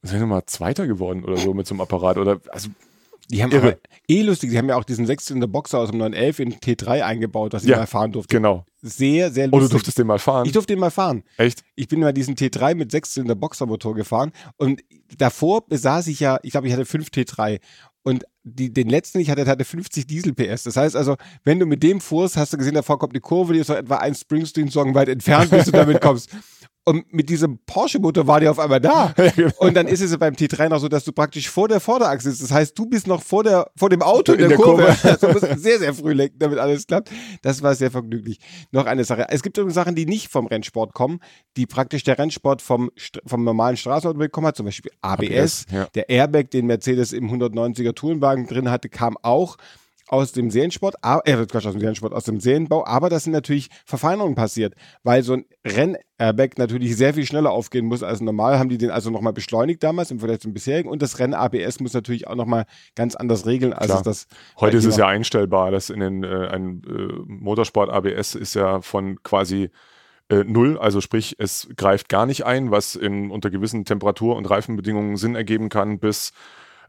und 0.02 0.10
sind 0.10 0.20
nochmal 0.22 0.46
Zweiter 0.46 0.88
geworden 0.88 1.24
oder 1.24 1.38
so 1.38 1.54
mit 1.54 1.66
so 1.68 1.74
einem 1.74 1.82
Apparat. 1.82 2.18
Oder 2.18 2.40
also 2.50 2.70
Die 3.32 3.42
haben 3.42 3.52
Irre. 3.52 3.62
aber 3.68 3.78
eh 4.10 4.22
lustig, 4.22 4.50
die 4.52 4.58
haben 4.58 4.68
ja 4.70 4.76
auch 4.76 4.84
diesen 4.84 5.06
Sechszylinder 5.06 5.48
Boxer 5.48 5.80
aus 5.80 5.90
dem 5.90 5.98
911 6.00 6.40
in 6.40 6.54
T3 6.56 7.02
eingebaut, 7.04 7.54
was 7.54 7.64
ich 7.64 7.70
Ja, 7.70 7.78
mal 7.78 7.86
fahren 7.88 8.12
durfte. 8.12 8.36
genau. 8.36 8.66
Sehr, 8.82 9.32
sehr 9.32 9.48
Oh, 9.48 9.52
du 9.52 9.58
lustig. 9.60 9.72
durftest 9.72 9.98
den 10.00 10.08
mal 10.08 10.20
fahren. 10.20 10.46
ich 10.46 10.52
durfte 10.52 10.74
den 10.74 10.80
mal 10.80 10.92
fahren. 10.92 11.24
Echt? 11.38 11.64
Ich 11.76 11.88
bin 11.88 12.02
mal 12.02 12.14
diesen 12.14 12.36
T3 12.36 12.76
mit 12.76 12.92
Sechszylinder 12.92 13.36
Boxermotor 13.36 13.96
gefahren 13.96 14.32
und 14.58 14.82
davor 15.18 15.66
besaß 15.66 16.08
ich 16.08 16.20
ja, 16.20 16.38
ich 16.44 16.52
glaube, 16.52 16.68
ich 16.68 16.74
hatte 16.74 16.86
5 16.86 17.08
T3 17.08 17.60
und 18.04 18.26
die, 18.44 18.74
den 18.74 18.90
letzten, 18.90 19.20
ich 19.20 19.30
hatte, 19.30 19.46
hatte 19.46 19.64
50 19.64 20.06
Diesel 20.06 20.34
PS. 20.34 20.64
Das 20.64 20.76
heißt 20.76 20.98
also, 20.98 21.16
wenn 21.46 21.60
du 21.60 21.66
mit 21.66 21.82
dem 21.82 22.02
fuhrst, 22.02 22.36
hast 22.36 22.52
du 22.52 22.58
gesehen, 22.58 22.74
davor 22.74 23.00
kommt 23.00 23.14
eine 23.14 23.22
Kurve, 23.22 23.54
die 23.54 23.60
ist 23.60 23.68
so 23.68 23.74
etwa 23.74 23.96
ein 23.98 24.14
Springsteen-Song 24.16 24.94
weit 24.96 25.08
entfernt, 25.08 25.50
bis 25.50 25.64
du 25.66 25.72
damit 25.72 26.02
kommst. 26.02 26.30
Und 26.86 27.14
mit 27.14 27.30
diesem 27.30 27.60
Porsche-Motor 27.66 28.28
war 28.28 28.40
die 28.42 28.48
auf 28.48 28.60
einmal 28.60 28.82
da. 28.82 29.14
Und 29.58 29.76
dann 29.76 29.88
ist 29.88 30.02
es 30.02 30.12
ja 30.12 30.18
beim 30.18 30.34
T3 30.34 30.68
noch 30.70 30.80
so, 30.80 30.90
dass 30.90 31.06
du 31.06 31.14
praktisch 31.14 31.50
vor 31.50 31.68
der 31.70 31.80
Vorderachse 31.80 32.30
sitzt. 32.30 32.44
Das 32.44 32.52
heißt, 32.52 32.78
du 32.78 32.86
bist 32.86 33.08
noch 33.08 33.22
vor, 33.22 33.44
der, 33.44 33.72
vor 33.76 33.90
dem 33.90 34.02
Auto 34.02 34.34
in, 34.34 34.40
In 34.40 34.50
der, 34.50 34.58
der 34.58 34.58
Kurve. 34.58 34.84
Kurve. 34.84 35.10
Also 35.10 35.28
du 35.28 35.34
musst 35.34 35.64
sehr, 35.64 35.80
sehr 35.80 35.94
früh 35.94 36.14
lenken, 36.14 36.38
damit 36.40 36.60
alles 36.60 36.86
klappt. 36.86 37.10
Das 37.42 37.62
war 37.62 37.74
sehr 37.76 37.90
vergnüglich. 37.90 38.40
Noch 38.72 38.86
eine 38.86 39.06
Sache. 39.06 39.28
Es 39.30 39.44
gibt 39.44 39.58
übrigens 39.58 39.76
Sachen, 39.76 39.96
die 39.96 40.06
nicht 40.06 40.30
vom 40.30 40.46
Rennsport 40.48 40.94
kommen, 40.94 41.20
die 41.56 41.66
praktisch 41.66 42.04
der 42.04 42.18
Rennsport 42.18 42.62
vom, 42.62 42.92
vom 43.26 43.44
normalen 43.44 43.78
Straßenauto 43.78 44.20
bekommen 44.20 44.48
hat. 44.48 44.58
Zum 44.58 44.66
Beispiel 44.66 44.92
ABS. 45.02 45.24
ABS, 45.24 45.66
ja. 45.72 45.88
Der 45.96 46.10
Airbag, 46.10 46.50
den 46.52 46.66
Mercedes 46.66 47.14
im 47.14 47.32
190er 47.32 47.96
Tourenwagen 47.96 48.46
drin 48.48 48.70
hatte, 48.70 48.90
kam 48.90 49.18
auch 49.22 49.58
aus 50.08 50.32
dem 50.32 50.52
Seriensport, 50.52 50.96
ah, 51.02 51.22
äh, 51.26 51.46
Quatsch, 51.46 51.66
aus 51.66 51.74
dem 51.74 51.80
Seriensport, 51.80 52.14
aus 52.14 52.26
dem 52.26 52.40
Serienbau, 52.40 52.86
aber 52.86 53.10
das 53.10 53.24
sind 53.24 53.34
natürlich 53.34 53.70
Verfeinerungen 53.86 54.36
passiert, 54.36 54.76
weil 55.04 55.24
so 55.24 55.34
ein 55.34 55.46
Renn-Airbag 55.66 56.58
natürlich 56.58 56.96
sehr 56.96 57.14
viel 57.14 57.26
schneller 57.26 57.52
aufgehen 57.52 57.86
muss 57.86 58.04
als 58.04 58.22
normal, 58.22 58.60
haben 58.60 58.70
die 58.70 58.78
den 58.78 58.92
also 58.92 59.10
nochmal 59.10 59.34
beschleunigt 59.34 59.82
damals 59.82 60.12
im 60.12 60.20
Vergleich 60.20 60.42
zum 60.42 60.54
bisherigen 60.54 60.90
und 60.90 61.02
das 61.02 61.20
Renn-ABS 61.20 61.80
muss 61.80 61.94
natürlich 61.94 62.28
auch 62.28 62.36
nochmal 62.36 62.66
ganz 62.96 63.16
anders 63.16 63.46
regeln, 63.46 63.74
als 63.74 63.88
Klar. 63.88 64.00
es 64.00 64.04
das 64.04 64.28
Heute 64.60 64.78
ist 64.78 64.86
es 64.86 64.98
ja 64.98 65.08
einstellbar, 65.08 65.72
dass 65.72 65.90
in 65.90 66.00
den 66.00 66.24
äh, 66.24 66.48
ein 66.48 66.82
äh, 66.88 67.14
Motorsport 67.26 67.90
ABS 67.90 68.36
ist 68.36 68.54
ja 68.56 68.82
von 68.82 69.22
quasi 69.24 69.70
äh, 70.30 70.44
null, 70.44 70.78
also 70.78 71.02
sprich, 71.02 71.36
es 71.38 71.70
greift 71.76 72.10
gar 72.10 72.26
nicht 72.26 72.46
ein, 72.46 72.72
was 72.72 72.96
in, 72.96 73.32
unter 73.32 73.50
gewissen 73.50 73.86
Temperatur- 73.86 74.36
und 74.36 74.50
Reifenbedingungen 74.50 75.18
Sinn 75.18 75.36
ergeben 75.36 75.70
kann, 75.70 76.00
bis, 76.00 76.34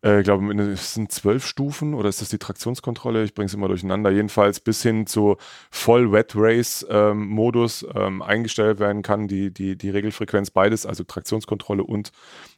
äh, 0.04 0.20
ich 0.20 0.24
glaube, 0.24 0.52
es 0.54 0.94
sind 0.94 1.10
zwölf 1.10 1.46
Stufen 1.46 1.94
oder 1.94 2.08
ist 2.08 2.20
das 2.20 2.28
die 2.28 2.38
Traktionskontrolle? 2.38 3.24
Ich 3.24 3.34
bringe 3.34 3.46
es 3.46 3.54
immer 3.54 3.68
durcheinander. 3.68 4.10
Jedenfalls 4.10 4.60
bis 4.60 4.82
hin 4.82 5.06
zu 5.06 5.36
voll 5.70 6.12
Wet 6.12 6.32
Race 6.36 6.86
ähm, 6.88 7.28
Modus 7.28 7.86
ähm, 7.94 8.22
eingestellt 8.22 8.78
werden 8.78 9.02
kann, 9.02 9.26
die, 9.26 9.52
die, 9.52 9.76
die 9.76 9.90
Regelfrequenz 9.90 10.50
beides, 10.50 10.86
also 10.86 11.04
Traktionskontrolle 11.04 11.82
und 11.82 12.12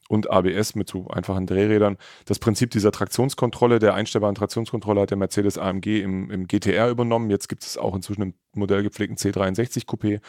und 0.09 0.31
ABS 0.31 0.75
mit 0.75 0.89
so 0.89 1.09
einfachen 1.09 1.47
Drehrädern. 1.47 1.97
Das 2.27 2.39
Prinzip 2.39 2.71
dieser 2.71 2.93
Traktionskontrolle, 2.93 3.79
der 3.79 3.95
einstellbaren 3.95 4.35
Traktionskontrolle 4.35 5.01
hat 5.01 5.11
der 5.11 5.17
Mercedes 5.17 5.59
AMG 5.59 6.01
im, 6.01 6.31
im 6.31 6.47
GTR 6.47 6.91
übernommen. 6.91 7.31
Jetzt 7.31 7.49
gibt 7.49 7.65
es 7.65 7.77
auch 7.77 7.95
inzwischen 7.95 8.23
im 8.23 8.35
modellgepflegten 8.55 9.17
C63 9.17 9.87
Coupé, 9.87 10.21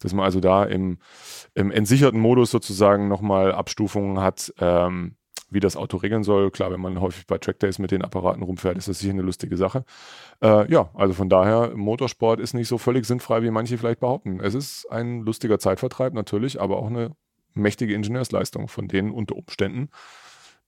dass 0.00 0.14
man 0.14 0.24
also 0.24 0.40
da 0.40 0.64
im, 0.64 0.98
im 1.54 1.70
entsicherten 1.70 2.20
Modus 2.20 2.50
sozusagen 2.50 3.08
nochmal 3.08 3.52
Abstufungen 3.52 4.20
hat, 4.20 4.52
ähm, 4.58 5.16
wie 5.48 5.60
das 5.60 5.76
Auto 5.76 5.96
regeln 5.98 6.24
soll. 6.24 6.50
Klar, 6.50 6.72
wenn 6.72 6.80
man 6.80 7.00
häufig 7.00 7.26
bei 7.26 7.38
Trackdays 7.38 7.78
mit 7.78 7.90
den 7.90 8.02
Apparaten 8.02 8.42
rumfährt, 8.42 8.76
ist 8.76 8.88
das 8.88 8.98
sicher 8.98 9.12
eine 9.12 9.22
lustige 9.22 9.56
Sache. 9.56 9.84
Äh, 10.42 10.70
ja, 10.70 10.90
also 10.94 11.14
von 11.14 11.28
daher, 11.28 11.76
Motorsport 11.76 12.40
ist 12.40 12.54
nicht 12.54 12.68
so 12.68 12.78
völlig 12.78 13.06
sinnfrei, 13.06 13.42
wie 13.42 13.50
manche 13.50 13.78
vielleicht 13.78 14.00
behaupten. 14.00 14.40
Es 14.40 14.54
ist 14.54 14.86
ein 14.90 15.20
lustiger 15.20 15.58
Zeitvertreib 15.58 16.14
natürlich, 16.14 16.60
aber 16.60 16.78
auch 16.78 16.88
eine 16.88 17.12
mächtige 17.54 17.94
Ingenieursleistung, 17.94 18.68
von 18.68 18.88
denen 18.88 19.10
unter 19.12 19.36
Umständen 19.36 19.88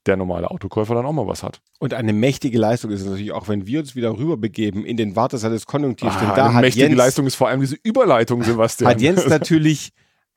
der 0.05 0.15
normale 0.15 0.49
Autokäufer 0.49 0.95
dann 0.95 1.05
auch 1.05 1.11
mal 1.11 1.27
was 1.27 1.43
hat. 1.43 1.61
Und 1.77 1.93
eine 1.93 2.13
mächtige 2.13 2.57
Leistung 2.57 2.89
ist 2.89 3.01
es 3.01 3.07
natürlich 3.07 3.33
auch, 3.33 3.47
wenn 3.49 3.67
wir 3.67 3.81
uns 3.81 3.95
wieder 3.95 4.17
rüberbegeben 4.17 4.85
in 4.85 4.95
den 4.97 5.15
Wartesaal 5.15 5.51
des 5.51 5.65
Konjunktivs. 5.65 6.17
denn 6.17 6.29
Ah, 6.29 6.35
da 6.35 6.45
eine 6.47 6.61
mächtige 6.61 6.85
Jens, 6.87 6.97
Leistung 6.97 7.27
ist 7.27 7.35
vor 7.35 7.49
allem 7.49 7.59
diese 7.59 7.75
Überleitung, 7.83 8.41
Sebastian. 8.41 8.89
hat 8.89 9.01
Jens 9.01 9.27
natürlich 9.29 9.91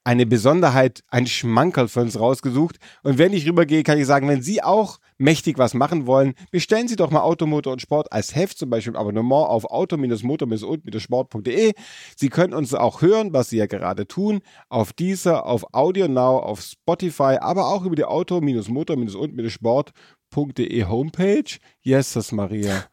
eine 0.04 0.26
Besonderheit, 0.26 1.02
ein 1.08 1.26
Schmankerl 1.26 1.88
für 1.88 2.00
uns 2.00 2.18
rausgesucht. 2.18 2.76
Und 3.02 3.16
wenn 3.18 3.32
ich 3.32 3.48
rübergehe, 3.48 3.82
kann 3.82 3.98
ich 3.98 4.06
sagen, 4.06 4.28
wenn 4.28 4.42
Sie 4.42 4.62
auch 4.62 4.98
mächtig 5.18 5.58
was 5.58 5.74
machen 5.74 6.06
wollen, 6.06 6.34
bestellen 6.50 6.88
Sie 6.88 6.96
doch 6.96 7.10
mal 7.10 7.20
Automotor 7.20 7.74
und 7.74 7.80
Sport 7.80 8.10
als 8.12 8.34
Heft, 8.34 8.58
zum 8.58 8.70
Beispiel 8.70 8.94
im 8.94 8.98
Abonnement 8.98 9.48
auf 9.48 9.66
auto-motor-und-sport.de. 9.66 11.74
Sie 12.16 12.28
können 12.28 12.54
uns 12.54 12.74
auch 12.74 13.02
hören, 13.02 13.32
was 13.32 13.50
Sie 13.50 13.58
ja 13.58 13.66
gerade 13.66 14.08
tun, 14.08 14.40
auf 14.68 14.92
dieser, 14.92 15.46
auf 15.46 15.64
Audio 15.72 16.08
Now, 16.08 16.38
auf 16.38 16.60
Spotify, 16.60 17.36
aber 17.40 17.68
auch 17.68 17.84
über 17.84 17.94
die 17.94 18.04
auto-motor-und-sport.de 18.04 20.84
Homepage. 20.84 21.44
Yes, 21.82 22.14
das 22.14 22.32
Maria. 22.32 22.86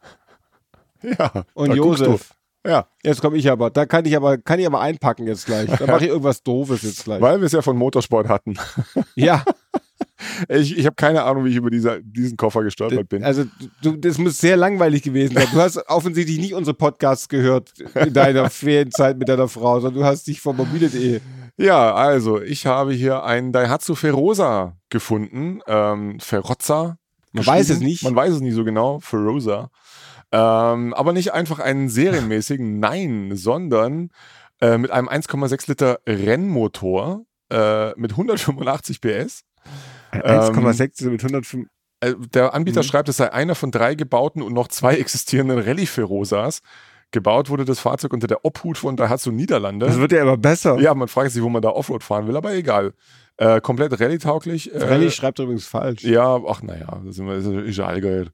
ja, 1.01 1.45
Und 1.53 1.73
Josef. 1.73 2.35
Ja, 2.65 2.87
Jetzt 3.03 3.21
komme 3.21 3.37
ich 3.37 3.49
aber, 3.49 3.69
da 3.69 3.85
kann 3.85 4.05
ich 4.05 4.15
aber, 4.15 4.37
kann 4.37 4.59
ich 4.59 4.65
aber 4.65 4.81
einpacken 4.81 5.25
jetzt 5.27 5.45
gleich. 5.45 5.69
Da 5.69 5.85
mache 5.87 6.03
ich 6.05 6.09
irgendwas 6.09 6.43
Doofes 6.43 6.81
jetzt 6.83 7.05
gleich. 7.05 7.21
weil 7.21 7.39
wir 7.39 7.45
es 7.45 7.53
ja 7.53 7.61
von 7.61 7.77
Motorsport 7.77 8.27
hatten. 8.27 8.55
Ja, 9.15 9.43
Ich, 10.49 10.77
ich 10.77 10.85
habe 10.85 10.95
keine 10.95 11.23
Ahnung, 11.23 11.45
wie 11.45 11.49
ich 11.49 11.55
über 11.55 11.69
dieser, 11.69 11.99
diesen 12.01 12.35
Koffer 12.37 12.63
gestolpert 12.63 13.07
bin. 13.09 13.23
also 13.23 13.45
du, 13.81 13.95
das 13.95 14.17
muss 14.17 14.37
sehr 14.37 14.57
langweilig 14.57 15.01
gewesen 15.03 15.33
sein. 15.35 15.47
Du 15.53 15.59
hast 15.59 15.77
offensichtlich 15.89 16.37
nicht 16.39 16.53
unsere 16.53 16.75
Podcasts 16.75 17.29
gehört 17.29 17.71
in 17.95 18.13
deiner 18.13 18.49
Ferienzeit 18.49 19.17
mit 19.17 19.29
deiner 19.29 19.47
Frau, 19.47 19.79
sondern 19.79 20.01
du 20.01 20.05
hast 20.05 20.27
dich 20.27 20.41
von 20.41 20.57
mobile.de. 20.57 21.21
Ja, 21.57 21.93
also 21.93 22.41
ich 22.41 22.65
habe 22.65 22.93
hier 22.93 23.23
einen 23.23 23.51
Daihatsu 23.51 23.95
Feroza 23.95 24.77
gefunden. 24.89 25.59
Ähm, 25.67 26.19
Ferozza. 26.19 26.97
Man 27.31 27.45
weiß 27.45 27.69
es 27.69 27.79
nicht. 27.79 28.03
Man 28.03 28.15
weiß 28.15 28.33
es 28.35 28.41
nicht 28.41 28.55
so 28.55 28.63
genau. 28.63 28.99
Feroza. 28.99 29.69
Ähm, 30.31 30.93
aber 30.93 31.13
nicht 31.13 31.33
einfach 31.33 31.59
einen 31.59 31.89
serienmäßigen, 31.89 32.79
nein, 32.79 33.31
sondern 33.35 34.09
äh, 34.61 34.77
mit 34.77 34.91
einem 34.91 35.07
1,6 35.09 35.67
Liter 35.69 35.99
Rennmotor 36.07 37.25
äh, 37.51 37.91
mit 37.99 38.11
185 38.11 39.01
PS. 39.01 39.43
1,6 40.13 41.09
mit 41.09 41.23
105. 41.23 41.67
Äh, 42.01 42.13
der 42.33 42.53
Anbieter 42.53 42.81
Mhm. 42.81 42.85
schreibt, 42.85 43.09
es 43.09 43.17
sei 43.17 43.31
einer 43.31 43.55
von 43.55 43.71
drei 43.71 43.95
gebauten 43.95 44.41
und 44.41 44.53
noch 44.53 44.67
zwei 44.67 44.95
existierenden 44.95 45.59
Rallye 45.59 45.85
Ferozas. 45.85 46.61
Gebaut 47.11 47.49
wurde 47.49 47.65
das 47.65 47.79
Fahrzeug 47.79 48.13
unter 48.13 48.27
der 48.27 48.45
Obhut 48.45 48.77
von 48.77 48.95
Daihatsu 48.95 49.31
Niederlande. 49.31 49.87
Das 49.87 49.97
wird 49.97 50.11
ja 50.11 50.21
immer 50.21 50.37
besser. 50.37 50.77
Ja, 50.79 50.93
man 50.93 51.07
fragt 51.07 51.31
sich, 51.31 51.41
wo 51.41 51.49
man 51.49 51.61
da 51.63 51.69
Offroad 51.69 52.03
fahren 52.03 52.27
will, 52.27 52.37
aber 52.37 52.53
egal. 52.53 52.93
Äh, 53.37 53.61
komplett 53.61 53.99
Rallye-tauglich. 53.99 54.73
Äh, 54.73 54.83
Rallye 54.83 55.09
schreibt 55.09 55.39
übrigens 55.39 55.65
falsch. 55.65 56.03
Ja, 56.03 56.39
ach 56.47 56.61
naja, 56.61 56.99
das 57.03 57.15
ist 57.15 57.19
immer- 57.19 57.35
das 57.35 57.45
ist 57.45 57.77
ja 57.77 57.87
allgeil. 57.87 58.29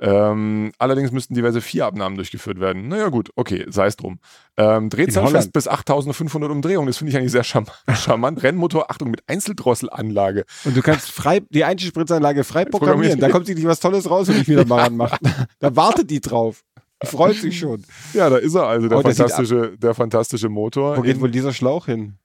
Ähm, 0.00 0.72
allerdings 0.78 1.12
müssten 1.12 1.34
diverse 1.34 1.60
Vier-Abnahmen 1.60 2.16
durchgeführt 2.16 2.60
werden. 2.60 2.88
Naja, 2.88 3.08
gut, 3.08 3.30
okay, 3.36 3.64
sei 3.68 3.86
es 3.86 3.96
drum. 3.96 4.18
Ähm, 4.56 4.90
Drehzahl 4.90 5.28
fest 5.28 5.52
bis 5.52 5.68
8500 5.68 6.50
Umdrehungen. 6.50 6.86
Das 6.86 6.98
finde 6.98 7.10
ich 7.10 7.16
eigentlich 7.16 7.32
sehr 7.32 7.44
charm 7.44 7.66
charmant. 7.94 8.42
Rennmotor, 8.42 8.90
Achtung, 8.90 9.10
mit 9.10 9.22
Einzeldrosselanlage. 9.28 10.44
Und 10.64 10.76
du 10.76 10.82
kannst 10.82 11.10
frei, 11.10 11.42
die 11.50 11.64
Einspritzanlage 11.64 12.44
frei 12.44 12.64
Programmieren. 12.64 13.20
Da 13.20 13.28
kommt 13.28 13.46
sich 13.46 13.56
nicht 13.56 13.66
was 13.66 13.80
Tolles 13.80 14.10
raus, 14.10 14.28
wenn 14.28 14.40
ich 14.40 14.48
wieder 14.48 14.64
mal 14.66 14.82
ranmache. 14.82 15.18
Da 15.60 15.74
wartet 15.76 16.10
die 16.10 16.20
drauf. 16.20 16.62
Die 17.02 17.06
freut 17.06 17.36
sich 17.36 17.58
schon. 17.58 17.84
Ja, 18.12 18.28
da 18.28 18.36
ist 18.36 18.54
er 18.54 18.66
also, 18.66 18.88
der, 18.88 18.98
Oh, 18.98 19.02
fantastische, 19.02 19.76
der 19.78 19.94
fantastische 19.94 20.48
Motor. 20.48 20.96
Wo 20.96 21.02
geht 21.02 21.20
wohl 21.20 21.30
dieser 21.30 21.52
Schlauch 21.52 21.86
hin? 21.86 22.18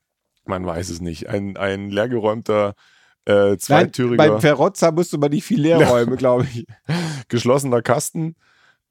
man 0.49 0.65
weiß 0.65 0.89
es 0.89 0.99
nicht. 0.99 1.29
Ein, 1.29 1.55
ein 1.55 1.89
leergeräumter 1.89 2.73
äh, 3.29 3.49
Nein, 3.49 3.59
zweitüriger, 3.59 4.17
beim 4.17 4.41
Ferrozza 4.41 4.91
musste 4.91 5.17
man 5.17 5.29
nicht 5.31 5.43
viel 5.45 5.61
leer 5.61 5.87
räumen, 5.87 6.15
glaube 6.17 6.45
ich. 6.51 6.65
geschlossener 7.27 7.81
Kasten. 7.81 8.35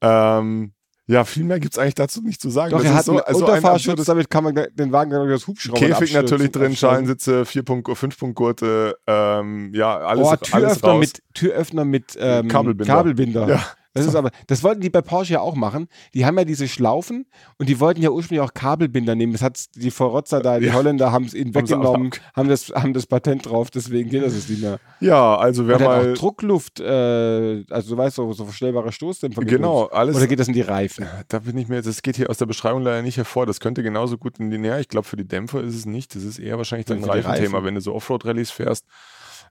Ähm, 0.01 0.71
ja, 1.07 1.23
viel 1.23 1.43
mehr 1.43 1.59
gibt 1.59 1.73
es 1.73 1.79
eigentlich 1.79 1.95
dazu 1.95 2.21
nicht 2.21 2.39
zu 2.39 2.51
sagen. 2.51 2.69
Doch, 2.69 2.77
Das 2.83 2.87
er 2.87 2.93
hat 2.93 3.05
so- 3.05 3.11
einen 3.13 3.21
also 3.21 3.39
Unterfahrschutz, 3.39 4.05
damit 4.05 4.29
kann 4.29 4.43
man 4.43 4.53
den 4.55 4.91
Wagen 4.91 5.09
dann 5.09 5.27
das 5.27 5.47
Hubschrauber 5.47 5.79
Käfig 5.79 6.13
natürlich 6.13 6.51
drin. 6.51 6.75
Schalensitze, 6.75 7.45
4 7.45 7.63
5-Punkt-Gurte, 7.63 8.95
ähm, 9.07 9.71
ja, 9.73 9.97
alles, 9.97 10.27
oh, 10.27 10.29
alles 10.29 10.41
Türöffner 10.51 10.89
raus. 10.89 10.99
mit, 10.99 11.23
Türöffner 11.33 11.85
mit 11.85 12.17
ähm, 12.19 12.47
Kabelbinder. 12.47 12.93
Kabelbinder. 12.93 13.47
Ja. 13.49 13.65
Das 13.93 14.05
ist 14.05 14.15
aber, 14.15 14.29
das 14.47 14.61
wollten 14.63 14.81
die 14.81 14.89
bei 14.91 15.01
Porsche 15.01 15.33
ja 15.33 15.41
auch 15.41 15.55
machen. 15.55 15.87
Die 16.13 16.25
haben 16.25 16.37
ja 16.37 16.45
diese 16.45 16.67
Schlaufen 16.67 17.25
und 17.57 17.67
die 17.69 17.79
wollten 17.79 18.01
ja 18.01 18.11
ursprünglich 18.11 18.47
auch 18.47 18.53
Kabelbinder 18.53 19.15
nehmen. 19.15 19.33
Das 19.33 19.41
hat 19.41 19.59
die 19.75 19.89
Vorrotzer 19.89 20.41
da, 20.41 20.59
die 20.59 20.67
Ja. 20.67 20.73
Holländer 20.73 21.11
haben 21.11 21.25
es 21.25 21.33
ihnen 21.33 21.55
weggenommen, 21.55 22.11
haben 22.35 22.49
das, 22.49 22.69
haben 22.69 22.93
das 22.93 23.07
Patent 23.07 23.47
drauf, 23.47 23.71
deswegen 23.71 24.09
geht 24.09 24.21
das 24.23 24.35
jetzt 24.35 24.49
nicht 24.49 24.61
mehr. 24.61 24.79
Ja, 24.99 25.35
also 25.37 25.67
wer 25.67 25.77
Und 25.77 25.83
mal, 25.83 26.11
auch 26.13 26.17
Druckluft, 26.17 26.79
äh, 26.79 27.65
also 27.69 27.95
du 27.95 27.97
weißt 27.97 28.15
so, 28.17 28.31
so 28.33 28.45
verstellbare 28.45 28.91
Stoßdämpfer. 28.91 29.41
genau, 29.43 29.85
alles, 29.87 30.15
Oder 30.15 30.27
geht 30.27 30.39
das 30.39 30.47
in 30.47 30.53
die 30.53 30.61
Reifen? 30.61 31.07
da 31.27 31.39
bin 31.39 31.57
ich 31.57 31.67
mir, 31.67 31.81
das 31.81 32.01
geht 32.03 32.15
hier 32.15 32.29
aus 32.29 32.37
der 32.37 32.45
Beschreibung 32.45 32.83
leider 32.83 33.01
nicht 33.01 33.17
hervor. 33.17 33.47
Das 33.47 33.59
könnte 33.59 33.81
genauso 33.81 34.17
gut 34.19 34.37
in 34.39 34.51
die 34.51 34.59
Nähe. 34.59 34.79
Ich 34.79 34.87
glaube, 34.87 35.07
für 35.07 35.17
die 35.17 35.27
Dämpfer 35.27 35.61
ist 35.63 35.73
es 35.75 35.85
nicht. 35.87 36.15
Das 36.15 36.23
ist 36.23 36.37
eher 36.37 36.57
wahrscheinlich 36.57 36.85
dann 36.85 36.99
ein 36.99 37.03
Reifenthema, 37.05 37.57
Reifen. 37.57 37.65
wenn 37.65 37.75
du 37.75 37.81
so 37.81 37.95
Offroad-Rallyes 37.95 38.51
fährst. 38.51 38.85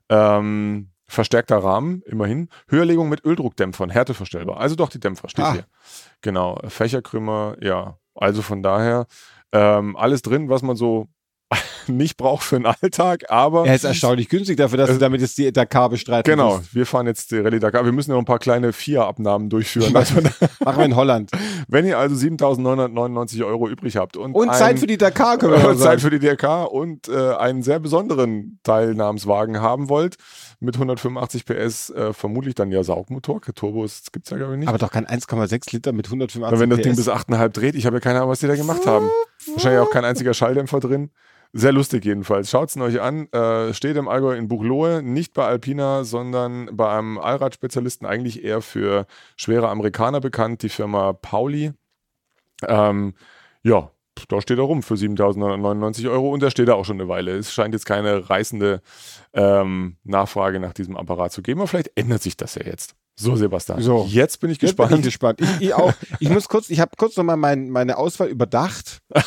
Ähm, 0.09 0.89
verstärkter 1.09 1.57
Rahmen, 1.57 2.01
immerhin. 2.05 2.49
Höherlegung 2.69 3.09
mit 3.09 3.25
Öldruckdämpfern, 3.25 3.89
härteverstellbar. 3.89 4.57
Also 4.59 4.75
doch 4.75 4.89
die 4.89 4.99
Dämpfer, 4.99 5.27
steht 5.27 5.45
Ah. 5.45 5.53
hier. 5.53 5.65
Genau. 6.21 6.59
Fächerkrümmer, 6.67 7.57
ja. 7.59 7.97
Also 8.15 8.41
von 8.41 8.63
daher 8.63 9.07
ähm, 9.51 9.95
alles 9.97 10.21
drin, 10.21 10.49
was 10.49 10.61
man 10.61 10.75
so 10.75 11.07
nicht 11.87 12.17
braucht 12.17 12.43
für 12.43 12.57
den 12.57 12.65
Alltag, 12.65 13.29
aber 13.29 13.65
Er 13.65 13.75
ist 13.75 13.83
erstaunlich 13.83 14.29
günstig 14.29 14.57
dafür, 14.57 14.77
dass 14.77 14.89
du 14.89 14.97
damit 14.97 15.21
jetzt 15.21 15.37
die 15.37 15.51
Dakar 15.51 15.89
bestreiten 15.89 16.29
genau, 16.29 16.57
willst. 16.57 16.75
wir 16.75 16.85
fahren 16.85 17.07
jetzt 17.07 17.31
die 17.31 17.37
Rallye 17.37 17.59
Dakar. 17.59 17.85
Wir 17.85 17.91
müssen 17.91 18.11
noch 18.11 18.19
ein 18.19 18.25
paar 18.25 18.39
kleine 18.39 18.73
FIA-Abnahmen 18.73 19.49
durchführen. 19.49 19.95
Also, 19.95 20.15
Machen 20.63 20.77
wir 20.77 20.85
in 20.85 20.95
Holland. 20.95 21.31
wenn 21.67 21.85
ihr 21.85 21.97
also 21.97 22.15
7.999 22.15 23.45
Euro 23.45 23.69
übrig 23.69 23.97
habt 23.97 24.17
und, 24.17 24.33
Und 24.33 24.49
ein, 24.49 24.57
Zeit 24.57 24.79
für 24.79 24.87
die 24.87 24.97
Dakar, 24.97 25.37
können 25.37 25.53
wir 25.53 25.59
mal 25.63 25.77
Zeit 25.77 25.99
sagen. 25.99 26.01
für 26.01 26.09
die 26.09 26.19
DRK 26.19 26.65
und 26.65 27.07
äh, 27.07 27.33
einen 27.35 27.61
sehr 27.61 27.79
besonderen 27.79 28.59
Teilnahmswagen 28.63 29.61
haben 29.61 29.89
wollt, 29.89 30.17
mit 30.59 30.75
185 30.75 31.45
PS, 31.45 31.89
äh, 31.91 32.13
vermutlich 32.13 32.55
dann 32.55 32.71
ja 32.71 32.83
Saugmotor, 32.83 33.41
Turbos 33.41 34.03
gibt 34.11 34.25
es 34.25 34.31
ja 34.31 34.37
glaube 34.37 34.53
ich 34.53 34.59
nicht. 34.59 34.69
Aber 34.69 34.77
doch 34.77 34.91
kein 34.91 35.05
1,6 35.05 35.73
Liter 35.73 35.91
mit 35.91 36.07
185 36.07 36.43
Aber 36.45 36.59
wenn 36.59 36.69
das 36.69 36.79
Ding 36.81 36.93
PS. 36.93 36.97
bis 36.97 37.09
8,5 37.09 37.49
dreht, 37.49 37.75
ich 37.75 37.85
habe 37.85 37.97
ja 37.97 37.99
keine 37.99 38.19
Ahnung, 38.19 38.29
was 38.29 38.39
die 38.39 38.47
da 38.47 38.55
gemacht 38.55 38.85
haben. 38.85 39.09
Wahrscheinlich 39.53 39.81
auch 39.81 39.91
kein 39.91 40.05
einziger 40.05 40.33
Schalldämpfer 40.33 40.79
drin. 40.79 41.11
Sehr 41.51 41.71
lustig 41.71 42.05
jedenfalls. 42.05 42.51
Schaut 42.51 42.69
es 42.69 42.77
euch 42.77 43.01
an. 43.01 43.27
Äh, 43.31 43.73
steht 43.73 43.97
im 43.97 44.07
Allgäu 44.07 44.35
in 44.35 44.47
Buchloe, 44.47 45.01
nicht 45.01 45.33
bei 45.33 45.45
Alpina, 45.45 46.03
sondern 46.03 46.69
bei 46.73 46.95
einem 46.95 47.17
Allradspezialisten, 47.17 48.05
eigentlich 48.07 48.43
eher 48.43 48.61
für 48.61 49.07
schwere 49.35 49.69
Amerikaner 49.69 50.19
bekannt, 50.21 50.61
die 50.61 50.69
Firma 50.69 51.13
Pauli. 51.13 51.71
Ähm, 52.67 53.15
ja, 53.63 53.89
da 54.27 54.41
steht 54.41 54.59
er 54.59 54.65
rum 54.65 54.83
für 54.83 54.93
7.999 54.95 56.09
Euro 56.11 56.31
und 56.31 56.41
der 56.43 56.51
steht 56.51 56.67
da 56.67 56.73
auch 56.73 56.85
schon 56.85 56.99
eine 56.99 57.09
Weile. 57.09 57.35
Es 57.35 57.51
scheint 57.51 57.73
jetzt 57.73 57.85
keine 57.85 58.29
reißende 58.29 58.81
ähm, 59.33 59.97
Nachfrage 60.03 60.59
nach 60.59 60.73
diesem 60.73 60.97
Apparat 60.97 61.31
zu 61.31 61.41
geben, 61.41 61.61
aber 61.61 61.67
vielleicht 61.67 61.91
ändert 61.95 62.21
sich 62.21 62.37
das 62.37 62.55
ja 62.55 62.65
jetzt. 62.65 62.95
So, 63.15 63.35
Sebastian. 63.35 63.81
So. 63.81 64.05
Jetzt 64.07 64.39
bin 64.39 64.49
ich 64.49 64.61
Jetzt 64.61 64.77
bin 64.77 64.85
gespannt. 64.85 64.99
ich 64.99 65.05
gespannt. 65.05 65.41
Ich, 65.41 65.61
ich 65.61 65.73
auch. 65.73 65.93
Ich 66.19 66.29
muss 66.29 66.47
kurz, 66.47 66.69
ich 66.69 66.79
habe 66.79 66.91
kurz 66.95 67.17
nochmal 67.17 67.35
mein, 67.35 67.69
meine 67.69 67.97
Auswahl 67.97 68.29
überdacht 68.29 69.01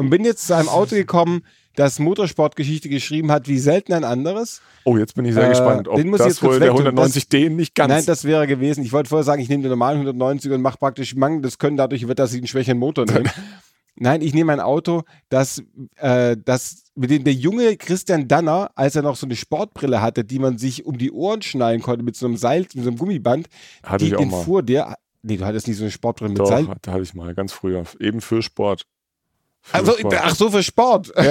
und 0.00 0.10
bin 0.10 0.24
jetzt 0.24 0.46
zu 0.46 0.54
einem 0.56 0.68
Auto 0.68 0.96
gekommen, 0.96 1.42
das 1.76 1.98
Motorsportgeschichte 1.98 2.88
geschrieben 2.88 3.30
hat, 3.30 3.46
wie 3.48 3.58
selten 3.58 3.92
ein 3.92 4.02
anderes. 4.04 4.60
Oh, 4.84 4.96
jetzt 4.96 5.14
bin 5.14 5.24
ich 5.24 5.34
sehr 5.34 5.46
Äh, 5.46 5.50
gespannt, 5.50 5.86
ob 5.88 5.96
den 5.96 6.08
muss 6.08 6.20
ich 6.20 6.26
das 6.26 6.42
wohl 6.42 6.58
der 6.58 6.74
wegtun. 6.74 6.98
190D 6.98 7.48
nicht 7.50 7.74
ganz. 7.74 7.92
Nein, 7.92 8.04
das 8.06 8.24
wäre 8.24 8.46
gewesen. 8.46 8.82
Ich 8.84 8.92
wollte 8.92 9.08
vorher 9.08 9.24
sagen, 9.24 9.40
ich 9.40 9.48
nehme 9.48 9.62
den 9.62 9.70
normalen 9.70 9.98
190 9.98 10.50
und 10.50 10.62
mache 10.62 10.78
praktisch 10.78 11.14
mangelndes 11.14 11.58
Können 11.58 11.76
dadurch 11.76 12.08
wird, 12.08 12.18
dass 12.18 12.32
ich 12.32 12.38
einen 12.38 12.48
schwächeren 12.48 12.78
Motor 12.78 13.06
nehme. 13.06 13.30
Nein, 13.96 14.22
ich 14.22 14.32
nehme 14.34 14.52
ein 14.52 14.60
Auto, 14.60 15.02
das, 15.28 15.62
äh, 15.96 16.36
das 16.44 16.84
mit 16.94 17.10
dem 17.10 17.22
der 17.24 17.34
junge 17.34 17.76
Christian 17.76 18.28
Danner, 18.28 18.70
als 18.74 18.96
er 18.96 19.02
noch 19.02 19.16
so 19.16 19.26
eine 19.26 19.36
Sportbrille 19.36 20.00
hatte, 20.00 20.24
die 20.24 20.38
man 20.38 20.58
sich 20.58 20.86
um 20.86 20.96
die 20.96 21.12
Ohren 21.12 21.42
schnallen 21.42 21.82
konnte 21.82 22.02
mit 22.04 22.16
so 22.16 22.26
einem 22.26 22.36
Seil, 22.36 22.62
mit 22.62 22.72
so 22.72 22.88
einem 22.88 22.96
Gummiband, 22.98 23.48
Hatte 23.82 24.04
die, 24.04 24.10
ich 24.10 24.16
auch 24.16 24.20
den 24.20 24.30
mal. 24.30 24.42
fuhr 24.42 24.62
der. 24.62 24.96
Nee, 25.22 25.36
du 25.36 25.44
hattest 25.44 25.68
nicht 25.68 25.76
so 25.76 25.84
eine 25.84 25.90
Sportbrille 25.90 26.30
mit 26.30 26.38
Doch, 26.38 26.46
Seil. 26.46 26.66
da 26.80 26.92
hatte 26.92 27.02
ich 27.02 27.12
mal, 27.14 27.34
ganz 27.34 27.52
früher. 27.52 27.84
Eben 27.98 28.20
für 28.22 28.42
Sport. 28.42 28.86
Also, 29.72 29.94
ach 30.18 30.34
so, 30.34 30.50
für 30.50 30.62
Sport. 30.62 31.12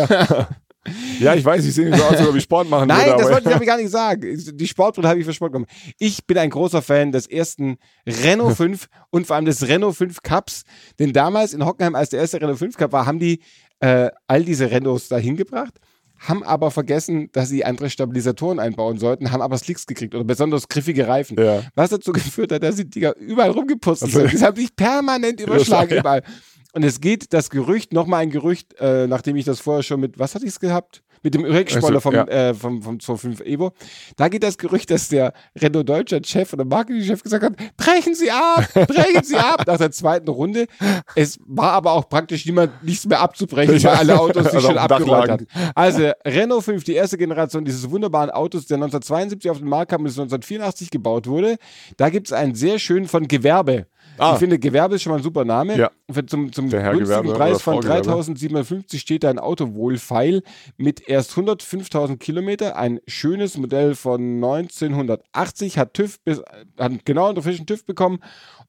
Ja, 1.20 1.36
ich 1.36 1.44
weiß, 1.44 1.64
ich 1.66 1.76
sehe 1.76 1.88
nicht 1.90 2.00
so 2.00 2.04
aus, 2.06 2.16
als 2.16 2.28
ob 2.28 2.36
ich 2.36 2.44
Sport 2.44 2.70
machen 2.70 2.88
Nein, 2.88 3.06
würde. 3.08 3.22
das 3.24 3.32
wollte 3.32 3.50
ich 3.52 3.56
ich 3.62 3.68
gar 3.68 3.78
nicht 3.78 3.90
sagen. 3.92 4.22
Die 4.54 4.68
Sportbrille 4.68 5.10
habe 5.10 5.20
ich 5.20 5.26
für 5.26 5.34
Sport 5.34 5.52
genommen. 5.52 5.68
Ich 6.00 6.26
bin 6.26 6.38
ein 6.38 6.50
großer 6.50 6.82
Fan 6.82 7.12
des 7.12 7.28
ersten 7.28 7.78
Renault 8.08 8.56
5 8.58 8.88
und 9.12 9.28
vor 9.28 9.36
allem 9.36 9.46
des 9.46 9.68
Renault 9.68 9.96
5 9.98 10.24
Cups. 10.24 10.64
Denn 10.98 11.12
damals 11.12 11.54
in 11.54 11.66
Hockenheim, 11.66 11.96
als 11.96 12.10
der 12.10 12.22
erste 12.22 12.42
Renault 12.42 12.58
5 12.60 12.78
Cup 12.78 12.94
war, 12.94 13.06
haben 13.06 13.20
die 13.20 13.42
äh, 13.82 14.10
all 14.26 14.44
diese 14.44 14.72
Renaults 14.72 15.10
da 15.10 15.18
hingebracht, 15.18 15.74
haben 16.18 16.44
aber 16.44 16.72
vergessen, 16.72 17.30
dass 17.34 17.50
sie 17.50 17.64
andere 17.66 17.90
Stabilisatoren 17.90 18.60
einbauen 18.60 18.98
sollten, 18.98 19.32
haben 19.32 19.42
aber 19.42 19.58
Slicks 19.58 19.86
gekriegt 19.86 20.16
oder 20.16 20.24
besonders 20.24 20.68
griffige 20.70 21.08
Reifen. 21.08 21.38
Ja. 21.38 21.62
Was 21.76 21.90
dazu 21.92 22.14
geführt 22.14 22.52
hat, 22.54 22.64
dass 22.64 22.78
die 22.78 22.90
Dinger 22.90 23.16
überall 23.18 23.52
rumgeputzelt 23.52 24.10
Also- 24.16 24.22
sind. 24.28 24.34
Das 24.34 24.42
haben 24.42 24.56
sich 24.58 24.74
permanent 24.76 25.40
überschlagen 25.42 25.92
Ja. 25.94 26.00
überall. 26.00 26.24
Und 26.74 26.84
es 26.84 27.02
geht 27.02 27.34
das 27.34 27.50
Gerücht, 27.50 27.94
nochmal 27.94 28.22
ein 28.22 28.30
Gerücht, 28.30 28.76
äh, 28.80 29.08
nachdem 29.08 29.36
ich 29.36 29.46
das 29.46 29.60
vorher 29.60 29.84
schon 29.84 30.00
mit, 30.00 30.20
was 30.20 30.36
hatte 30.36 30.46
ich 30.46 30.52
es 30.52 30.60
gehabt? 30.60 31.04
Mit 31.24 31.34
dem 31.34 31.44
Rückspoiler 31.44 31.96
Also, 31.96 32.00
vom, 32.00 32.14
ja. 32.14 32.28
äh, 32.28 32.54
vom, 32.54 32.82
vom 32.82 33.00
25 33.00 33.46
Evo. 33.46 33.72
Da 34.16 34.28
geht 34.30 34.44
das 34.44 34.58
Gerücht, 34.58 34.90
dass 34.92 35.10
der 35.10 35.34
Renault 35.56 35.90
Deutschland 35.90 36.28
Chef 36.28 36.54
oder 36.54 36.66
Marketingchef 36.66 37.24
gesagt 37.24 37.44
hat, 37.44 37.54
brechen 37.78 38.16
Sie 38.16 38.32
ab, 38.32 38.68
brechen 38.88 39.24
Sie 39.24 39.38
ab 39.38 39.64
nach 39.68 39.78
der 39.78 39.92
zweiten 39.92 40.30
Runde. 40.30 40.68
Es 41.16 41.40
war 41.46 41.74
aber 41.74 41.92
auch 41.94 42.10
praktisch 42.10 42.46
niemand, 42.46 42.84
nichts 42.84 43.06
mehr 43.06 43.20
abzubrechen, 43.20 43.84
weil 43.84 43.96
alle 43.96 44.20
Autos 44.20 44.46
sich 44.46 44.56
Also 44.56 44.68
schon 44.68 44.78
abgerollt 44.78 45.30
hatten. 45.30 45.48
Also 45.76 46.12
Renault 46.26 46.64
5, 46.64 46.84
die 46.84 46.94
erste 46.94 47.18
Generation 47.18 47.66
dieses 47.66 47.90
wunderbaren 47.90 48.30
Autos, 48.30 48.66
der 48.66 48.76
1972 48.76 49.52
auf 49.52 49.58
den 49.60 49.68
Markt 49.68 49.92
kam 49.92 50.02
und 50.02 50.08
1984 50.08 50.92
gebaut 50.92 51.28
wurde. 51.28 51.58
Da 51.98 52.10
gibt 52.10 52.28
es 52.28 52.34
einen 52.34 52.56
sehr 52.56 52.80
schönen 52.80 53.08
von 53.08 53.28
Gewerbe. 53.28 53.88
Ah. 54.18 54.34
Ich 54.34 54.40
finde, 54.40 54.60
Gewerbe 54.60 54.96
ist 54.96 55.04
schon 55.04 55.12
mal 55.12 55.18
ein 55.18 55.24
super 55.24 55.46
Name. 55.46 55.78
Ja. 55.78 55.92
Für 56.12 56.26
zum 56.26 56.52
zum 56.52 56.70
günstigen 56.70 57.00
Gewerbe 57.00 57.34
Preis 57.34 57.62
von 57.62 57.76
Frau 57.76 57.80
Gewerbe. 57.80 58.04
3750 58.04 59.00
steht 59.00 59.24
da 59.24 59.30
ein 59.30 59.40
Autowohlfeil 59.40 60.44
mit 60.78 61.08
erst 61.10 61.32
105.000 61.34 62.18
Kilometer. 62.18 62.78
Ein 62.78 63.00
schönes 63.08 63.58
Modell 63.58 63.96
von 63.96 64.22
1980, 64.36 65.78
hat 65.78 65.94
TÜV 65.94 66.20
bis, 66.24 66.42
hat 66.78 67.06
genau 67.06 67.30
einen 67.30 67.42
frischen 67.42 67.66
TÜV 67.66 67.86
bekommen 67.86 68.20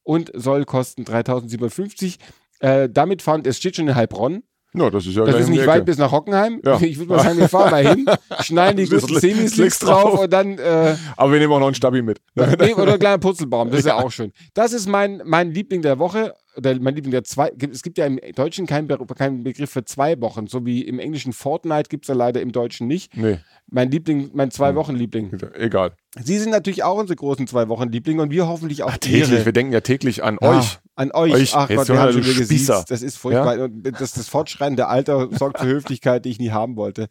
und 0.03 0.31
soll 0.33 0.65
kosten 0.65 1.05
3750. 1.05 2.17
Äh, 2.59 2.89
damit 2.89 3.21
fahren, 3.21 3.43
es 3.45 3.57
steht 3.57 3.75
schon 3.75 3.87
in 3.87 3.95
Heilbronn. 3.95 4.43
Ja, 4.73 4.89
das 4.89 5.05
ist 5.05 5.15
ja 5.15 5.25
Das 5.25 5.35
ist 5.35 5.49
nicht 5.49 5.67
weit 5.67 5.85
bis 5.85 5.97
nach 5.97 6.11
Hockenheim. 6.11 6.61
Ja. 6.63 6.79
Ich 6.79 6.97
würde 6.97 7.11
mal 7.11 7.23
sagen, 7.23 7.37
wir 7.37 7.49
fahren 7.49 7.71
mal 7.71 7.85
hin, 7.85 8.05
schnallen 8.39 8.77
die 8.77 8.85
guten 8.85 9.05
Slicks 9.05 9.21
Semislicks 9.21 9.79
drauf 9.79 10.21
und 10.21 10.31
dann 10.31 10.57
äh, 10.57 10.95
Aber 11.17 11.33
wir 11.33 11.39
nehmen 11.39 11.51
auch 11.51 11.59
noch 11.59 11.67
einen 11.67 11.75
Stabi 11.75 12.01
mit. 12.01 12.21
Oder 12.35 12.93
ein 12.93 12.99
kleiner 12.99 13.17
Purzelbaum, 13.17 13.69
das 13.69 13.79
ist 13.79 13.87
ja 13.87 13.95
auch 13.95 14.11
schön. 14.11 14.31
Das 14.53 14.71
ist 14.71 14.87
mein, 14.87 15.21
mein 15.25 15.51
Liebling 15.51 15.81
der 15.81 15.99
Woche, 15.99 16.33
oder 16.57 16.77
mein 16.79 16.95
Liebling 16.95 17.11
der 17.11 17.23
zwei. 17.23 17.51
Es 17.71 17.81
gibt 17.81 17.97
ja 17.97 18.05
im 18.05 18.19
Deutschen 18.35 18.65
keinen, 18.67 18.87
Be 18.87 18.97
keinen 19.15 19.43
Begriff 19.43 19.69
für 19.71 19.85
zwei 19.85 20.19
Wochen, 20.21 20.47
so 20.47 20.65
wie 20.65 20.81
im 20.81 20.99
Englischen 20.99 21.33
Fortnite 21.33 21.89
gibt 21.89 22.05
es 22.05 22.09
ja 22.09 22.15
leider 22.15 22.41
im 22.41 22.51
Deutschen 22.51 22.87
nicht. 22.87 23.15
Nee, 23.15 23.39
Mein 23.69 23.89
Liebling, 23.89 24.31
mein 24.33 24.51
Zwei-Wochen-Liebling. 24.51 25.31
egal. 25.53 25.93
Sie 26.21 26.37
sind 26.37 26.49
natürlich 26.51 26.83
auch 26.83 26.97
unsere 26.97 27.15
großen 27.15 27.47
Zwei-Wochen-Lieblinge 27.47 28.21
und 28.21 28.31
wir 28.31 28.47
hoffentlich 28.47 28.83
auch 28.83 28.97
Täglich, 28.97 29.31
Ihre. 29.31 29.45
wir 29.45 29.53
denken 29.53 29.71
ja 29.73 29.79
täglich 29.81 30.23
an 30.23 30.37
Ja, 30.41 30.57
euch. 30.59 30.79
An 30.95 31.11
euch. 31.13 31.33
Euch. 31.33 31.55
Ach 31.55 31.69
Gott, 31.69 31.87
wir 31.87 31.99
haben 31.99 32.11
schon 32.11 32.21
gesiezt. 32.35 32.69
Das 32.89 33.01
ist 33.01 33.17
furchtbar. 33.17 33.57
Und 33.59 33.83
Das, 33.83 34.11
das 34.13 34.27
fortschreitende 34.27 34.87
Alter 34.87 35.29
sorgt 35.31 35.59
für 35.59 35.67
Höflichkeit, 35.67 36.25
die 36.25 36.29
ich 36.29 36.39
nie 36.39 36.51
haben 36.51 36.75
wollte. 36.75 37.07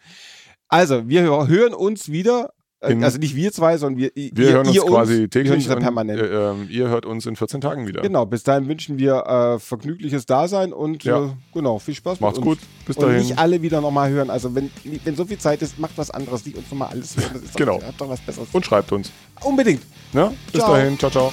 Also, 0.69 1.09
wir 1.09 1.23
hö- 1.23 1.49
hören 1.49 1.75
uns 1.75 2.11
wieder. 2.13 2.53
Äh, 2.81 2.93
In- 2.93 3.05
also 3.05 3.19
nicht 3.19 3.35
wir 3.37 3.53
zwei, 3.53 3.77
sondern 3.77 3.99
wir, 4.01 4.11
Wir 4.15 4.31
ihr, 4.47 4.53
hören 4.55 4.67
uns 4.67 4.75
ihr 4.77 4.83
quasi 4.83 5.13
Wir 5.13 5.19
hören 5.21 5.31
täglich 5.31 5.53
uns 5.55 5.67
ja 5.67 5.75
und 5.75 5.81
permanent. 5.83 6.21
äh, 6.21 6.51
ähm, 6.51 6.67
ihr 6.71 6.89
hört 6.89 7.07
uns 7.07 7.27
in 7.27 7.37
14 7.37 7.61
Tagen 7.61 7.87
wieder. 7.87 8.01
Genau, 8.03 8.25
bis 8.27 8.43
dahin 8.43 8.69
wünschen 8.69 8.99
wir 8.99 9.27
äh, 9.27 9.59
vergnügliches 9.59 10.27
Dasein 10.27 10.73
und 10.73 11.05
Ja. 11.05 11.27
äh, 11.27 11.29
genau, 11.55 11.79
viel 11.79 11.95
Spaß 11.95 12.21
Macht's 12.21 12.41
gut. 12.41 12.59
Bis 12.87 12.97
und 12.97 13.07
dahin. 13.07 13.21
nicht 13.23 13.39
alle 13.39 13.63
wieder 13.63 13.81
nochmal 13.81 14.11
hören. 14.11 14.31
Also 14.31 14.55
wenn, 14.55 14.71
wenn 15.05 15.15
so 15.17 15.25
viel 15.25 15.39
Zeit 15.39 15.63
ist, 15.63 15.79
macht 15.79 15.93
was 15.97 16.11
anderes, 16.11 16.45
nicht 16.47 16.57
uns 16.57 16.71
nochmal 16.71 16.89
alles 16.91 17.17
hören. 17.17 17.43
Genau. 17.57 17.79
Doch, 17.79 17.87
hat 17.87 17.95
doch 17.99 18.09
was 18.09 18.21
Besseres. 18.21 18.49
Und 18.53 18.65
schreibt 18.67 18.91
uns. 18.93 19.11
Unbedingt. 19.43 19.83
Ne? 20.13 20.33
Bis 20.53 20.61
Ciao. 20.61 20.73
dahin. 20.75 20.99
Ciao, 20.99 21.11
ciao. 21.11 21.33